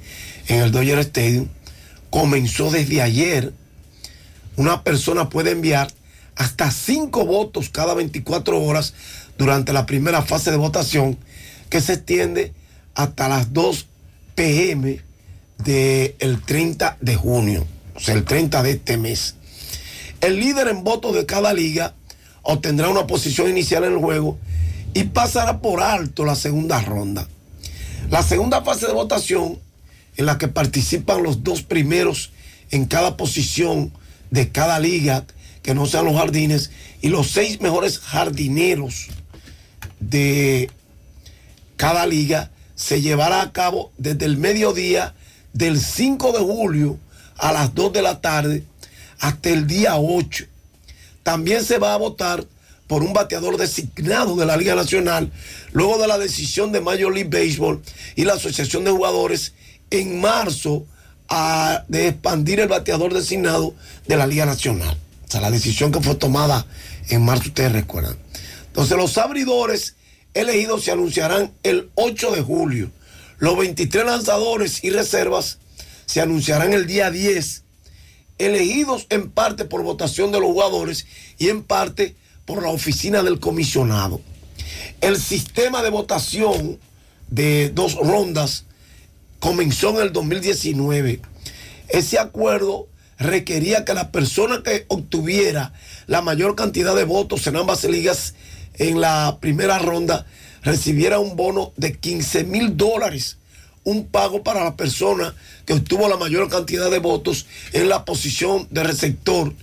[0.48, 1.48] en el Dodger Stadium.
[2.10, 3.54] Comenzó desde ayer.
[4.56, 5.94] Una persona puede enviar
[6.36, 8.96] hasta cinco votos cada 24 horas
[9.38, 11.20] durante la primera fase de votación,
[11.70, 12.52] que se extiende
[12.96, 13.88] hasta las 2
[14.36, 15.02] pm
[15.58, 17.66] del 30 de junio,
[17.96, 19.36] o sea, el 30 de este mes.
[20.22, 21.96] El líder en votos de cada liga
[22.42, 24.38] obtendrá una posición inicial en el juego
[24.94, 27.28] y pasará por alto la segunda ronda.
[28.10, 29.60] La segunda fase de votación,
[30.18, 32.32] en la que participan los dos primeros
[32.70, 33.92] en cada posición
[34.30, 35.26] de cada liga,
[35.62, 39.08] que no sean los jardines, y los seis mejores jardineros
[40.00, 40.70] de
[41.76, 45.14] cada liga, se llevará a cabo desde el mediodía
[45.54, 47.00] del 5 de julio
[47.38, 48.64] a las 2 de la tarde
[49.20, 50.46] hasta el día 8.
[51.24, 52.46] También se va a votar
[52.88, 55.32] por un bateador designado de la Liga Nacional,
[55.72, 57.82] luego de la decisión de Major League Baseball
[58.16, 59.54] y la Asociación de Jugadores
[59.90, 60.86] en marzo
[61.88, 63.74] de expandir el bateador designado
[64.08, 64.98] de la Liga Nacional.
[65.28, 66.66] O sea, la decisión que fue tomada
[67.10, 68.18] en marzo, ustedes recuerdan.
[68.68, 69.96] Entonces, los abridores
[70.34, 72.92] elegidos se anunciarán el 8 de julio.
[73.38, 75.60] Los 23 lanzadores y reservas
[76.06, 77.64] se anunciarán el día 10,
[78.38, 81.06] elegidos en parte por votación de los jugadores
[81.38, 82.16] y en parte
[82.46, 84.22] por la oficina del comisionado.
[85.02, 86.80] El sistema de votación
[87.30, 88.66] de dos rondas
[89.40, 91.22] comenzó en el 2019.
[91.90, 92.88] Ese acuerdo
[93.18, 95.74] requería que la persona que obtuviera
[96.08, 98.36] la mayor cantidad de votos en ambas ligas
[98.78, 100.26] en la primera ronda
[100.62, 103.38] recibiera un bono de 15 mil dólares,
[103.84, 105.36] un pago para la persona
[105.66, 109.54] que obtuvo la mayor cantidad de votos en la posición de receptor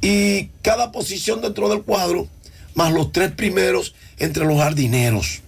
[0.00, 2.28] y cada posición dentro del cuadro,
[2.74, 5.42] más los tres primeros entre los jardineros.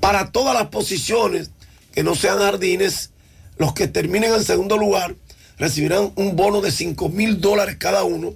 [0.00, 1.50] Para todas las posiciones
[1.92, 3.10] que no sean jardines,
[3.56, 5.14] los que terminen en segundo lugar
[5.56, 8.34] recibirán un bono de 5 mil dólares cada uno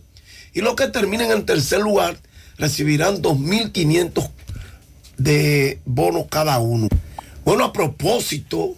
[0.54, 2.16] y los que terminen en tercer lugar
[2.58, 4.30] recibirán 2.500
[5.16, 6.88] de bonos cada uno.
[7.44, 8.76] Bueno, a propósito,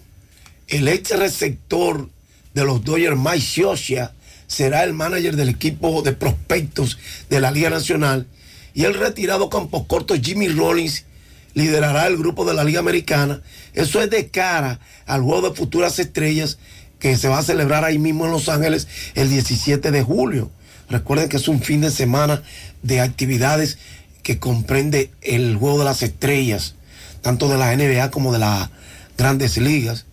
[0.67, 2.09] el ex receptor
[2.53, 4.13] de los Dodgers, Mike Scioscia,
[4.47, 6.97] será el manager del equipo de prospectos
[7.29, 8.27] de la Liga Nacional
[8.73, 11.05] y el retirado campos cortos Jimmy Rollins
[11.53, 13.41] liderará el grupo de la Liga Americana.
[13.73, 16.57] Eso es de cara al juego de futuras estrellas
[16.99, 20.51] que se va a celebrar ahí mismo en Los Ángeles el 17 de julio.
[20.89, 22.43] Recuerden que es un fin de semana
[22.83, 23.77] de actividades
[24.23, 26.75] que comprende el juego de las estrellas,
[27.21, 28.69] tanto de la NBA como de las
[29.17, 30.05] grandes ligas.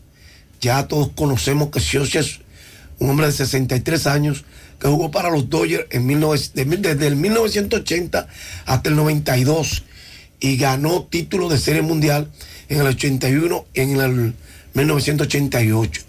[0.61, 2.41] Ya todos conocemos que Scioscia es
[2.99, 4.45] un hombre de 63 años
[4.81, 6.65] que jugó para los Dodgers en 19 de-
[6.95, 8.27] desde el 1980
[8.67, 9.85] hasta el 92
[10.41, 12.31] y ganó título de serie mundial
[12.69, 14.35] en el 81 y en el
[14.75, 16.03] 1988.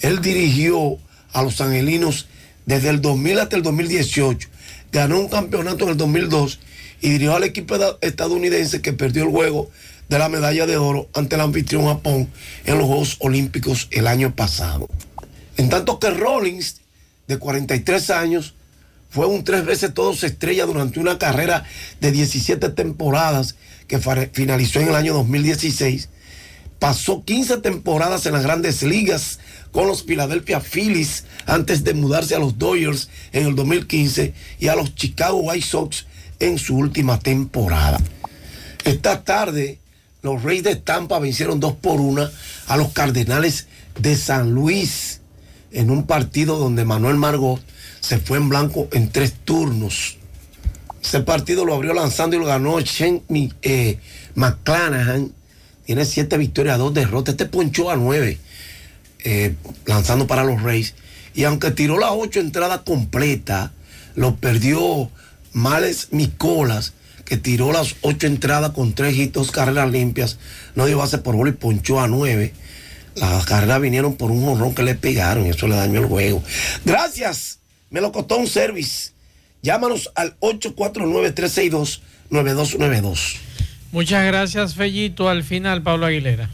[0.00, 0.98] Él dirigió
[1.32, 2.26] a los angelinos
[2.66, 4.48] desde el 2000 hasta el 2018.
[4.92, 6.60] Ganó un campeonato en el 2002
[7.00, 9.70] y dirigió al equipo estadounidense que perdió el juego
[10.08, 12.28] de la medalla de oro ante el anfitrión Japón
[12.64, 14.88] en los Juegos Olímpicos el año pasado.
[15.56, 16.80] En tanto que Rollins,
[17.26, 18.54] de 43 años,
[19.10, 21.64] fue un tres veces todos estrella durante una carrera
[22.00, 23.56] de 17 temporadas
[23.86, 23.98] que
[24.32, 26.08] finalizó en el año 2016.
[26.78, 29.40] Pasó 15 temporadas en las grandes ligas
[29.72, 34.76] con los Philadelphia Phillies antes de mudarse a los Dodgers en el 2015 y a
[34.76, 36.06] los Chicago White Sox
[36.40, 38.00] en su última temporada.
[38.84, 39.78] Esta tarde,
[40.22, 42.28] los Reyes de Tampa vencieron 2 por 1
[42.66, 43.66] a los Cardenales
[43.98, 45.20] de San Luis
[45.70, 47.60] en un partido donde Manuel Margot
[48.00, 50.16] se fue en blanco en tres turnos.
[51.02, 53.22] Ese partido lo abrió lanzando y lo ganó Shane
[53.62, 53.98] eh,
[54.34, 55.32] McClanahan.
[55.84, 57.32] Tiene siete victorias, dos derrotas.
[57.32, 58.38] Este ponchó a nueve
[59.24, 59.54] eh,
[59.86, 60.94] lanzando para los Reyes.
[61.34, 63.70] Y aunque tiró las ocho entradas completas,
[64.14, 65.10] lo perdió
[65.52, 70.38] Males Micolas, que tiró las ocho entradas con tres hits, dos carreras limpias.
[70.74, 72.54] No dio base por bola y ponchó a nueve.
[73.14, 76.42] Las carreras vinieron por un honrón que le pegaron y eso le dañó el juego.
[76.84, 77.58] Gracias.
[77.90, 79.10] Me lo costó un service.
[79.62, 83.36] Llámanos al 849-362-9292.
[83.90, 85.28] Muchas gracias, Fellito.
[85.28, 86.50] Al final, Pablo Aguilera.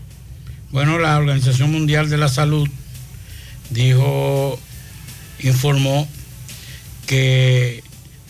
[0.74, 2.68] Bueno, la Organización Mundial de la Salud
[3.70, 4.58] dijo,
[5.38, 6.08] informó
[7.06, 7.84] que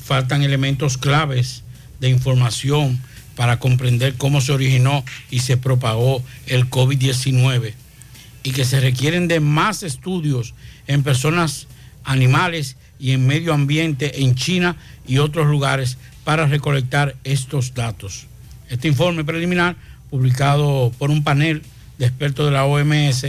[0.04, 1.62] faltan elementos claves
[2.00, 3.00] de información
[3.34, 7.72] para comprender cómo se originó y se propagó el COVID-19
[8.42, 10.52] y que se requieren de más estudios
[10.86, 11.66] en personas,
[12.04, 14.76] animales y en medio ambiente en China
[15.06, 18.26] y otros lugares para recolectar estos datos.
[18.68, 19.76] Este informe preliminar,
[20.10, 21.62] publicado por un panel
[21.98, 23.26] de expertos de la OMS,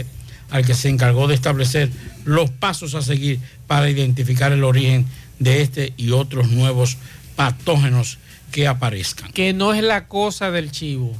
[0.50, 1.90] al que se encargó de establecer
[2.24, 5.06] los pasos a seguir para identificar el origen
[5.38, 6.96] de este y otros nuevos
[7.34, 8.18] patógenos
[8.52, 9.30] que aparezcan.
[9.32, 11.12] Que no es la cosa del chivo.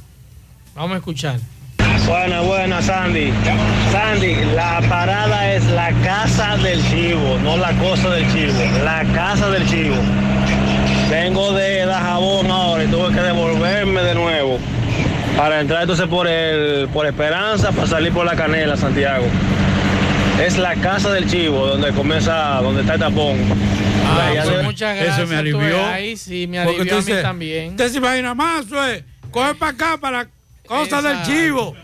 [0.75, 1.39] Vamos a escuchar.
[2.07, 3.31] Buena, buena, Sandy.
[3.91, 8.53] Sandy, la parada es la casa del chivo, no la cosa del chivo.
[8.83, 9.95] La casa del chivo.
[11.09, 14.59] Vengo de Dajabón ahora y tuve que devolverme de nuevo
[15.37, 19.25] para entrar entonces por el por Esperanza para salir por la Canela, Santiago.
[20.43, 23.37] Es la casa del chivo donde comienza, donde está el tapón.
[24.05, 25.19] Ah, pues de- muchas gracias.
[25.19, 25.85] Eso me alivió.
[25.85, 27.69] Ahí sí, me Porque alivió a mí también.
[27.71, 30.27] Usted se imagina más, pues, coge para acá para
[30.67, 31.31] cosas del Exacto.
[31.31, 31.75] chivo.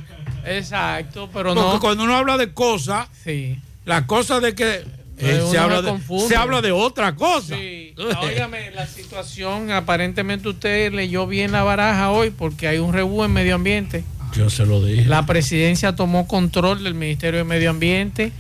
[0.46, 1.80] Exacto, pero Porque no.
[1.80, 3.60] cuando uno habla de cosas, sí.
[3.86, 4.84] la cosa de que
[5.24, 7.56] eh, se, habla se de, se habla de otra cosa.
[7.56, 7.94] Sí.
[8.22, 13.32] Óigame, la situación, aparentemente usted leyó bien la baraja hoy porque hay un rebú en
[13.32, 14.04] medio ambiente.
[14.36, 15.06] Yo se lo dije.
[15.06, 18.32] La presidencia tomó control del Ministerio de Medio Ambiente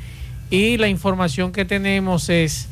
[0.49, 2.67] Y la información que tenemos es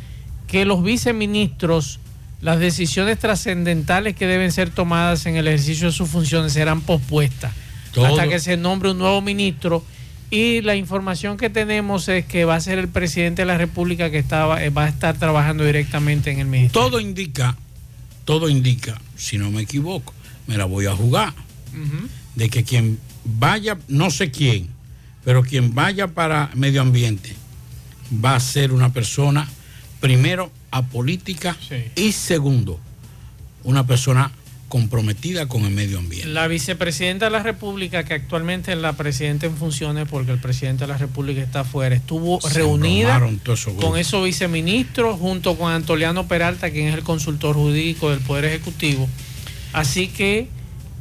[0.47, 1.99] que los viceministros,
[2.41, 7.53] las decisiones trascendentales que deben ser tomadas en el ejercicio de sus funciones serán pospuestas
[7.93, 8.07] Todo.
[8.07, 9.83] hasta que se nombre un nuevo ministro.
[10.31, 14.09] Y la información que tenemos es que va a ser el presidente de la República
[14.09, 16.71] que estaba, eh, va a estar trabajando directamente en el ministerio.
[16.71, 17.57] Todo indica,
[18.23, 20.13] todo indica, si no me equivoco,
[20.47, 21.33] me la voy a jugar,
[22.35, 24.69] de que quien vaya, no sé quién,
[25.25, 27.35] pero quien vaya para medio ambiente
[28.23, 29.49] va a ser una persona,
[29.99, 31.57] primero, apolítica
[31.95, 32.79] y segundo,
[33.63, 34.31] una persona
[34.71, 36.29] comprometida con el medio ambiente.
[36.29, 40.85] La vicepresidenta de la República, que actualmente es la presidenta en funciones, porque el presidente
[40.85, 43.21] de la República está afuera, estuvo Se reunida
[43.51, 48.45] esos con esos viceministros junto con Antoliano Peralta, quien es el consultor jurídico del Poder
[48.45, 49.09] Ejecutivo.
[49.73, 50.47] Así que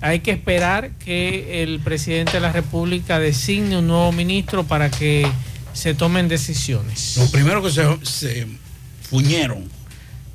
[0.00, 5.30] hay que esperar que el presidente de la República designe un nuevo ministro para que
[5.74, 7.16] se tomen decisiones.
[7.18, 8.46] Los primeros que se, se
[9.08, 9.62] fuñeron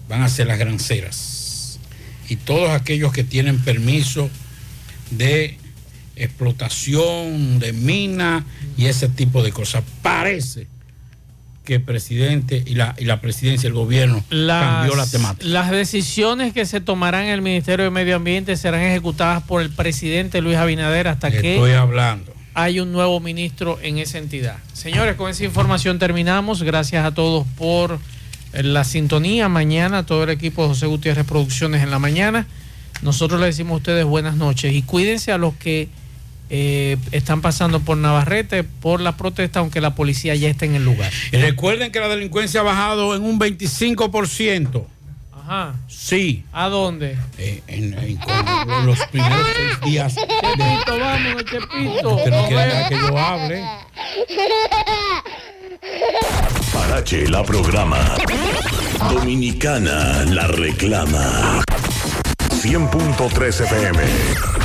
[0.08, 1.35] van a ser las granceras.
[2.30, 4.30] Y todos aquellos que tienen permiso
[5.12, 5.58] de
[6.16, 8.46] explotación, de mina
[8.78, 9.84] y ese tipo de cosas.
[10.02, 10.68] Parece
[11.64, 15.46] que el presidente y la, y la presidencia, el gobierno, cambió la temática.
[15.48, 19.72] Las decisiones que se tomarán en el Ministerio de Medio Ambiente serán ejecutadas por el
[19.72, 22.34] presidente Luis Abinader hasta que Estoy hablando.
[22.54, 24.58] hay un nuevo ministro en esa entidad.
[24.74, 26.62] Señores, con esa información terminamos.
[26.62, 28.00] Gracias a todos por
[28.64, 29.50] la sintonía.
[29.50, 32.48] Mañana todo el equipo de José Gutiérrez Producciones en la mañana.
[33.02, 35.90] Nosotros le decimos a ustedes buenas noches y cuídense a los que
[36.50, 40.86] eh, están pasando por Navarrete por la protesta, aunque la policía ya está en el
[40.86, 41.12] lugar.
[41.32, 44.86] Y recuerden que la delincuencia ha bajado en un 25%.
[45.34, 45.76] Ajá.
[45.88, 46.44] Sí.
[46.54, 47.18] ¿A dónde?
[47.38, 47.92] Eh, en,
[48.86, 50.16] los primeros seis días.
[50.16, 52.16] de- Chepito, vámonos, Chepito.
[52.16, 53.64] Usted no quiere que yo hable.
[56.76, 58.18] Parache la programa.
[59.08, 61.64] Dominicana la reclama.
[62.50, 64.65] 100.3 FM.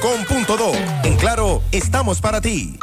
[0.00, 0.72] claro.com.do.
[1.04, 2.78] En Claro, estamos para ti.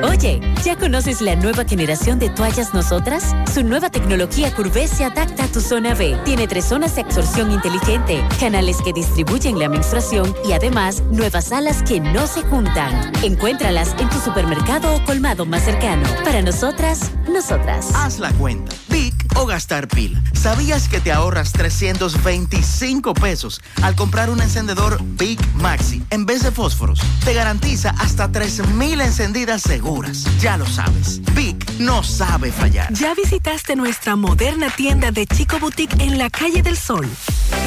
[0.00, 3.36] Oye, ¿ya conoces la nueva generación de toallas Nosotras?
[3.52, 6.18] Su nueva tecnología Curvé se adapta a tu zona B.
[6.24, 11.82] Tiene tres zonas de absorción inteligente, canales que distribuyen la menstruación y además nuevas alas
[11.82, 13.12] que no se juntan.
[13.22, 16.08] Encuéntralas en tu supermercado o colmado más cercano.
[16.24, 17.90] Para nosotras, nosotras.
[17.94, 18.74] Haz la cuenta.
[18.88, 20.22] Vic o gastar pila.
[20.32, 26.50] ¿Sabías que te ahorras 325 pesos al comprar un encendedor Big Maxi en vez de
[26.50, 27.00] fósforos?
[27.24, 30.24] Te garantiza hasta 3000 encendidas seguras.
[30.40, 31.20] Ya lo sabes.
[31.34, 32.92] Vic no sabe fallar.
[32.92, 37.08] ¿Ya visitaste nuestra moderna tienda de Chico Boutique en la calle del Sol?